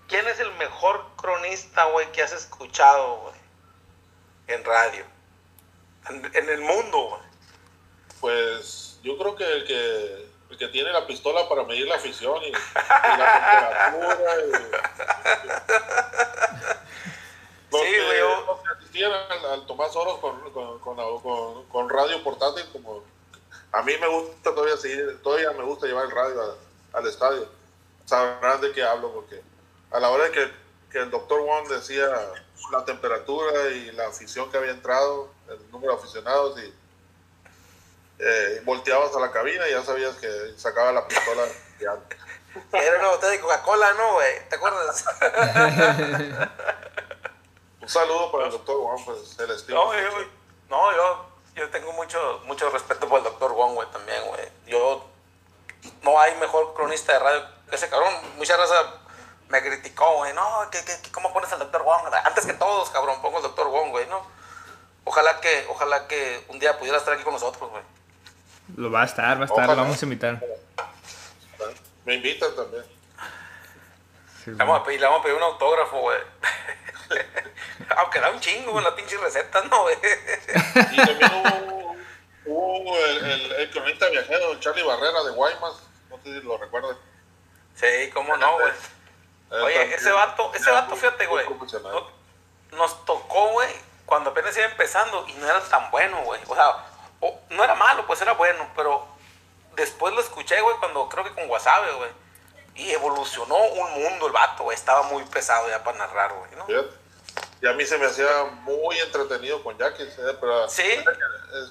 ¿Quién 0.07 0.25
es 0.27 0.39
el 0.39 0.51
mejor 0.53 1.05
cronista, 1.17 1.83
güey, 1.85 2.11
que 2.13 2.23
has 2.23 2.31
escuchado, 2.31 3.17
güey? 3.17 3.35
En 4.47 4.63
radio. 4.63 5.03
En, 6.10 6.26
en 6.36 6.49
el 6.49 6.62
mundo. 6.62 7.20
Pues 8.20 8.99
yo 9.03 9.18
creo 9.18 9.36
que 9.36 9.43
el 9.51 9.66
que 9.66 10.28
el 10.49 10.58
que 10.58 10.68
tiene 10.70 10.91
la 10.93 11.05
pistola 11.05 11.47
para 11.49 11.64
medir 11.64 11.88
la 11.88 11.95
afición 11.95 12.41
y, 12.41 12.47
y 12.47 12.51
la 12.51 13.91
temperatura 13.91 14.36
y, 14.45 14.51
los 17.72 17.82
Sí, 17.82 17.88
que, 17.91 18.20
los 18.47 18.60
que 18.62 18.70
asistían 18.78 19.12
al, 19.12 19.45
al 19.51 19.66
Tomás 19.66 19.93
Oros 19.95 20.20
con, 20.20 20.39
con, 20.51 20.80
con, 20.80 21.20
con- 21.22 21.66
con 21.66 21.89
radio 21.89 22.24
portátil 22.24 22.66
como 22.72 23.03
a 23.74 23.82
mí 23.84 23.93
me 23.99 24.08
gusta 24.08 24.55
todavía 24.55 24.78
seguir, 24.78 25.22
todavía 25.22 25.51
me 25.51 25.64
gusta 25.64 25.86
llevar 25.86 26.05
el 26.05 26.12
radio 26.12 26.41
a- 26.41 26.97
al 26.97 27.08
estadio 27.08 27.47
sabrán 28.05 28.62
de 28.62 28.72
qué 28.72 28.84
hablo 28.84 29.12
porque 29.14 29.41
a 29.91 29.99
la 29.99 30.10
hora 30.10 30.24
de 30.26 30.32
que, 30.32 30.51
que 30.91 30.99
el 30.99 31.12
doctor 31.12 31.41
Wong 31.41 31.68
decía 31.68 32.08
la 32.72 32.86
temperatura 32.86 33.70
y 33.72 33.91
la 33.91 34.08
afición 34.08 34.49
que 34.49 34.58
había 34.58 34.72
entrado 34.72 35.30
el 35.49 35.71
número 35.71 35.93
de 35.93 35.99
aficionados 35.99 36.59
y 36.59 36.73
eh, 38.19 38.61
volteabas 38.65 39.15
a 39.15 39.19
la 39.19 39.31
cabina 39.31 39.67
y 39.67 39.71
ya 39.71 39.83
sabías 39.83 40.15
que 40.17 40.53
sacaba 40.57 40.91
la 40.91 41.07
pistola. 41.07 41.43
ya. 41.79 41.95
Era 42.73 42.99
una 42.99 43.09
botella 43.09 43.31
de 43.33 43.39
Coca-Cola, 43.39 43.93
¿no, 43.93 44.13
güey? 44.13 44.49
¿Te 44.49 44.55
acuerdas? 44.55 45.05
Un 47.81 47.89
saludo 47.89 48.31
para 48.31 48.45
el 48.45 48.51
doctor 48.51 48.77
Juan, 48.81 49.05
pues 49.05 49.37
el 49.39 49.51
estilo. 49.51 49.83
No, 49.85 49.93
yo, 49.93 50.09
no, 50.69 50.91
yo, 50.95 51.25
yo 51.55 51.69
tengo 51.69 51.91
mucho, 51.93 52.41
mucho 52.45 52.69
respeto 52.69 53.07
por 53.07 53.19
el 53.19 53.23
doctor 53.25 53.53
Wong, 53.53 53.75
güey, 53.75 53.87
también, 53.91 54.23
güey. 54.27 54.49
Yo, 54.65 55.05
no 56.01 56.19
hay 56.19 56.35
mejor 56.37 56.73
cronista 56.73 57.13
de 57.13 57.19
radio 57.19 57.45
que 57.69 57.75
ese 57.75 57.89
cabrón. 57.89 58.13
Mucha 58.37 58.57
raza 58.57 58.95
me 59.49 59.61
criticó, 59.61 60.15
güey. 60.15 60.33
No, 60.33 60.67
¿qué, 60.71 60.83
qué, 60.83 60.93
qué- 61.01 61.11
cómo 61.11 61.31
pones 61.31 61.51
al 61.53 61.59
doctor 61.59 61.83
Wong? 61.83 62.11
Antes 62.25 62.45
que 62.45 62.53
todos, 62.53 62.89
cabrón, 62.89 63.21
pongo 63.21 63.37
al 63.37 63.43
doctor 63.43 63.67
Wong, 63.67 63.91
güey, 63.91 64.07
¿no? 64.07 64.25
Ojalá 65.08 65.39
que, 65.39 65.66
ojalá 65.70 66.05
que 66.05 66.43
un 66.49 66.60
día 66.60 66.78
pudiera 66.78 66.97
estar 66.97 67.14
aquí 67.14 67.24
con 67.24 67.32
nosotros, 67.34 67.70
güey. 67.72 67.82
Lo 68.76 68.91
va 68.91 69.03
a 69.03 69.05
estar, 69.05 69.38
va 69.38 69.43
a 69.43 69.45
estar, 69.45 69.60
Ojalá. 69.64 69.76
lo 69.76 69.82
vamos 69.84 70.01
a 70.01 70.05
invitar. 70.05 70.43
Me 72.03 72.16
invitan 72.16 72.53
también. 72.53 72.84
Sí, 74.43 74.51
Le 74.51 74.58
vamos 74.58 74.82
a 74.82 74.84
pedir, 74.84 74.99
le 74.99 75.05
vamos 75.05 75.22
a 75.22 75.24
pedir 75.24 75.38
un 75.38 75.43
autógrafo, 75.43 76.01
güey. 76.01 76.20
Aunque 77.97 78.20
da 78.20 78.32
un 78.32 78.39
chingo 78.41 78.74
con 78.74 78.84
la 78.84 78.93
pinche 78.97 79.18
receta, 79.18 79.62
¿no, 79.64 79.84
güey? 79.84 79.95
Y 80.91 80.97
también 80.97 81.32
hubo, 81.34 81.95
hubo 82.45 82.97
el, 82.97 83.26
el, 83.32 83.51
el 83.53 83.72
cronista 83.72 84.10
viajero, 84.10 84.60
Charlie 84.60 84.84
Barrera 84.84 85.24
de 85.24 85.32
Guaymas. 85.32 85.74
No 86.10 86.18
sé 86.18 86.24
si 86.38 86.41
lo 86.45 86.58
recuerdan. 86.58 86.97
Sí, 87.76 88.10
cómo 88.14 88.36
no, 88.36 88.53
güey. 88.55 88.74
Él 89.51 89.62
Oye, 89.62 89.95
ese 89.95 90.12
vato, 90.12 90.51
ese 90.53 90.70
vato, 90.70 90.97
fíjate, 90.97 91.28
güey. 91.28 91.45
Nos 92.72 93.05
tocó, 93.05 93.51
güey, 93.53 93.70
cuando 94.08 94.32
apenas 94.32 94.58
iba 94.58 94.66
empezando 94.66 95.24
y 95.28 95.34
no 95.34 95.45
era 95.47 95.62
tan 95.62 95.91
bueno, 95.91 96.20
güey. 96.24 96.41
O 96.47 96.55
sea, 96.55 96.76
o- 97.20 97.39
no 97.51 97.64
era 97.64 97.76
malo, 97.76 98.08
pues 98.08 98.20
era 98.22 98.32
bueno, 98.34 98.68
pero 98.76 99.05
después 99.76 100.14
lo 100.16 100.22
escuché, 100.22 100.60
güey, 100.62 100.76
cuando 100.78 101.08
creo 101.10 101.24
que 101.24 101.34
con 101.34 101.47
Wasabe, 101.49 101.91
güey. 101.93 102.10
Y 102.74 102.91
evolucionó 102.91 103.55
un 103.58 103.91
mundo 104.01 104.28
el 104.28 104.34
vato, 104.34 104.64
güey. 104.64 104.76
Estaba 104.76 105.03
muy 105.03 105.24
pesado 105.26 105.68
ya 105.70 105.84
para 105.84 105.97
narrar, 105.99 106.34
güey, 106.34 106.51
¿no? 106.55 106.66
Fíjate. 106.66 106.89
Y 107.62 107.68
a 107.68 107.74
mí 107.74 107.86
se 107.86 107.97
me 107.97 108.05
hacía 108.08 108.43
muy 108.62 108.97
entretenido 108.99 109.64
con 109.64 109.78
Jackie, 109.78 110.03
¿eh? 110.03 110.38
pero 110.39 110.68
Sí. 110.70 111.03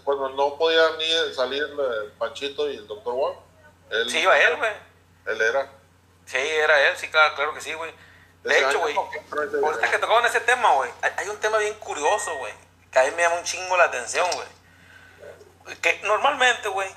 cuando 0.05 0.28
no 0.30 0.57
podía 0.57 0.82
ni 0.99 1.34
salir 1.34 1.62
el 1.62 2.12
Panchito 2.18 2.68
y 2.70 2.76
el 2.76 2.87
doctor 2.87 3.14
Wong. 3.14 3.37
Sí, 4.09 4.18
iba 4.18 4.39
él, 4.39 4.57
güey. 4.57 4.70
Él 5.26 5.41
era. 5.41 5.68
Sí, 6.24 6.37
era 6.39 6.89
él, 6.89 6.97
sí, 6.97 7.09
claro, 7.09 7.34
claro 7.37 7.55
que 7.55 7.61
sí, 7.61 7.72
güey. 7.74 7.93
De 8.47 8.59
hecho, 8.59 8.78
güey, 8.78 8.94
ahorita 8.97 9.90
que 9.90 9.99
tocaban 9.99 10.24
ese 10.24 10.40
tema, 10.40 10.72
güey, 10.74 10.90
hay, 11.16 11.28
un 11.28 11.38
tema 11.38 11.59
bien 11.59 11.74
curioso, 11.74 12.36
güey, 12.38 12.53
que 12.90 12.99
a 12.99 13.05
mí 13.05 13.11
me 13.16 13.22
llama 13.22 13.36
un 13.36 13.44
chingo 13.44 13.76
la 13.76 13.84
atención, 13.84 14.26
güey. 14.34 15.76
Que 15.80 16.01
normalmente, 16.05 16.68
güey, 16.68 16.88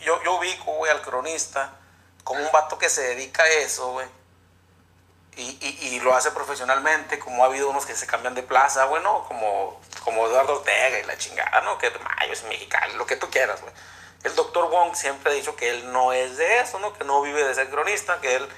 yo, 0.00 0.22
yo 0.22 0.36
ubico, 0.36 0.72
güey, 0.72 0.90
al 0.90 1.02
cronista 1.02 1.72
como 2.24 2.40
un 2.40 2.52
vato 2.52 2.78
que 2.78 2.88
se 2.88 3.02
dedica 3.02 3.42
a 3.42 3.48
eso, 3.48 3.92
güey. 3.92 4.06
Y, 5.36 5.56
y, 5.60 5.88
y 5.88 6.00
lo 6.00 6.14
hace 6.14 6.30
profesionalmente, 6.32 7.18
como 7.18 7.44
ha 7.44 7.46
habido 7.46 7.70
unos 7.70 7.86
que 7.86 7.94
se 7.94 8.06
cambian 8.06 8.34
de 8.34 8.42
plaza, 8.42 8.84
güey, 8.86 9.02
¿no? 9.02 9.24
Como, 9.28 9.80
como 10.02 10.26
Eduardo 10.26 10.54
Ortega 10.54 10.98
y 10.98 11.04
la 11.04 11.16
chingada, 11.16 11.60
¿no? 11.60 11.78
Que 11.78 11.90
Mayo 11.90 12.32
es 12.32 12.42
mexicano, 12.44 12.94
lo 12.96 13.06
que 13.06 13.16
tú 13.16 13.30
quieras, 13.30 13.60
güey. 13.60 13.72
El 14.24 14.34
doctor 14.34 14.68
Wong 14.68 14.94
siempre 14.94 15.30
ha 15.30 15.34
dicho 15.34 15.54
que 15.54 15.70
él 15.70 15.92
no 15.92 16.12
es 16.12 16.36
de 16.38 16.60
eso, 16.60 16.78
¿no? 16.80 16.92
Que 16.92 17.04
no 17.04 17.22
vive 17.22 17.44
de 17.44 17.54
ser 17.54 17.70
cronista, 17.70 18.20
que 18.20 18.34
él 18.34 18.48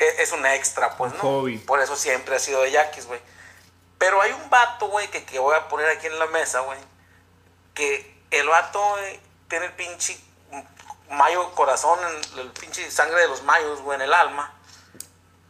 es 0.00 0.32
un 0.32 0.44
extra, 0.46 0.96
pues, 0.96 1.12
¿no? 1.14 1.20
hobby. 1.20 1.58
Por 1.58 1.80
eso 1.80 1.96
siempre 1.96 2.36
ha 2.36 2.38
sido 2.38 2.62
de 2.62 2.70
Yaquis, 2.70 3.06
güey. 3.06 3.20
Pero 3.98 4.20
hay 4.22 4.32
un 4.32 4.48
vato, 4.48 4.88
güey, 4.88 5.08
que, 5.08 5.24
que 5.24 5.38
voy 5.38 5.54
a 5.54 5.68
poner 5.68 5.88
aquí 5.90 6.06
en 6.06 6.18
la 6.18 6.26
mesa, 6.26 6.60
güey. 6.60 6.78
Que 7.74 8.22
el 8.30 8.48
vato, 8.48 8.80
güey, 8.80 9.20
tiene 9.48 9.66
el 9.66 9.72
pinche 9.72 10.18
mayo 11.10 11.50
corazón, 11.54 11.98
en 12.34 12.38
el 12.38 12.50
pinche 12.52 12.90
sangre 12.90 13.20
de 13.20 13.28
los 13.28 13.42
mayos, 13.42 13.80
güey, 13.82 13.96
en 13.96 14.02
el 14.02 14.14
alma. 14.14 14.54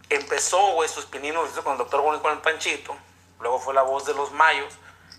Empezó, 0.08 0.72
güey, 0.72 0.88
sus 0.88 1.04
pininos 1.06 1.50
con 1.60 1.72
el 1.72 1.78
doctor 1.78 2.02
y 2.16 2.20
con 2.20 2.32
el 2.32 2.38
Panchito. 2.38 2.96
Luego 3.38 3.60
fue 3.60 3.74
la 3.74 3.82
voz 3.82 4.04
de 4.06 4.14
los 4.14 4.32
mayos. 4.32 4.74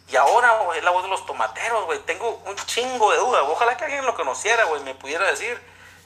Y 0.10 0.16
ahora, 0.18 0.60
güey, 0.64 0.80
es 0.80 0.84
la 0.84 0.92
voz 0.92 1.04
de 1.04 1.10
los 1.10 1.26
tomateros, 1.26 1.86
güey. 1.86 2.00
Tengo 2.00 2.42
un 2.46 2.56
chingo 2.58 3.12
de 3.12 3.18
dudas. 3.18 3.44
Ojalá 3.48 3.78
que 3.78 3.86
alguien 3.86 4.06
lo 4.06 4.14
conociera, 4.14 4.66
güey, 4.66 4.84
me 4.84 4.94
pudiera 4.96 5.26
decir 5.26 5.58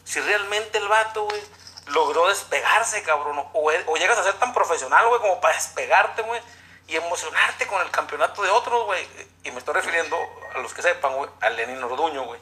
si 0.04 0.22
realmente 0.22 0.78
el 0.78 0.88
vato, 0.88 1.24
güey, 1.24 1.42
logró 1.88 2.28
despegarse, 2.28 3.04
cabrón. 3.04 3.40
O, 3.54 3.72
o 3.88 3.98
llegas 3.98 4.18
a 4.18 4.24
ser 4.24 4.34
tan 4.36 4.54
profesional, 4.54 5.08
güey, 5.08 5.22
como 5.22 5.40
para 5.40 5.56
despegarte, 5.56 6.22
güey, 6.22 6.42
y 6.88 6.96
emocionarte 6.96 7.68
con 7.68 7.82
el 7.82 7.92
campeonato 7.92 8.42
de 8.42 8.50
otros, 8.50 8.86
güey. 8.86 9.08
Y 9.44 9.52
me 9.52 9.60
estoy 9.60 9.74
refiriendo 9.74 10.18
a 10.54 10.60
los 10.60 10.74
que 10.74 10.82
sepan, 10.82 11.16
güey, 11.16 11.30
a 11.42 11.50
Lenin 11.50 11.84
Orduño, 11.84 12.24
güey. 12.24 12.40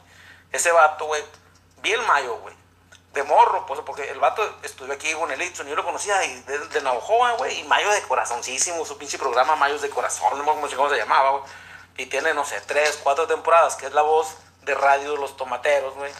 Ese 0.52 0.70
vato, 0.72 1.06
güey, 1.06 1.22
vi 1.82 1.92
el 1.92 2.02
mayo, 2.02 2.36
güey. 2.36 2.54
De 3.12 3.22
morro, 3.22 3.64
pues, 3.66 3.80
porque 3.86 4.10
el 4.10 4.18
vato 4.18 4.42
estuve 4.62 4.94
aquí 4.94 5.12
con 5.14 5.30
el 5.30 5.40
Itson, 5.40 5.68
yo 5.68 5.76
lo 5.76 5.84
conocía 5.84 6.18
de, 6.18 6.58
de 6.58 6.82
Navajoa, 6.82 7.32
güey, 7.32 7.60
y 7.60 7.64
Mayo 7.64 7.88
de 7.90 8.02
corazoncísimo, 8.02 8.84
su 8.84 8.98
pinche 8.98 9.18
programa 9.18 9.54
Mayos 9.54 9.82
de 9.82 9.90
corazón, 9.90 10.36
no 10.36 10.50
acuerdo 10.50 10.76
cómo 10.76 10.90
se 10.90 10.96
llamaba, 10.96 11.30
güey. 11.30 11.42
Y 11.96 12.06
tiene, 12.06 12.34
no 12.34 12.44
sé, 12.44 12.60
tres, 12.62 12.98
cuatro 13.04 13.28
temporadas, 13.28 13.76
que 13.76 13.86
es 13.86 13.92
la 13.92 14.02
voz 14.02 14.36
de 14.62 14.74
radio 14.74 15.12
de 15.12 15.18
los 15.18 15.36
tomateros, 15.36 15.94
güey. 15.94 16.12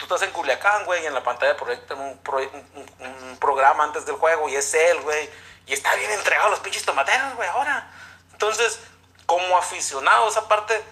Tú 0.00 0.06
estás 0.06 0.22
en 0.22 0.30
Culiacán, 0.32 0.84
güey, 0.86 1.02
y 1.04 1.06
en 1.06 1.14
la 1.14 1.22
pantalla 1.22 1.56
proyectan 1.56 2.00
un, 2.00 2.18
pro- 2.18 2.38
un, 2.38 2.86
un- 3.00 3.28
un 3.30 3.36
programa 3.38 3.84
antes 3.84 4.06
del 4.06 4.16
juego, 4.16 4.48
y 4.48 4.56
es 4.56 4.72
él, 4.74 5.00
güey. 5.02 5.28
Y 5.66 5.74
está 5.74 5.94
bien 5.94 6.10
entregado 6.10 6.48
a 6.48 6.50
los 6.50 6.60
pinches 6.60 6.84
tomateros, 6.84 7.34
güey, 7.36 7.48
ahora. 7.50 7.86
Entonces, 8.32 8.80
como 9.26 9.56
aficionado, 9.58 10.28
esa 10.28 10.48
parte, 10.48 10.82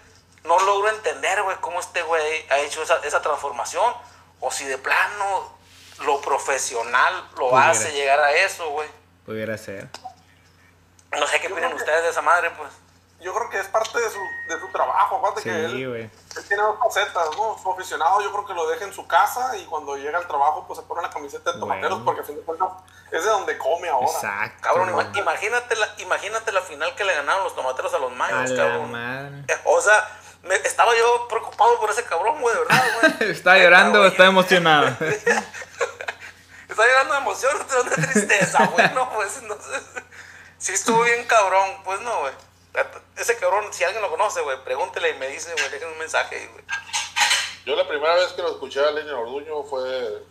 no 0.45 0.59
logro 0.61 0.91
entender, 0.91 1.43
güey, 1.43 1.57
cómo 1.63 1.81
este 1.81 2.03
güey 2.03 2.47
ha 2.51 2.59
hecho 2.59 2.83
esa, 2.83 2.97
esa 3.03 3.21
transformación. 3.23 3.93
O 4.41 4.53
si 4.53 4.65
de 4.67 4.79
plano 4.79 5.57
lo 6.01 6.21
profesional 6.21 7.29
lo 7.37 7.49
Pudiera. 7.51 7.71
hace 7.71 7.91
llegar 7.93 8.21
a 8.21 8.31
eso, 8.33 8.69
güey. 8.71 8.89
Pudiera 9.27 9.57
ser. 9.59 9.89
No 11.19 11.27
sé 11.27 11.41
qué 11.41 11.51
opinan 11.51 11.73
ustedes 11.73 12.03
de 12.05 12.11
esa 12.11 12.23
madre, 12.23 12.51
pues. 12.51 12.71
Yo 13.21 13.35
creo 13.35 13.51
que 13.51 13.59
es 13.59 13.67
parte 13.69 13.99
de 14.01 14.09
su, 14.11 14.19
de 14.49 14.61
su 14.61 14.69
trabajo. 14.69 15.17
Aparte 15.17 15.41
Sí, 15.43 15.49
que 15.49 15.65
él, 15.65 16.11
tiene 16.47 16.63
dos 16.63 16.77
facetas, 16.79 17.29
¿no? 17.37 17.59
Su 17.63 17.73
aficionado 17.73 18.21
yo 18.21 18.31
creo 18.33 18.47
que 18.47 18.55
lo 18.55 18.69
deja 18.69 18.85
en 18.85 18.93
su 18.95 19.07
casa 19.07 19.57
y 19.57 19.65
cuando 19.67 19.97
llega 19.97 20.19
al 20.19 20.27
trabajo 20.29 20.65
pues 20.67 20.79
se 20.79 20.85
pone 20.87 21.03
la 21.03 21.11
camiseta 21.11 21.53
de 21.53 21.59
tomateros 21.61 21.91
Bueno. 21.91 22.05
porque 22.05 22.21
a 22.21 22.25
fin 22.25 22.37
de 22.37 22.43
cuentas 22.43 22.69
es 23.11 23.25
de 23.25 23.31
donde 23.31 23.57
come 23.59 23.89
ahora. 23.89 24.07
Exacto. 24.07 24.59
Cabrón, 24.63 24.91
imagínate 25.15 25.75
la, 25.77 25.89
imagínate 25.99 26.53
la 26.53 26.61
final 26.63 26.95
que 26.95 27.05
le 27.05 27.15
ganaron 27.15 27.43
los 27.45 27.55
tomateros 27.57 27.93
a 27.95 27.99
los 27.99 28.13
mayos, 28.13 28.53
cabrón. 28.53 28.93
madre. 28.93 29.45
Eh, 29.49 29.59
O 29.65 29.81
sea, 29.81 30.09
me- 30.43 30.55
estaba 30.57 30.95
yo 30.97 31.27
preocupado 31.29 31.79
por 31.81 31.91
ese 31.91 32.05
cabrón, 32.05 32.41
güey, 32.41 32.55
de 32.55 32.61
verdad, 32.61 32.85
güey. 33.19 33.31
¿Está 33.33 33.59
llorando 33.59 34.03
o 34.03 34.05
está 34.07 34.27
emocionado? 34.27 34.87
Está 36.69 36.87
llorando 36.87 37.15
de 37.15 37.21
emoción, 37.21 37.53
de 37.91 38.07
tristeza, 38.07 38.67
güey, 38.67 38.93
no, 38.95 39.11
pues, 39.11 39.43
no 39.43 39.55
sé. 39.55 39.81
Sí 40.59 40.73
estuvo 40.75 41.03
bien 41.03 41.25
cabrón, 41.27 41.71
pues, 41.85 42.01
no, 42.01 42.21
güey. 42.21 42.33
Ese 43.17 43.37
cabrón, 43.39 43.73
si 43.73 43.83
alguien 43.85 44.03
lo 44.03 44.11
conoce, 44.11 44.41
güey, 44.43 44.63
pregúntele 44.65 45.11
y 45.11 45.15
me 45.15 45.29
dice, 45.29 45.53
güey, 45.53 45.69
déjenme 45.71 45.93
un 45.95 45.99
mensaje, 45.99 46.49
güey. 46.53 46.65
Yo 47.67 47.75
la 47.77 47.87
primera 47.89 48.15
vez 48.15 48.29
que 48.33 48.43
lo 48.43 48.51
escuché 48.53 48.81
a 48.81 48.91
Lenin 48.91 49.13
Orduño 49.13 49.63
fue, 49.65 50.23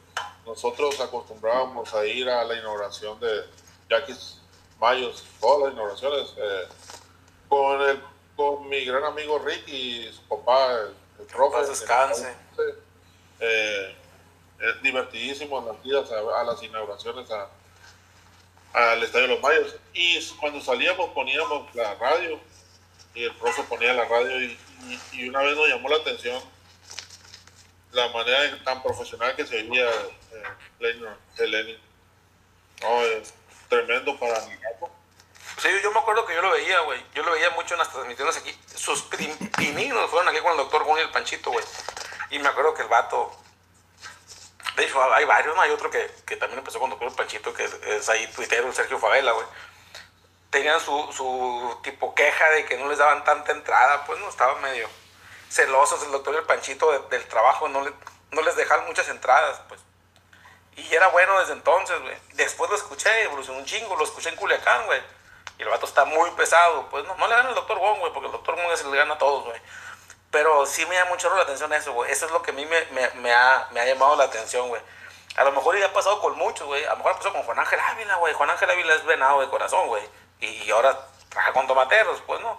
nosotros 0.46 1.00
acostumbrábamos 1.02 1.94
a 1.94 2.06
ir 2.06 2.30
a 2.30 2.44
la 2.46 2.56
inauguración 2.56 3.20
de 3.20 3.46
Yaquis 3.90 4.38
Mayos, 4.80 5.26
todas 5.42 5.64
las 5.66 5.74
inauguraciones, 5.74 6.34
eh, 6.38 6.68
con, 7.50 7.82
el, 7.82 8.02
con 8.36 8.68
mi 8.70 8.86
gran 8.86 9.04
amigo 9.04 9.40
Rick 9.40 9.68
y 9.68 10.12
su 10.14 10.22
papá, 10.24 10.72
el, 10.74 10.96
el 11.20 11.26
profe. 11.26 11.58
descanse. 11.68 12.36
Eh, 13.40 13.96
es 14.60 14.82
divertidísimo 14.82 15.62
las 15.62 15.86
idas 15.86 16.12
a, 16.12 16.40
a 16.40 16.44
las 16.44 16.62
inauguraciones 16.64 17.30
a- 17.32 17.48
al 18.74 19.02
Estadio 19.04 19.28
los 19.28 19.42
Mayos. 19.42 19.76
Y 19.94 20.20
cuando 20.40 20.62
salíamos 20.62 21.10
poníamos 21.12 21.74
la 21.76 21.96
radio 21.96 22.40
y 23.14 23.24
el 23.24 23.34
profe 23.36 23.64
ponía 23.64 23.94
la 23.94 24.06
radio 24.06 24.40
y, 24.42 24.60
y- 24.88 25.02
y 25.14 25.30
una 25.30 25.42
vez 25.42 25.56
nos 25.56 25.68
llamó 25.68 25.90
la 25.90 25.98
atención 25.98 26.42
la 27.92 28.10
manera 28.10 28.64
tan 28.64 28.84
profesional 28.84 29.36
que 29.36 29.46
se 29.48 29.64
veía 29.64 29.90
eh, 29.90 30.44
Lenin. 31.40 31.78
No, 32.82 33.02
es 33.02 33.34
tremendo 33.70 34.18
para 34.20 34.40
mi 34.46 34.56
capo. 34.58 34.92
Sí, 35.60 35.70
yo 35.82 35.92
me 35.92 36.00
acuerdo 36.00 36.26
que 36.26 36.36
yo 36.36 36.42
lo 36.44 36.52
veía, 36.52 36.82
güey. 36.82 37.02
Yo 37.16 37.24
lo 37.24 37.32
veía 37.32 37.50
mucho 37.52 37.74
en 37.74 37.80
las 37.80 37.92
transmisiones 37.92 38.38
aquí. 38.38 38.56
Sus 38.76 39.02
pininos 39.58 40.10
fueron 40.12 40.28
aquí 40.30 40.40
con 40.42 40.52
el 40.52 40.58
doctor 40.58 40.84
Gon 40.84 41.00
y 41.00 41.02
el 41.02 41.10
Panchito, 41.10 41.50
güey. 41.52 41.66
Y 42.30 42.38
me 42.40 42.50
acuerdo 42.50 42.76
que 42.76 42.84
el 42.84 42.88
vato. 42.88 43.32
De 44.78 44.86
hecho, 44.86 45.14
hay 45.14 45.26
varios, 45.26 45.54
¿no? 45.56 45.62
Hay 45.62 45.72
otro 45.72 45.90
que, 45.92 46.10
que 46.26 46.38
también 46.38 46.60
empezó 46.60 46.80
con 46.80 46.92
el 46.92 47.12
Panchito, 47.14 47.54
que 47.54 47.66
es, 47.66 47.74
es 47.74 48.08
ahí 48.10 48.26
tuitero, 48.28 48.72
Sergio 48.72 48.98
Favela, 49.00 49.34
güey. 49.34 49.46
Tenían 50.52 50.80
su, 50.80 51.12
su 51.12 51.80
tipo 51.84 52.16
queja 52.16 52.50
de 52.52 52.64
que 52.66 52.78
no 52.78 52.88
les 52.88 53.00
daban 53.00 53.24
tanta 53.26 53.52
entrada, 53.52 54.06
pues 54.06 54.20
no, 54.20 54.30
estaban 54.30 54.62
medio 54.62 54.88
celosos 55.50 56.04
el 56.04 56.12
doctor 56.12 56.36
el 56.36 56.44
Panchito 56.44 56.92
de- 56.92 57.18
del 57.18 57.28
trabajo, 57.28 57.68
no, 57.68 57.82
le- 57.84 57.94
no 58.32 58.42
les 58.44 58.56
dejaban 58.56 58.86
muchas 58.86 59.10
entradas, 59.10 59.62
pues. 59.68 59.82
Y 60.76 60.94
era 60.94 61.08
bueno 61.08 61.40
desde 61.40 61.54
entonces, 61.54 62.00
güey. 62.02 62.16
Después 62.34 62.70
lo 62.70 62.76
escuché, 62.78 63.24
evolucionó 63.24 63.58
un 63.60 63.66
chingo, 63.66 63.96
lo 63.96 64.04
escuché 64.04 64.30
en 64.30 64.36
Culiacán, 64.36 64.86
güey. 64.86 65.02
Y 65.58 65.64
el 65.64 65.70
vato 65.70 65.88
está 65.88 66.06
muy 66.06 66.30
pesado. 66.32 66.88
Pues 66.90 67.04
no, 67.06 67.16
no 67.16 67.28
le 67.28 67.36
gana 67.36 67.50
el 67.50 67.56
doctor 67.56 67.80
Wong, 67.80 67.98
güey, 68.00 68.14
porque 68.14 68.28
el 68.28 68.32
doctor 68.32 68.56
Wong 68.56 68.72
es 68.72 68.82
el 68.82 68.86
que 68.86 68.92
le 68.92 68.98
gana 69.00 69.16
a 69.16 69.18
todos, 69.18 69.44
güey. 69.46 69.60
Pero 70.32 70.66
sí 70.66 70.86
me 70.86 70.96
llama 70.96 71.12
mucho 71.12 71.34
la 71.34 71.44
atención 71.44 71.72
eso, 71.74 71.94
güey. 71.94 72.12
Eso 72.12 72.26
es 72.26 72.32
lo 72.32 72.42
que 72.42 72.52
a 72.52 72.54
mí 72.54 72.66
me, 72.66 72.86
me, 72.92 73.10
me 73.22 73.34
ha, 73.34 73.68
me 73.72 73.80
ha 73.80 73.86
llamado 73.86 74.16
la 74.16 74.26
atención, 74.26 74.68
güey. 74.68 74.82
A 75.38 75.44
lo 75.44 75.52
mejor 75.52 75.78
ya 75.78 75.86
ha 75.88 75.94
pasado 75.94 76.20
con 76.20 76.36
muchos, 76.38 76.68
güey. 76.68 76.84
A 76.86 76.92
lo 76.92 76.98
mejor 76.98 77.16
pasó 77.18 77.32
con 77.32 77.44
Juan 77.44 77.60
Ángel 77.60 77.80
Ávila, 77.80 78.16
güey. 78.16 78.34
Juan 78.34 78.50
Ángel 78.50 78.70
Ávila 78.70 78.96
es 78.96 79.06
venado 79.06 79.40
de 79.40 79.48
corazón, 79.50 79.88
güey. 79.88 80.04
Y, 80.40 80.48
y 80.64 80.72
ahora 80.72 81.00
trabaja 81.30 81.54
con 81.54 81.68
tomateros, 81.68 82.22
pues 82.28 82.42
no. 82.42 82.58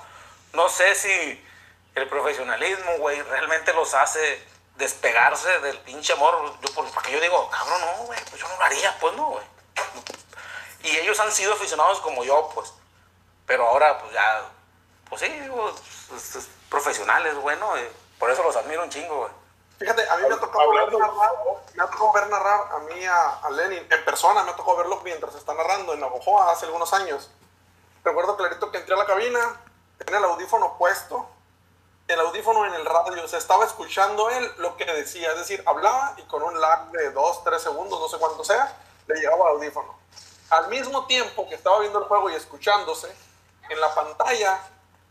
No 0.54 0.68
sé 0.68 0.94
si 0.94 1.44
el 1.94 2.08
profesionalismo, 2.08 2.92
güey, 2.98 3.20
realmente 3.22 3.72
los 3.74 3.92
hace 3.94 4.42
despegarse 4.76 5.60
del 5.60 5.78
pinche 5.80 6.12
amor. 6.14 6.54
Yo, 6.62 6.72
por- 6.74 6.90
porque 6.92 7.12
yo 7.12 7.20
digo, 7.20 7.50
cabrón, 7.50 7.80
no, 7.80 8.04
güey, 8.04 8.18
pues 8.30 8.40
yo 8.40 8.48
no 8.48 8.56
lo 8.56 8.64
haría, 8.64 8.96
pues 9.00 9.14
no, 9.14 9.26
güey. 9.26 9.44
Y 10.84 10.96
ellos 10.98 11.18
han 11.20 11.32
sido 11.32 11.52
aficionados 11.54 12.00
como 12.00 12.24
yo, 12.24 12.50
pues. 12.54 12.72
Pero 13.46 13.66
ahora, 13.66 13.98
pues 13.98 14.12
ya, 14.12 14.42
pues 15.08 15.20
sí, 15.20 15.48
pues, 16.08 16.36
es- 16.36 16.48
profesionales, 16.68 17.34
bueno, 17.36 17.70
por 18.18 18.30
eso 18.30 18.42
los 18.42 18.56
admiro 18.56 18.82
un 18.82 18.90
chingo, 18.90 19.16
güey. 19.16 19.30
Fíjate, 19.78 20.08
a 20.08 20.16
mí 20.16 20.22
me 20.28 20.34
ha 20.34 20.40
tocado 20.40 20.70
ver 20.72 20.92
narrar, 20.92 21.32
me 21.74 21.82
ha 21.82 21.86
tocado 21.86 22.12
ver 22.12 22.28
narrar 22.28 22.68
a 22.72 22.78
mí 22.80 23.04
a, 23.04 23.34
a 23.44 23.50
Lenin 23.50 23.86
en 23.88 24.04
persona, 24.04 24.42
me 24.42 24.50
ha 24.50 24.56
tocado 24.56 24.76
verlo 24.78 25.00
mientras 25.04 25.36
está 25.36 25.54
narrando 25.54 25.94
en 25.94 26.00
Navojoa 26.00 26.50
hace 26.50 26.66
algunos 26.66 26.92
años. 26.92 27.30
Recuerdo 28.02 28.36
clarito 28.36 28.72
que 28.72 28.78
entré 28.78 28.94
a 28.94 28.98
la 28.98 29.06
cabina, 29.06 29.60
tenía 29.98 30.18
el 30.18 30.24
audífono 30.24 30.76
puesto, 30.78 31.28
el 32.08 32.18
audífono 32.20 32.66
en 32.66 32.74
el 32.74 32.84
radio, 32.86 33.28
se 33.28 33.36
estaba 33.36 33.66
escuchando 33.66 34.30
él 34.30 34.50
lo 34.58 34.76
que 34.76 34.84
decía, 34.86 35.30
es 35.30 35.38
decir, 35.38 35.62
hablaba 35.66 36.14
y 36.16 36.22
con 36.22 36.42
un 36.42 36.58
lag 36.60 36.90
de 36.90 37.12
2, 37.12 37.44
3 37.44 37.62
segundos, 37.62 38.00
no 38.00 38.08
sé 38.08 38.18
cuánto 38.18 38.42
sea, 38.42 38.76
le 39.06 39.14
llegaba 39.14 39.50
el 39.50 39.56
audífono. 39.56 39.94
Al 40.50 40.68
mismo 40.68 41.06
tiempo 41.06 41.46
que 41.48 41.54
estaba 41.54 41.78
viendo 41.80 41.98
el 41.98 42.06
juego 42.06 42.30
y 42.30 42.34
escuchándose, 42.34 43.14
en 43.68 43.80
la 43.80 43.94
pantalla 43.94 44.58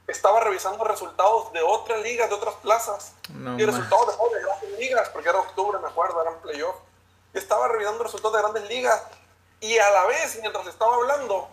estaba 0.08 0.40
revisando 0.40 0.84
resultados 0.86 1.52
de 1.52 1.62
otras 1.62 2.00
ligas, 2.02 2.30
de 2.30 2.36
otras 2.36 2.56
plazas. 2.56 3.14
No 3.30 3.60
y 3.60 3.66
resultados 3.66 4.08
de 4.08 4.14
juegos 4.14 4.36
de 4.36 4.42
grandes 4.42 4.80
ligas, 4.80 5.10
porque 5.10 5.30
era 5.30 5.40
octubre, 5.40 5.80
me 5.80 5.88
acuerdo, 5.88 6.22
eran 6.22 6.40
playoff. 6.40 6.76
Estaba 7.34 7.68
revisando 7.68 8.04
resultados 8.04 8.36
de 8.36 8.42
grandes 8.42 8.70
ligas. 8.70 9.04
Y 9.60 9.78
a 9.78 9.90
la 9.92 10.06
vez, 10.06 10.40
mientras 10.42 10.66
estaba 10.68 10.96
hablando, 10.96 11.50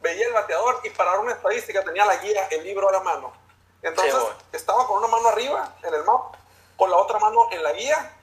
veía 0.00 0.26
el 0.26 0.32
bateador 0.32 0.80
y 0.84 0.90
para 0.90 1.10
dar 1.10 1.20
una 1.20 1.32
estadística 1.32 1.84
tenía 1.84 2.06
la 2.06 2.16
guía, 2.16 2.46
el 2.50 2.64
libro 2.64 2.88
a 2.88 2.92
la 2.92 3.00
mano. 3.00 3.32
Entonces, 3.82 4.14
Sí, 4.14 4.46
estaba 4.52 4.86
con 4.86 4.98
una 4.98 5.08
mano 5.08 5.28
arriba 5.28 5.74
en 5.82 5.94
el 5.94 6.02
mapa, 6.04 6.38
con 6.76 6.90
la 6.90 6.96
otra 6.96 7.18
mano 7.18 7.48
en 7.52 7.62
la 7.62 7.72
guía, 7.72 8.16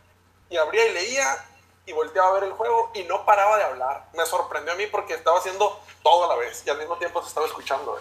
y 0.50 0.58
abría 0.58 0.88
y 0.88 0.94
leía 0.94 1.46
y 1.86 1.94
volteaba 1.94 2.30
a 2.30 2.34
ver 2.34 2.44
el 2.46 2.54
juego 2.54 2.92
y 2.96 3.04
no 3.04 3.26
paraba 3.26 3.58
de 3.58 3.64
hablar. 3.64 4.06
Me 4.14 4.26
sorprendió 4.26 4.74
a 4.74 4.76
mí 4.76 4.88
porque 4.88 5.14
estaba 5.14 5.38
haciendo 5.38 5.80
todo 6.02 6.26
a 6.26 6.28
la 6.30 6.36
vez 6.36 6.64
y 6.66 6.70
al 6.70 6.78
mismo 6.80 6.98
tiempo 6.98 7.22
se 7.22 7.28
estaba 7.28 7.46
escuchando. 7.46 8.00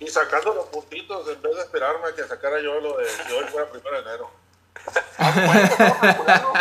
Y 0.00 0.08
sacando 0.08 0.54
los 0.54 0.66
puntitos 0.66 1.28
en 1.28 1.40
vez 1.42 1.54
de 1.56 1.62
esperarme 1.62 2.08
a 2.08 2.14
que 2.14 2.24
sacara 2.24 2.58
yo 2.60 2.80
lo 2.80 2.96
de 2.96 3.04
que 3.06 3.32
hoy 3.34 3.44
fuera 3.44 3.70
primero 3.70 4.02
de 4.02 4.08
enero. 4.08 4.30
Ese 4.84 5.76
cálculo. 5.76 6.52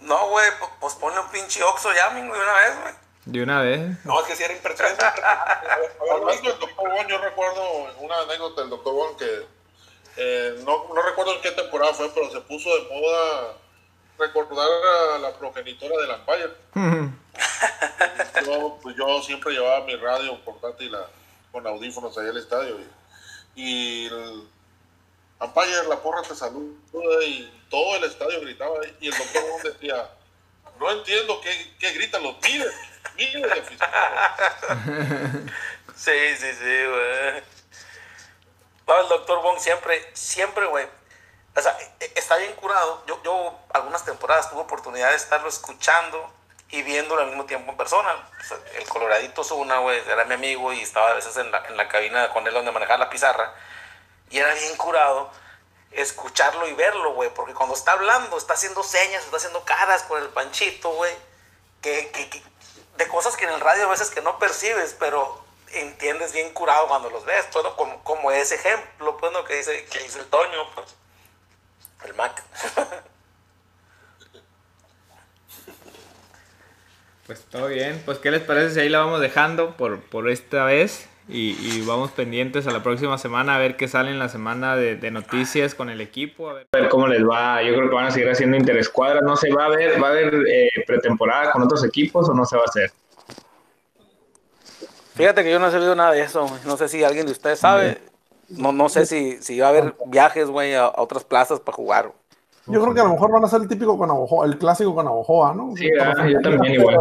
No, 0.00 0.28
güey, 0.28 0.50
pu- 0.58 0.68
pues 0.80 0.94
ponle 0.94 1.20
un 1.20 1.28
pinche 1.28 1.62
Oxxo 1.62 1.92
ya, 1.92 2.08
güey, 2.10 2.22
de 2.22 2.28
una 2.30 2.52
vez, 2.54 2.80
güey. 2.80 2.94
De 3.26 3.42
una 3.42 3.60
vez. 3.62 4.04
No, 4.04 4.20
es 4.20 4.26
que 4.26 4.36
sí 4.36 4.42
era 4.44 4.54
impresionante. 4.54 5.04
Hablando 6.00 6.26
del 6.26 6.58
doctor 6.58 6.88
Bon, 6.90 7.06
yo 7.06 7.18
recuerdo 7.18 7.62
una 7.98 8.18
anécdota 8.20 8.62
del 8.62 8.70
doctor 8.70 8.94
Bon 8.94 9.16
que 9.16 9.46
eh, 10.16 10.62
no, 10.64 10.86
no 10.94 11.02
recuerdo 11.02 11.34
en 11.34 11.42
qué 11.42 11.50
temporada 11.52 11.92
fue, 11.92 12.10
pero 12.14 12.30
se 12.30 12.40
puso 12.40 12.68
de 12.76 12.82
moda 12.88 13.56
recordar 14.20 14.68
a 15.14 15.18
la 15.18 15.32
progenitora 15.32 15.96
del 16.02 16.10
Empire. 16.10 16.54
Yo, 18.46 18.78
pues, 18.82 18.96
yo 18.96 19.22
siempre 19.22 19.52
llevaba 19.52 19.84
mi 19.84 19.96
radio 19.96 20.38
portátil 20.44 20.92
la- 20.92 21.06
con 21.52 21.66
audífonos 21.66 22.16
ahí 22.18 22.28
al 22.28 22.36
estadio 22.36 22.76
y, 23.56 23.62
y 23.62 24.06
el 24.06 24.48
Empire, 25.40 25.88
la 25.88 25.96
porra 26.00 26.22
te 26.22 26.34
saluda 26.34 27.24
y 27.24 27.62
todo 27.70 27.96
el 27.96 28.04
estadio 28.04 28.40
gritaba 28.42 28.74
y 29.00 29.08
el 29.08 29.16
doctor 29.16 29.42
decía, 29.72 30.10
no 30.78 30.90
entiendo 30.90 31.40
qué, 31.40 31.74
qué 31.78 31.92
gritan 31.92 32.22
los 32.22 32.36
miles, 32.42 32.72
miles 33.16 33.42
de 33.42 33.60
aficionados. 33.60 35.50
Sí, 35.96 36.12
sí, 36.38 36.46
sí, 36.54 36.64
güey. 36.86 37.42
No, 38.86 39.00
el 39.02 39.08
doctor 39.10 39.42
Wong 39.42 39.58
siempre, 39.58 40.00
siempre, 40.14 40.64
güey. 40.66 40.86
O 41.56 41.60
sea, 41.60 41.76
e- 41.80 42.04
e- 42.04 42.12
está 42.16 42.36
bien 42.36 42.52
curado. 42.54 43.02
Yo, 43.06 43.20
yo 43.22 43.58
algunas 43.72 44.04
temporadas 44.04 44.50
tuve 44.50 44.60
oportunidad 44.60 45.10
de 45.10 45.16
estarlo 45.16 45.48
escuchando 45.48 46.32
y 46.70 46.82
viéndolo 46.82 47.22
al 47.22 47.28
mismo 47.28 47.44
tiempo 47.46 47.72
en 47.72 47.76
persona. 47.76 48.14
O 48.40 48.44
sea, 48.44 48.56
el 48.76 48.88
Coloradito 48.88 49.42
Zuna, 49.42 49.78
güey, 49.78 49.98
era 50.08 50.24
mi 50.26 50.34
amigo 50.34 50.72
y 50.72 50.80
estaba 50.82 51.10
a 51.10 51.14
veces 51.14 51.36
en 51.36 51.50
la, 51.50 51.64
en 51.66 51.76
la 51.76 51.88
cabina 51.88 52.32
con 52.32 52.46
él 52.46 52.54
donde 52.54 52.70
manejaba 52.70 52.98
la 52.98 53.10
pizarra. 53.10 53.52
Y 54.30 54.38
era 54.38 54.54
bien 54.54 54.76
curado 54.76 55.30
escucharlo 55.90 56.68
y 56.68 56.72
verlo, 56.74 57.14
güey, 57.14 57.30
porque 57.34 57.52
cuando 57.54 57.74
está 57.74 57.92
hablando, 57.92 58.36
está 58.38 58.54
haciendo 58.54 58.82
señas, 58.84 59.24
está 59.24 59.38
haciendo 59.38 59.64
caras 59.64 60.04
con 60.04 60.22
el 60.22 60.28
panchito, 60.28 60.90
güey, 60.90 61.12
que, 61.82 62.10
que- 62.12 62.30
que- 62.30 62.42
de 62.96 63.08
cosas 63.08 63.36
que 63.36 63.44
en 63.44 63.50
el 63.50 63.60
radio 63.60 63.86
a 63.86 63.90
veces 63.90 64.10
que 64.10 64.20
no 64.22 64.38
percibes, 64.38 64.94
pero 65.00 65.42
entiendes 65.72 66.32
bien 66.32 66.52
curado 66.52 66.86
cuando 66.86 67.10
los 67.10 67.24
ves, 67.24 67.50
todo 67.50 67.74
como, 67.76 68.04
como 68.04 68.30
ese 68.30 68.54
ejemplo, 68.56 69.16
pues, 69.16 69.32
¿no? 69.32 69.44
que 69.44 69.54
dice, 69.56 69.84
que 69.86 69.98
dice 70.00 70.18
el 70.20 70.26
Toño, 70.28 70.70
pues, 70.74 70.94
el 72.06 72.14
Mac. 72.14 72.42
Pues 77.26 77.44
todo 77.44 77.68
bien. 77.68 78.02
Pues, 78.04 78.18
¿qué 78.18 78.30
les 78.30 78.42
parece 78.42 78.74
si 78.74 78.80
ahí 78.80 78.88
la 78.88 78.98
vamos 78.98 79.20
dejando 79.20 79.76
por, 79.76 80.00
por 80.00 80.28
esta 80.28 80.64
vez? 80.64 81.08
Y, 81.28 81.50
y 81.60 81.86
vamos 81.86 82.10
pendientes 82.10 82.66
a 82.66 82.72
la 82.72 82.82
próxima 82.82 83.16
semana 83.16 83.54
a 83.54 83.58
ver 83.58 83.76
qué 83.76 83.86
sale 83.86 84.10
en 84.10 84.18
la 84.18 84.28
semana 84.28 84.74
de, 84.74 84.96
de 84.96 85.12
noticias 85.12 85.76
con 85.76 85.88
el 85.88 86.00
equipo. 86.00 86.50
A 86.50 86.54
ver, 86.54 86.66
a 86.72 86.76
ver 86.76 86.88
cómo 86.88 87.06
les 87.06 87.22
va. 87.22 87.62
Yo 87.62 87.72
creo 87.72 87.88
que 87.88 87.94
van 87.94 88.06
a 88.06 88.10
seguir 88.10 88.28
haciendo 88.28 88.56
interescuadras. 88.56 89.22
No 89.22 89.36
sé, 89.36 89.52
¿va 89.52 89.62
a 89.62 89.66
haber, 89.66 90.02
va 90.02 90.08
a 90.08 90.10
haber 90.10 90.34
eh, 90.48 90.70
pretemporada 90.88 91.52
con 91.52 91.62
otros 91.62 91.84
equipos 91.84 92.28
o 92.28 92.34
no 92.34 92.44
se 92.44 92.56
va 92.56 92.62
a 92.62 92.68
hacer? 92.68 92.90
Fíjate 95.14 95.44
que 95.44 95.52
yo 95.52 95.60
no 95.60 95.68
he 95.68 95.70
sabido 95.70 95.94
nada 95.94 96.10
de 96.10 96.22
eso. 96.22 96.50
No 96.64 96.76
sé 96.76 96.88
si 96.88 97.04
alguien 97.04 97.26
de 97.26 97.32
ustedes 97.32 97.60
sabe. 97.60 98.09
No, 98.50 98.72
no 98.72 98.88
sé 98.88 99.06
si, 99.06 99.40
si 99.42 99.58
va 99.60 99.66
a 99.66 99.70
haber 99.70 99.94
viajes, 100.06 100.48
güey, 100.48 100.74
a, 100.74 100.86
a 100.86 101.02
otras 101.02 101.24
plazas 101.24 101.60
para 101.60 101.76
jugar. 101.76 102.12
Yo 102.66 102.80
creo 102.80 102.94
que 102.94 103.00
a 103.00 103.04
lo 103.04 103.10
mejor 103.10 103.32
van 103.32 103.44
a 103.44 103.48
ser 103.48 103.62
el 103.62 103.68
típico 103.68 103.96
con 103.98 104.08
Navajoa, 104.08 104.46
el 104.46 104.58
clásico 104.58 104.94
con 104.94 105.04
Navajoa, 105.04 105.54
¿no? 105.54 105.74
Sí, 105.76 105.88
ah, 106.00 106.28
yo 106.28 106.40
también 106.40 106.82
pero 106.84 106.90
igual. 106.90 106.98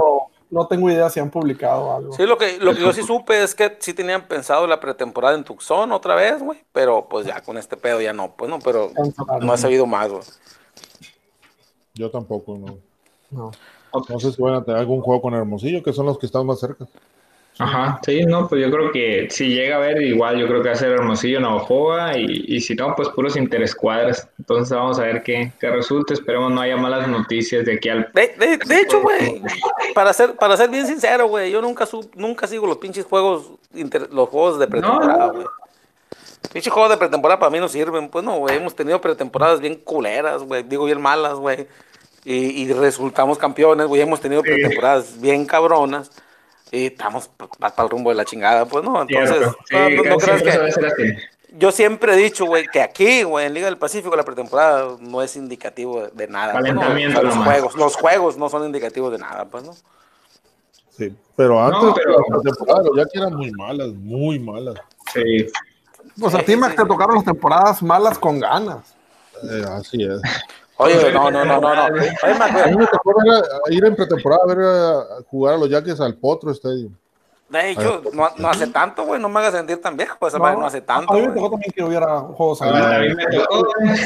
No 0.49 0.65
tengo 0.65 0.89
idea 0.89 1.09
si 1.11 1.19
han 1.19 1.29
publicado 1.29 1.95
algo. 1.95 2.13
Sí, 2.13 2.25
lo 2.25 2.37
que, 2.37 2.57
lo 2.57 2.73
que 2.73 2.81
yo 2.81 2.91
sí 2.91 3.03
supe 3.03 3.43
es 3.43 3.53
que 3.53 3.77
sí 3.79 3.93
tenían 3.93 4.27
pensado 4.27 4.65
la 4.65 4.79
pretemporada 4.79 5.35
en 5.35 5.43
Tucson 5.43 5.91
otra 5.91 6.15
vez, 6.15 6.41
güey. 6.41 6.63
Pero 6.71 7.07
pues 7.07 7.27
ya 7.27 7.41
con 7.41 7.57
este 7.57 7.77
pedo 7.77 8.01
ya 8.01 8.13
no, 8.13 8.31
pues 8.31 8.49
no, 8.49 8.57
pero 8.57 8.89
no 9.41 9.53
he 9.53 9.57
sabido 9.59 9.85
más, 9.85 10.09
güey. 10.09 10.23
Yo 11.93 12.09
tampoco, 12.09 12.57
no. 12.57 12.77
No. 13.29 13.51
No 14.09 14.19
sé 14.19 14.31
si 14.31 14.41
van 14.41 14.55
a 14.55 14.63
tener 14.63 14.79
algún 14.79 15.01
juego 15.01 15.21
con 15.21 15.35
Hermosillo, 15.35 15.83
que 15.83 15.93
son 15.93 16.07
los 16.07 16.17
que 16.17 16.25
están 16.25 16.47
más 16.47 16.59
cerca. 16.59 16.87
Ajá, 17.61 17.99
sí, 18.05 18.23
no, 18.25 18.47
pues 18.47 18.61
yo 18.61 18.71
creo 18.71 18.89
que 18.91 19.27
si 19.29 19.49
llega 19.49 19.75
a 19.75 19.79
ver, 19.79 20.01
igual 20.01 20.37
yo 20.39 20.47
creo 20.47 20.61
que 20.61 20.69
va 20.69 20.75
a 20.75 20.77
ser 20.77 20.93
Hermosillo, 20.93 21.41
Navajoa 21.41 22.17
y, 22.17 22.45
y 22.47 22.61
si 22.61 22.73
no, 22.73 22.95
pues 22.95 23.09
puros 23.09 23.35
interescuadras. 23.35 24.29
Entonces 24.39 24.75
vamos 24.75 24.97
a 24.97 25.03
ver 25.03 25.23
qué, 25.23 25.51
qué 25.59 25.69
resulta. 25.69 26.13
Esperemos 26.13 26.51
no 26.53 26.61
haya 26.61 26.77
malas 26.77 27.07
noticias 27.09 27.65
de 27.65 27.73
aquí 27.73 27.89
al. 27.89 28.09
De, 28.13 28.33
de, 28.39 28.57
de 28.57 28.79
hecho, 28.79 29.01
güey, 29.01 29.41
para 29.93 30.13
ser, 30.13 30.35
para 30.35 30.55
ser 30.55 30.69
bien 30.69 30.87
sincero, 30.87 31.27
güey, 31.27 31.51
yo 31.51 31.61
nunca 31.61 31.85
su, 31.85 32.09
nunca 32.15 32.47
sigo 32.47 32.65
los 32.65 32.77
pinches 32.77 33.03
juegos, 33.05 33.51
inter- 33.73 34.07
los 34.13 34.29
juegos 34.29 34.57
de 34.57 34.67
pretemporada, 34.67 35.27
No. 35.27 35.33
güey. 35.33 35.45
Pinches 36.53 36.71
juegos 36.71 36.91
de 36.91 36.97
pretemporada 36.97 37.39
para 37.39 37.49
mí 37.51 37.59
no 37.59 37.67
sirven, 37.67 38.07
pues 38.07 38.23
no, 38.23 38.37
güey. 38.39 38.55
Hemos 38.55 38.73
tenido 38.73 39.01
pretemporadas 39.01 39.59
bien 39.59 39.75
culeras, 39.75 40.41
güey. 40.43 40.63
Digo, 40.63 40.85
bien 40.85 41.01
malas, 41.01 41.33
güey. 41.35 41.67
Y, 42.23 42.35
y 42.63 42.71
resultamos 42.73 43.37
campeones, 43.37 43.85
güey. 43.87 44.01
Hemos 44.01 44.21
tenido 44.21 44.41
pretemporadas 44.41 45.19
bien 45.19 45.45
cabronas. 45.45 46.09
Y 46.71 46.87
estamos 46.87 47.29
para 47.59 47.83
el 47.83 47.89
rumbo 47.89 48.09
de 48.11 48.15
la 48.15 48.25
chingada, 48.25 48.65
pues 48.65 48.83
no. 48.83 49.01
Entonces. 49.01 49.47
Sí, 49.69 49.75
no, 49.75 49.89
no- 50.03 50.03
no 50.11 50.17
creas 50.17 50.43
que- 50.43 51.17
yo 51.57 51.71
siempre 51.71 52.13
he 52.13 52.17
dicho, 52.17 52.45
güey, 52.45 52.67
que 52.67 52.79
aquí, 52.79 53.23
güey, 53.23 53.47
en 53.47 53.55
Liga 53.55 53.65
del 53.65 53.77
Pacífico, 53.79 54.15
la 54.15 54.23
pretemporada 54.23 54.97
no 54.99 55.23
es 55.23 55.35
indicativo 55.35 56.07
de, 56.13 56.27
nada. 56.27 56.53
pues, 56.53 56.73
¿no? 56.73 56.79
Calentamiento 56.81 57.17
O 57.17 57.21
sea, 57.21 57.23
los 57.23 57.35
nomás. 57.35 57.53
juegos, 57.53 57.75
los 57.75 57.95
juegos 57.95 58.37
no 58.37 58.49
son 58.49 58.65
indicativos 58.65 59.11
de 59.11 59.17
nada, 59.17 59.45
pues, 59.45 59.63
¿no? 59.63 59.73
Sí, 60.95 61.15
pero 61.35 61.63
antes 61.63 61.81
No, 61.81 61.93
pero- 61.95 62.83
los 62.83 62.95
Jacks 62.97 63.15
eran 63.15 63.33
muy 63.33 63.51
malas, 63.51 63.87
muy 63.93 64.37
malas. 64.37 64.75
Sí. 65.13 65.47
Pues 66.19 66.35
a 66.35 66.39
ti, 66.43 66.55
Max, 66.55 66.75
te 66.75 66.85
tocaron 66.85 67.15
las 67.15 67.25
temporadas 67.25 67.81
malas 67.81 68.19
con 68.19 68.39
ganas. 68.39 68.93
Eh, 69.49 69.63
así 69.71 70.03
es. 70.03 70.21
Oye, 70.81 71.11
no, 71.11 71.29
no, 71.29 71.43
no, 71.45 71.59
no, 71.59 71.75
no. 71.75 71.83
Oye, 71.93 72.09
A 72.23 72.67
mí 72.67 72.77
me 72.77 72.87
tocó 72.87 73.13
ir 73.69 73.83
en 73.85 73.95
pretemporada 73.95 74.41
a 74.43 74.47
ver 74.47 74.59
a, 74.65 75.03
jugar 75.29 75.55
a 75.55 75.57
los 75.57 75.69
Jacks 75.69 75.99
al 75.99 76.15
Potro 76.15 76.51
Stadium. 76.51 76.93
de 77.49 77.71
hecho, 77.71 78.01
no, 78.13 78.29
no 78.37 78.49
hace 78.49 78.67
tanto, 78.67 79.03
güey, 79.05 79.19
no 79.19 79.27
me 79.27 79.39
hagas 79.39 79.53
sentir 79.55 79.81
tan 79.81 79.97
viejo, 79.97 80.25
esa 80.27 80.37
madre 80.39 80.57
no 80.57 80.65
hace 80.67 80.81
tanto, 80.81 81.11
A 81.11 81.15
mí 81.17 81.21
me 81.27 81.33
tocó 81.33 81.49
también 81.51 81.71
que 81.75 81.83
hubiera 81.83 82.19
juegos. 82.21 82.61
A 82.61 82.99
mí 82.99 83.13
me 83.13 83.25
tocó, 83.25 83.65
güey. 83.79 83.99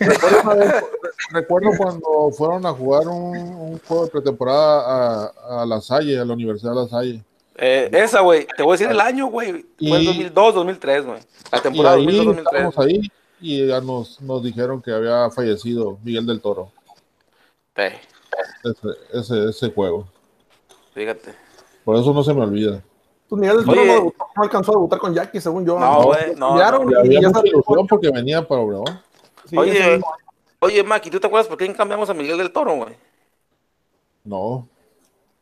Recuerdo, 0.00 0.40
una 0.42 0.54
vez- 0.54 0.84
recuerdo 1.32 1.70
cuando 1.78 2.30
fueron 2.36 2.66
a 2.66 2.72
jugar 2.72 3.08
un, 3.08 3.36
un 3.38 3.80
juego 3.86 4.04
de 4.04 4.10
pretemporada 4.10 5.26
a, 5.28 5.62
a 5.62 5.66
La 5.66 5.80
Salle, 5.80 6.18
a 6.18 6.24
la 6.24 6.34
Universidad 6.34 6.72
de 6.74 6.80
La 6.82 6.88
Salle. 6.88 7.24
Eh, 7.56 7.88
esa, 7.92 8.20
güey, 8.20 8.46
te 8.56 8.62
voy 8.62 8.72
a 8.72 8.74
decir 8.78 8.90
el 8.90 9.00
año, 9.00 9.26
güey, 9.26 9.52
fue 9.78 9.96
el 9.98 10.02
Y- 10.02 10.06
2002, 10.06 10.54
2003, 10.54 11.06
güey. 11.06 11.20
La 11.52 11.60
temporada 11.62 11.96
ahí 11.96 12.04
2002, 12.04 12.26
2003. 12.26 12.62
estábamos 12.62 12.78
ahí 12.78 13.12
y 13.40 13.66
ya 13.66 13.80
nos, 13.80 14.20
nos 14.20 14.42
dijeron 14.42 14.82
que 14.82 14.92
había 14.92 15.30
fallecido 15.30 15.98
Miguel 16.02 16.26
del 16.26 16.40
Toro. 16.40 16.70
Ese, 17.74 18.88
ese, 19.12 19.48
ese 19.48 19.70
juego. 19.72 20.06
fíjate. 20.92 21.34
Por 21.84 21.96
eso 21.96 22.12
no 22.12 22.22
se 22.22 22.34
me 22.34 22.42
olvida. 22.42 22.82
Pues 23.28 23.40
Miguel 23.40 23.56
del 23.58 23.66
Toro 23.66 23.84
no, 23.84 23.92
debutó, 23.92 24.26
no 24.36 24.42
alcanzó 24.42 24.72
a 24.72 24.74
debutar 24.74 24.98
con 24.98 25.14
Jackie, 25.14 25.40
según 25.40 25.64
yo. 25.64 25.78
No, 25.78 26.02
güey, 26.02 26.34
no, 26.36 26.56
y 26.56 26.58
ya 26.58 27.30
salió- 27.30 27.44
ilusión 27.44 27.86
porque 27.86 28.10
venía 28.10 28.46
para 28.46 28.60
Obregón. 28.60 29.00
Sí, 29.46 29.56
Oye, 29.56 30.00
oye, 30.60 30.82
Maki, 30.84 31.10
¿tú 31.10 31.18
te 31.20 31.26
acuerdas 31.26 31.48
por 31.48 31.56
qué 31.56 31.72
cambiamos 31.74 32.10
a 32.10 32.14
Miguel 32.14 32.38
del 32.38 32.52
Toro, 32.52 32.74
güey? 32.76 32.94
No, 34.24 34.68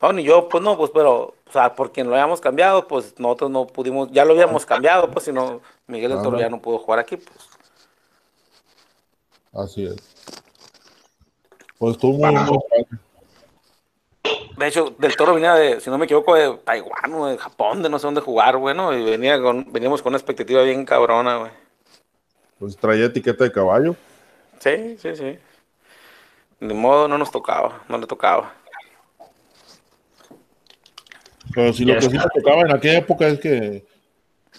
No, 0.01 0.13
ni 0.13 0.23
yo, 0.23 0.49
pues 0.49 0.63
no, 0.63 0.79
pues, 0.79 0.93
pero, 0.95 1.35
o 1.49 1.53
sea, 1.53 1.75
por 1.75 1.91
quien 1.91 2.09
lo 2.09 2.15
hayamos 2.15 2.41
cambiado, 2.41 2.87
pues 2.87 3.19
nosotros 3.19 3.51
no 3.51 3.67
pudimos, 3.67 4.09
ya 4.13 4.25
lo 4.25 4.33
habíamos 4.33 4.65
cambiado, 4.65 5.11
pues, 5.11 5.25
si 5.25 5.33
no, 5.33 5.61
Miguel 5.89 6.13
del 6.13 6.23
Toro 6.23 6.39
ya 6.39 6.49
no 6.49 6.63
pudo 6.63 6.79
jugar 6.79 7.01
aquí, 7.01 7.17
pues. 7.17 7.37
Así 9.53 9.85
es. 9.85 9.97
Pues 11.79 11.93
estuvo 11.93 12.19
muy, 12.19 12.33
muy 12.33 12.59
padre. 12.71 12.87
De 14.57 14.67
hecho, 14.67 14.93
del 14.99 15.17
Toro 15.17 15.35
venía 15.35 15.55
de, 15.55 15.81
si 15.81 15.89
no 15.89 15.99
me 15.99 16.07
equivoco, 16.07 16.35
de 16.35 16.59
Taiwán 16.65 17.15
o 17.15 17.27
de 17.27 17.39
Japón, 17.39 17.81
de 17.81 17.89
no 17.89 18.01
sé 18.01 18.09
dónde 18.09 18.21
jugar, 18.21 18.57
bueno, 18.57 18.93
y 18.93 19.05
venía 19.05 19.41
con, 19.41 19.73
veníamos 19.73 20.03
con 20.03 20.11
una 20.11 20.19
expectativa 20.19 20.63
bien 20.63 20.85
cabrona, 20.85 21.37
güey. 21.37 21.53
Pues 22.59 22.77
traía 22.77 23.07
etiqueta 23.07 23.45
de 23.45 23.53
caballo. 23.53 23.95
Sí, 24.59 24.99
sí, 24.99 25.15
sí. 25.15 25.39
Ni 26.59 26.75
modo, 26.75 27.07
no 27.07 27.17
nos 27.17 27.31
tocaba, 27.31 27.85
no 27.89 27.99
le 27.99 28.07
tocaba. 28.09 28.53
Pero 31.55 31.73
si 31.73 31.85
Ya 31.85 31.95
lo 31.95 32.01
que 32.01 32.07
sí 32.07 32.19
me 32.19 32.43
tocaba 32.43 32.63
en 32.63 32.73
aquella 32.73 32.99
época 32.99 33.29
es 33.29 33.39
que 33.39 33.87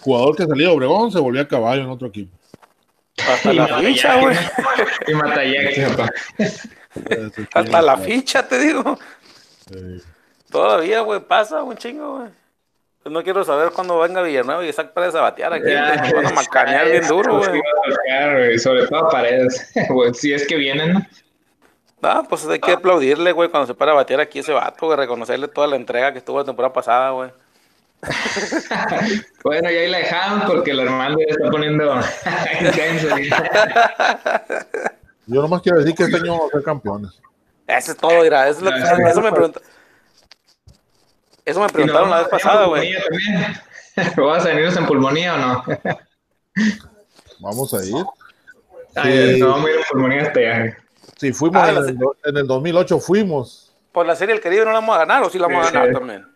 jugador 0.00 0.34
que 0.34 0.46
salía 0.46 0.68
de 0.68 0.74
Obregón 0.74 1.12
se 1.12 1.20
volvía 1.20 1.46
caballo 1.46 1.82
en 1.82 1.90
otro 1.90 2.08
equipo. 2.08 2.34
Hasta 3.34 3.52
Y 3.52 3.56
la 3.56 3.78
ficha, 3.78 4.20
güey. 4.20 4.36
Y 5.06 5.14
papá. 5.14 6.10
Hasta 7.54 7.82
la 7.82 7.96
ficha, 7.96 8.46
te 8.46 8.58
digo. 8.58 8.98
Sí. 9.68 10.02
Todavía, 10.50 11.00
güey, 11.00 11.20
pasa 11.20 11.62
un 11.62 11.76
chingo, 11.76 12.18
güey. 12.18 12.30
Pues 13.02 13.12
no 13.14 13.22
quiero 13.22 13.44
saber 13.44 13.70
cuándo 13.70 13.98
venga 13.98 14.20
Villanueva 14.20 14.64
y 14.64 14.68
Isaac 14.68 14.92
Pérez 14.92 15.14
a 15.14 15.22
batear 15.22 15.54
aquí. 15.54 15.70
Ya. 15.70 15.96
Nos 15.96 16.12
van 16.12 16.26
a 16.26 16.30
macanear 16.32 16.90
bien 16.90 17.06
duro, 17.08 17.42
sí 17.42 17.50
güey. 17.50 18.58
Sobre 18.58 18.86
todo 18.86 19.08
paredes. 19.08 19.72
Güey, 19.88 20.12
si 20.12 20.34
es 20.34 20.46
que 20.46 20.56
vienen, 20.56 20.94
¿no? 20.94 21.06
Ah, 22.02 22.22
pues 22.28 22.46
hay 22.46 22.58
que 22.58 22.72
aplaudirle, 22.72 23.32
güey, 23.32 23.48
cuando 23.48 23.66
se 23.66 23.74
para 23.74 23.92
a 23.92 23.94
batear 23.94 24.20
aquí 24.20 24.38
ese 24.38 24.52
vato, 24.52 24.86
güey, 24.86 24.98
reconocerle 24.98 25.48
toda 25.48 25.66
la 25.66 25.76
entrega 25.76 26.12
que 26.12 26.18
estuvo 26.18 26.38
la 26.38 26.44
temporada 26.44 26.72
pasada, 26.72 27.10
güey. 27.10 27.30
Bueno, 29.44 29.70
y 29.70 29.74
ahí 29.76 29.90
la 29.90 29.98
dejamos 29.98 30.50
porque 30.50 30.70
el 30.70 30.80
Armando 30.80 31.18
ya 31.18 31.26
está 31.34 31.50
poniendo 31.50 32.00
intenso. 32.60 33.08
Yo 35.26 35.42
nomás 35.42 35.62
quiero 35.62 35.78
decir 35.78 35.94
que 35.94 36.04
este 36.04 36.16
año 36.16 36.32
vamos 36.32 36.48
a 36.50 36.56
ser 36.56 36.62
campeones. 36.64 37.10
Eso 37.66 37.92
es 37.92 37.98
todo, 37.98 38.22
mira, 38.22 38.48
eso, 38.48 38.58
es 38.58 38.64
lo 38.64 38.70
que- 38.70 38.82
Ah, 38.82 38.96
sí. 38.96 39.02
eso 39.06 39.20
me 39.20 39.32
pregunta- 39.32 39.60
Eso 41.44 41.60
me 41.60 41.68
preguntaron 41.68 42.10
la 42.10 42.18
vez 42.18 42.28
pasada, 42.28 42.66
güey. 42.66 42.94
¿Vas 44.16 44.44
a 44.44 44.48
venirnos 44.48 44.76
en 44.76 44.86
pulmonía 44.86 45.34
o 45.34 45.38
no? 45.38 45.64
Vamos 47.40 47.72
a 47.74 47.84
ir. 47.84 47.94
Ay, 48.96 49.34
Sí. 49.34 49.40
no, 49.40 49.50
vamos 49.50 49.66
a 49.66 49.70
ir 49.72 49.76
en 49.78 49.84
pulmonía 49.90 50.22
hasta 50.22 50.40
allá. 50.40 50.76
Sí, 51.16 51.32
fuimos 51.32 51.62
Ah, 51.62 51.68
en, 51.68 51.74
la- 51.76 51.80
el, 51.90 51.98
en 52.24 52.36
el 52.36 52.46
2008, 52.46 52.98
fuimos. 53.00 53.72
Por 53.92 54.06
la 54.06 54.14
Serie 54.16 54.34
del 54.34 54.42
Caribe 54.42 54.64
no 54.64 54.72
la 54.72 54.80
vamos 54.80 54.96
a 54.96 55.00
ganar, 55.00 55.22
o 55.22 55.30
sí 55.30 55.38
la 55.38 55.46
vamos 55.48 55.66
a 55.68 55.70
ganar 55.70 55.88
sí. 55.88 55.94
también. 55.94 56.26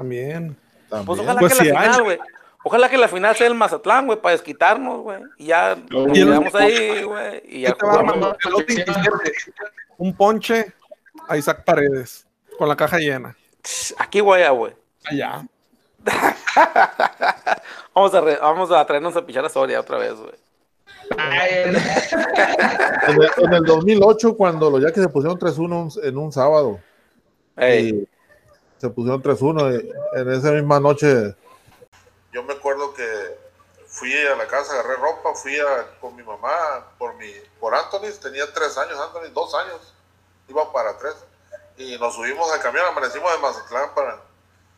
También. 0.00 0.56
También. 0.88 1.06
Pues 1.06 1.20
ojalá 1.20 1.40
Pues 1.40 1.58
que 1.58 1.64
sí 1.64 1.70
la 1.70 1.80
hay. 1.80 1.86
final, 1.86 2.02
güey. 2.02 2.18
Ojalá 2.62 2.88
que 2.90 2.98
la 2.98 3.08
final 3.08 3.34
sea 3.36 3.46
el 3.46 3.54
Mazatlán, 3.54 4.06
güey, 4.06 4.20
para 4.20 4.32
desquitarnos, 4.32 5.00
güey. 5.00 5.18
Y 5.38 5.46
ya 5.46 5.76
nos 5.88 6.16
Y 6.16 6.20
el- 6.20 6.26
quedamos 6.28 6.54
ahí, 6.54 7.02
güey. 7.04 7.42
Y 7.46 7.60
ya 7.62 7.68
¿Qué 7.72 7.74
te 7.78 7.86
va 7.86 7.92
a 7.92 7.94
jugamos. 7.96 8.16
mandar? 8.18 8.36
El 8.44 8.64
27. 8.66 9.32
Un 9.98 10.14
ponche 10.16 10.72
a 11.28 11.36
Isaac 11.38 11.64
Paredes 11.64 12.26
con 12.58 12.68
la 12.68 12.76
caja 12.76 12.98
llena. 12.98 13.34
Aquí, 13.98 14.20
güey, 14.20 14.46
güey. 14.50 14.72
Allá. 15.06 15.46
Vamos 17.94 18.14
a, 18.14 18.20
re- 18.20 18.38
vamos 18.40 18.70
a 18.70 18.86
traernos 18.86 19.16
a 19.16 19.24
pichar 19.26 19.44
a 19.44 19.48
Soria 19.48 19.80
otra 19.80 19.98
vez, 19.98 20.14
güey. 20.14 20.32
En 23.06 23.16
el, 23.16 23.28
en 23.38 23.52
el 23.54 23.64
2008, 23.64 24.36
cuando 24.36 24.70
los 24.70 24.80
Yankees 24.82 25.02
se 25.04 25.08
pusieron 25.08 25.38
3-1 25.38 26.04
en 26.04 26.18
un 26.18 26.30
sábado, 26.32 26.78
Ey, 27.56 27.88
y 27.88 28.08
se 28.80 28.88
pusieron 28.90 29.22
3-1 29.22 29.72
y 29.82 30.18
en 30.18 30.32
esa 30.32 30.50
misma 30.52 30.80
noche. 30.80 31.34
Yo 32.32 32.42
me 32.44 32.54
acuerdo 32.54 32.94
que 32.94 33.38
fui 33.86 34.16
a 34.26 34.36
la 34.36 34.46
casa, 34.46 34.72
agarré 34.72 34.96
ropa, 34.96 35.34
fui 35.34 35.58
a- 35.58 35.98
con 36.00 36.14
mi 36.16 36.22
mamá 36.22 36.86
por 36.98 37.14
mi 37.16 37.30
por 37.58 37.74
Anthony, 37.74 38.10
tenía 38.22 38.50
tres 38.52 38.78
años, 38.78 38.98
Anthony, 38.98 39.30
dos 39.34 39.54
años, 39.54 39.92
iba 40.48 40.72
para 40.72 40.96
tres. 40.98 41.14
Y 41.76 41.98
nos 41.98 42.14
subimos 42.14 42.50
al 42.52 42.60
camión, 42.60 42.84
amanecimos 42.86 43.32
en 43.34 43.40
Mazatlán 43.40 43.94
para, 43.94 44.20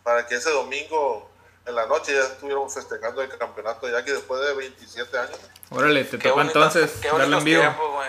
para 0.03 0.27
que 0.27 0.35
ese 0.37 0.51
domingo 0.51 1.29
en 1.67 1.75
la 1.77 1.87
noche 1.87 2.13
ya 2.15 2.23
estuviéramos 2.23 2.73
festejando 2.75 3.23
el 3.23 3.37
campeonato 3.39 3.89
ya 3.89 4.05
que 4.05 4.13
después 4.13 4.41
de 4.41 4.55
27 4.55 5.19
años. 5.19 5.39
Órale, 5.71 6.05
te 6.05 6.19
toca 6.19 6.41
entonces 6.43 6.93
qué 7.01 7.09
darle 7.09 7.37
en 7.39 7.45
vivo. 7.45 7.61
tiempos, 7.61 7.93
güey. 7.93 8.09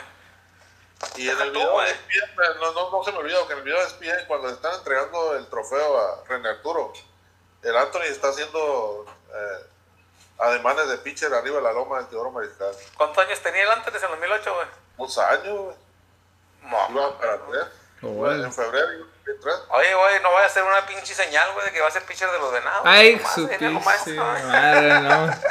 Y 1.16 1.30
en 1.30 1.42
el 1.42 1.52
video 1.52 1.72
güey. 1.72 1.88
despiden, 1.88 2.30
no, 2.60 2.72
no, 2.72 2.92
no 2.92 3.04
se 3.04 3.12
me 3.12 3.18
olvida 3.20 3.46
que 3.48 3.54
en 3.54 3.60
el 3.60 3.64
video 3.66 3.84
despiden 3.84 4.26
cuando 4.28 4.48
le 4.48 4.54
están 4.54 4.74
entregando 4.76 5.36
el 5.36 5.48
trofeo 5.48 5.98
a 6.00 6.24
René 6.28 6.50
Arturo. 6.50 6.94
El 7.62 7.78
Anthony 7.78 8.04
está 8.04 8.30
haciendo 8.30 9.06
eh, 9.34 9.66
ademanes 10.40 10.90
de 10.90 10.98
pitcher 10.98 11.34
arriba 11.34 11.58
de 11.58 11.64
la 11.64 11.74
loma 11.74 11.98
del 12.00 12.08
Teodoro 12.08 12.32
Mariscal. 12.32 12.76
¿Cuántos 12.98 13.26
años 13.26 13.40
tenía 13.40 13.64
el 13.64 13.72
antes 13.72 14.02
en 14.02 14.10
2008, 14.10 14.54
güey? 14.54 14.68
Dos 14.98 15.18
años, 15.18 15.58
güey. 15.58 15.76
No, 16.64 16.90
Iba 16.90 17.18
para 17.18 17.40
tres. 17.46 17.66
Órale. 18.02 18.44
En 18.44 18.54
febrero, 18.54 18.90
el 18.90 19.40
3. 19.40 19.56
Oye, 19.70 19.96
güey, 19.96 20.22
no 20.22 20.34
vaya 20.34 20.48
a 20.48 20.50
ser 20.50 20.64
una 20.64 20.86
pinche 20.86 21.14
señal, 21.14 21.54
güey, 21.54 21.66
de 21.66 21.72
que 21.72 21.80
va 21.80 21.88
a 21.88 21.92
ser 21.92 22.04
pitcher 22.04 22.30
de 22.30 22.40
los 22.40 22.52
venados. 22.52 22.82
Ay, 22.84 23.16
Nomás, 23.16 23.34
su 23.34 23.48
pinche 24.06 24.20
madre, 24.20 25.00
no. 25.00 25.34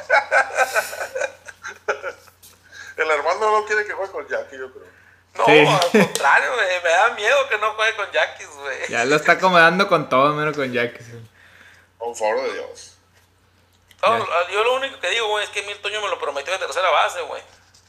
El 2.96 3.10
Armando 3.10 3.50
no 3.50 3.64
quiere 3.64 3.86
que 3.86 3.92
juegue 3.94 4.12
con 4.12 4.28
Jackie, 4.28 4.58
yo 4.58 4.70
creo. 4.70 4.91
No, 5.34 5.44
Sí. 5.46 5.66
al 5.66 5.90
contrario, 5.90 6.52
güey. 6.54 6.82
Me 6.82 6.88
da 6.90 7.08
miedo 7.10 7.48
que 7.48 7.58
no 7.58 7.72
juegue 7.74 7.96
con 7.96 8.10
Jackies, 8.12 8.50
güey. 8.50 8.88
Ya 8.88 9.04
lo 9.04 9.16
está 9.16 9.32
acomodando 9.32 9.88
con 9.88 10.08
todo, 10.08 10.32
menos 10.34 10.54
con 10.56 10.70
Jackson. 10.72 11.28
Por 11.98 12.14
favor 12.16 12.42
de 12.42 12.52
Dios. 12.54 12.88
No, 14.02 14.48
yo 14.50 14.64
lo 14.64 14.74
único 14.74 14.98
que 14.98 15.10
digo, 15.10 15.28
güey, 15.28 15.44
es 15.44 15.50
que 15.50 15.62
Mil 15.62 15.78
Toño 15.80 16.00
me 16.02 16.08
lo 16.08 16.18
prometió 16.18 16.52
de 16.52 16.58
tercera 16.58 16.90
base, 16.90 17.20
güey. 17.22 17.42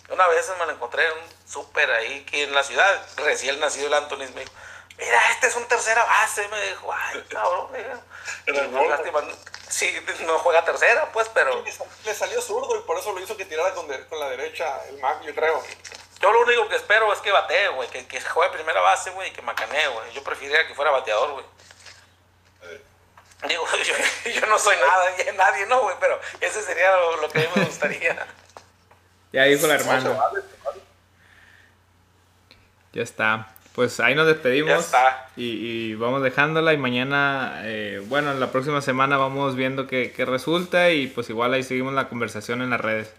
Una 0.10 0.28
vez 0.28 0.52
me 0.60 0.66
lo 0.68 0.72
encontré 0.74 1.06
en 1.08 1.12
un 1.14 1.50
súper 1.52 1.90
ahí, 1.92 2.24
que 2.26 2.44
en 2.44 2.54
la 2.54 2.64
ciudad, 2.64 3.06
recién 3.18 3.60
nacido 3.60 3.88
el 3.88 3.94
Anthony, 3.96 4.18
me 4.36 4.42
dijo, 4.42 4.54
mira, 4.98 5.32
este 5.32 5.48
es 5.48 5.56
un 5.56 5.66
tercera 5.68 6.04
base, 6.06 6.48
me 6.50 6.62
dijo, 6.68 6.94
ay, 6.94 7.24
cabrón, 7.30 7.68
No, 8.72 8.88
lástima, 8.90 9.22
sí, 9.70 9.92
no 10.26 10.38
juega 10.40 10.64
tercera, 10.64 11.10
pues, 11.12 11.30
pero 11.34 11.64
Le 11.64 11.72
sal- 11.72 11.88
Le 12.06 12.14
salió 12.14 12.42
zurdo 12.42 12.78
y 12.78 12.82
por 12.84 12.98
eso 13.00 13.12
lo 13.12 13.20
hizo 13.20 13.36
que 13.36 13.46
tirara 13.46 13.74
con, 13.74 13.88
de- 13.88 14.06
con 14.08 14.20
la 14.20 14.30
derecha 14.30 14.82
el 14.90 15.00
Mac, 15.00 15.22
yo 15.24 15.34
creo. 15.34 15.64
Yo 16.24 16.32
lo 16.32 16.40
único 16.40 16.70
que 16.70 16.78
espero 16.78 17.12
es 17.12 17.20
que 17.20 17.34
batee, 17.34 17.68
güey, 17.76 17.90
que, 17.90 18.06
que 18.08 18.22
juegue 18.22 18.54
primera 18.54 18.80
base, 18.80 19.12
güey, 19.12 19.28
y 19.28 19.32
que 19.34 19.42
macanee, 19.42 19.88
güey. 19.90 20.14
Yo 20.14 20.24
preferiría 20.24 20.66
que 20.66 20.74
fuera 20.74 20.90
bateador, 20.90 21.34
güey. 21.34 21.46
Digo, 23.50 23.66
yo, 23.84 24.32
yo 24.32 24.48
no 24.48 24.58
soy 24.58 24.78
nada, 24.78 25.18
ya 25.18 25.34
nadie, 25.38 25.66
no, 25.66 25.82
güey, 25.82 25.98
pero 26.00 26.18
ese 26.40 26.62
sería 26.62 26.92
lo, 26.94 27.22
lo 27.24 27.30
que 27.30 27.40
a 27.40 27.42
mí 27.42 27.48
me 27.58 27.66
gustaría. 27.66 28.26
Ya 29.34 29.44
dijo 29.44 29.68
la 29.68 29.74
no 29.74 29.80
hermana. 29.82 30.10
vale, 30.12 30.42
se 30.42 30.64
vale. 30.64 30.82
Ya 32.94 33.04
está. 33.04 33.50
Pues 33.76 34.00
ahí 34.00 34.16
nos 34.16 34.28
despedimos. 34.28 34.70
Ya 34.70 34.78
está. 34.78 35.30
Y, 35.36 35.50
y 35.92 35.96
vamos 35.96 36.24
dejándola. 36.24 36.72
Y 36.72 36.78
mañana, 36.78 37.64
eh, 37.64 38.02
bueno, 38.06 38.32
en 38.32 38.40
la 38.40 38.50
próxima 38.50 38.82
semana 38.82 39.18
vamos 39.18 39.58
viendo 39.58 39.88
qué, 39.88 40.14
qué 40.16 40.24
resulta. 40.24 40.92
Y 40.92 41.08
pues 41.08 41.30
igual 41.30 41.54
ahí 41.54 41.64
seguimos 41.64 41.94
la 41.94 42.08
conversación 42.08 42.62
en 42.62 42.70
las 42.70 42.80
redes. 42.80 43.14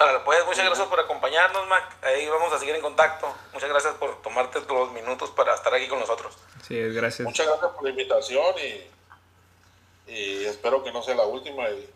Órale, 0.00 0.20
pues 0.20 0.46
muchas 0.46 0.64
gracias 0.64 0.86
por 0.86 1.00
acompañarnos, 1.00 1.66
Mac. 1.66 1.96
Ahí 2.04 2.28
vamos 2.28 2.52
a 2.52 2.58
seguir 2.58 2.74
en 2.76 2.80
contacto. 2.80 3.34
Muchas 3.52 3.68
gracias 3.68 3.94
por 3.94 4.22
tomarte 4.22 4.60
los 4.60 4.92
minutos 4.92 5.30
para 5.30 5.54
estar 5.54 5.74
aquí 5.74 5.88
con 5.88 5.98
nosotros. 5.98 6.36
Sí, 6.66 6.78
es 6.78 6.94
gracias. 6.94 7.26
Muchas 7.26 7.46
gracias 7.46 7.72
por 7.72 7.82
la 7.82 7.90
invitación 7.90 8.54
y, 8.58 10.12
y 10.12 10.44
espero 10.44 10.84
que 10.84 10.92
no 10.92 11.02
sea 11.02 11.16
la 11.16 11.24
última. 11.24 11.68
Y 11.70 11.90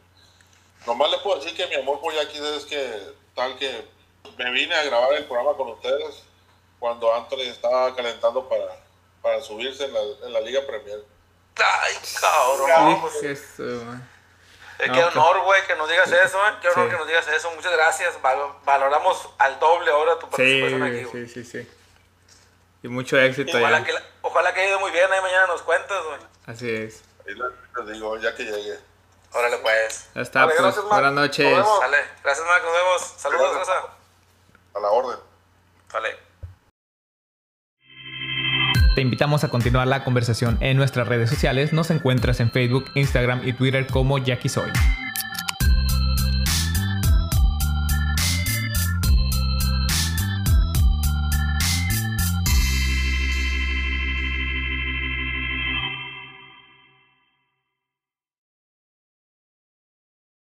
nomás 0.84 1.12
le 1.12 1.18
puedo 1.18 1.38
decir 1.38 1.57
que 1.57 1.68
mi 1.68 1.76
amor 1.76 2.00
por 2.00 2.12
Jackie 2.12 2.38
es 2.57 2.64
que 2.64 3.14
tal 3.36 3.57
que 3.57 3.86
me 4.36 4.50
vine 4.50 4.74
a 4.74 4.82
grabar 4.82 5.12
el 5.14 5.24
programa 5.26 5.57
con 5.57 5.68
ustedes 5.68 6.24
cuando 6.80 7.14
Anthony 7.14 7.42
estaba 7.42 7.94
calentando 7.94 8.48
para, 8.48 8.76
para 9.22 9.40
subirse 9.40 9.84
en 9.84 9.94
la, 9.94 10.00
en 10.26 10.32
la 10.32 10.40
Liga 10.40 10.61
Premier. 10.66 11.05
Ay, 11.55 11.94
cabrón. 12.20 13.11
Sí, 13.20 13.26
eso, 13.28 13.62
man. 13.84 14.09
Eh, 14.83 14.89
No, 14.89 14.95
qué 14.95 15.01
pues- 15.03 15.16
honor, 15.16 15.41
güey, 15.45 15.64
que 15.66 15.76
nos 15.76 15.89
digas 15.89 16.11
eso, 16.11 16.39
¿eh? 16.49 16.53
Qué 16.61 16.68
honor 16.68 16.85
Sí. 16.87 16.91
que 16.91 16.97
nos 16.99 17.07
digas 17.07 17.28
eso. 17.28 17.51
Muchas 17.53 17.72
gracias. 17.72 18.20
Val- 18.20 18.53
valoramos 18.64 19.28
al 19.39 19.59
doble 19.61 19.91
ahora 19.93 20.18
tu 20.18 20.26
Sí, 20.26 20.30
participación 20.33 20.83
aquí, 20.83 21.05
güey. 21.05 21.26
sí, 21.28 21.45
sí, 21.45 21.62
sí. 21.62 21.70
Y 22.83 22.89
mucho 22.89 23.16
éxito 23.16 23.57
Ojalá 23.59 23.85
que, 23.85 23.93
la- 23.93 24.03
ojalá 24.22 24.53
que 24.53 24.61
haya 24.61 24.70
ido 24.70 24.80
muy 24.80 24.91
bien. 24.91 25.11
Ahí 25.12 25.20
mañana 25.20 25.47
nos 25.47 25.62
cuentas, 25.62 26.03
güey. 26.05 26.18
Así 26.47 26.68
es. 26.68 27.05
Ahí 27.26 27.35
les 27.35 27.53
les 27.87 27.93
digo, 27.95 28.16
ya 28.18 28.35
que 28.35 28.43
llegue. 28.43 28.78
Órale, 29.33 29.59
pues. 29.59 30.09
Ya 30.16 30.22
está, 30.22 30.41
Vale, 30.41 30.53
pues. 30.55 30.62
gracias, 30.62 30.85
buenas 30.87 31.12
Nos 31.12 31.22
noches. 31.26 31.47
vemos. 31.57 31.78
Sale. 31.78 32.05
Gracias, 32.24 32.47
Mac. 32.49 32.62
Nos 32.64 32.72
vemos. 32.72 33.03
Saludos. 33.16 33.55
Rosa. 33.57 33.83
A 34.74 34.80
la 34.80 34.89
orden. 34.91 35.18
Sale. 35.93 36.18
Te 38.95 39.01
invitamos 39.01 39.43
a 39.43 39.49
continuar 39.49 39.88
la 39.88 40.05
conversación 40.05 40.59
en 40.61 40.76
nuestras 40.76 41.09
redes 41.09 41.30
sociales. 41.30 41.72
Nos 41.72 41.90
encuentras 41.90 42.40
en 42.40 42.51
Facebook, 42.51 42.84
Instagram 42.95 43.40
y 43.47 43.55
Twitter 43.55 43.86
como 43.86 44.18
Jackie 44.18 44.51
Soy. 44.51 44.70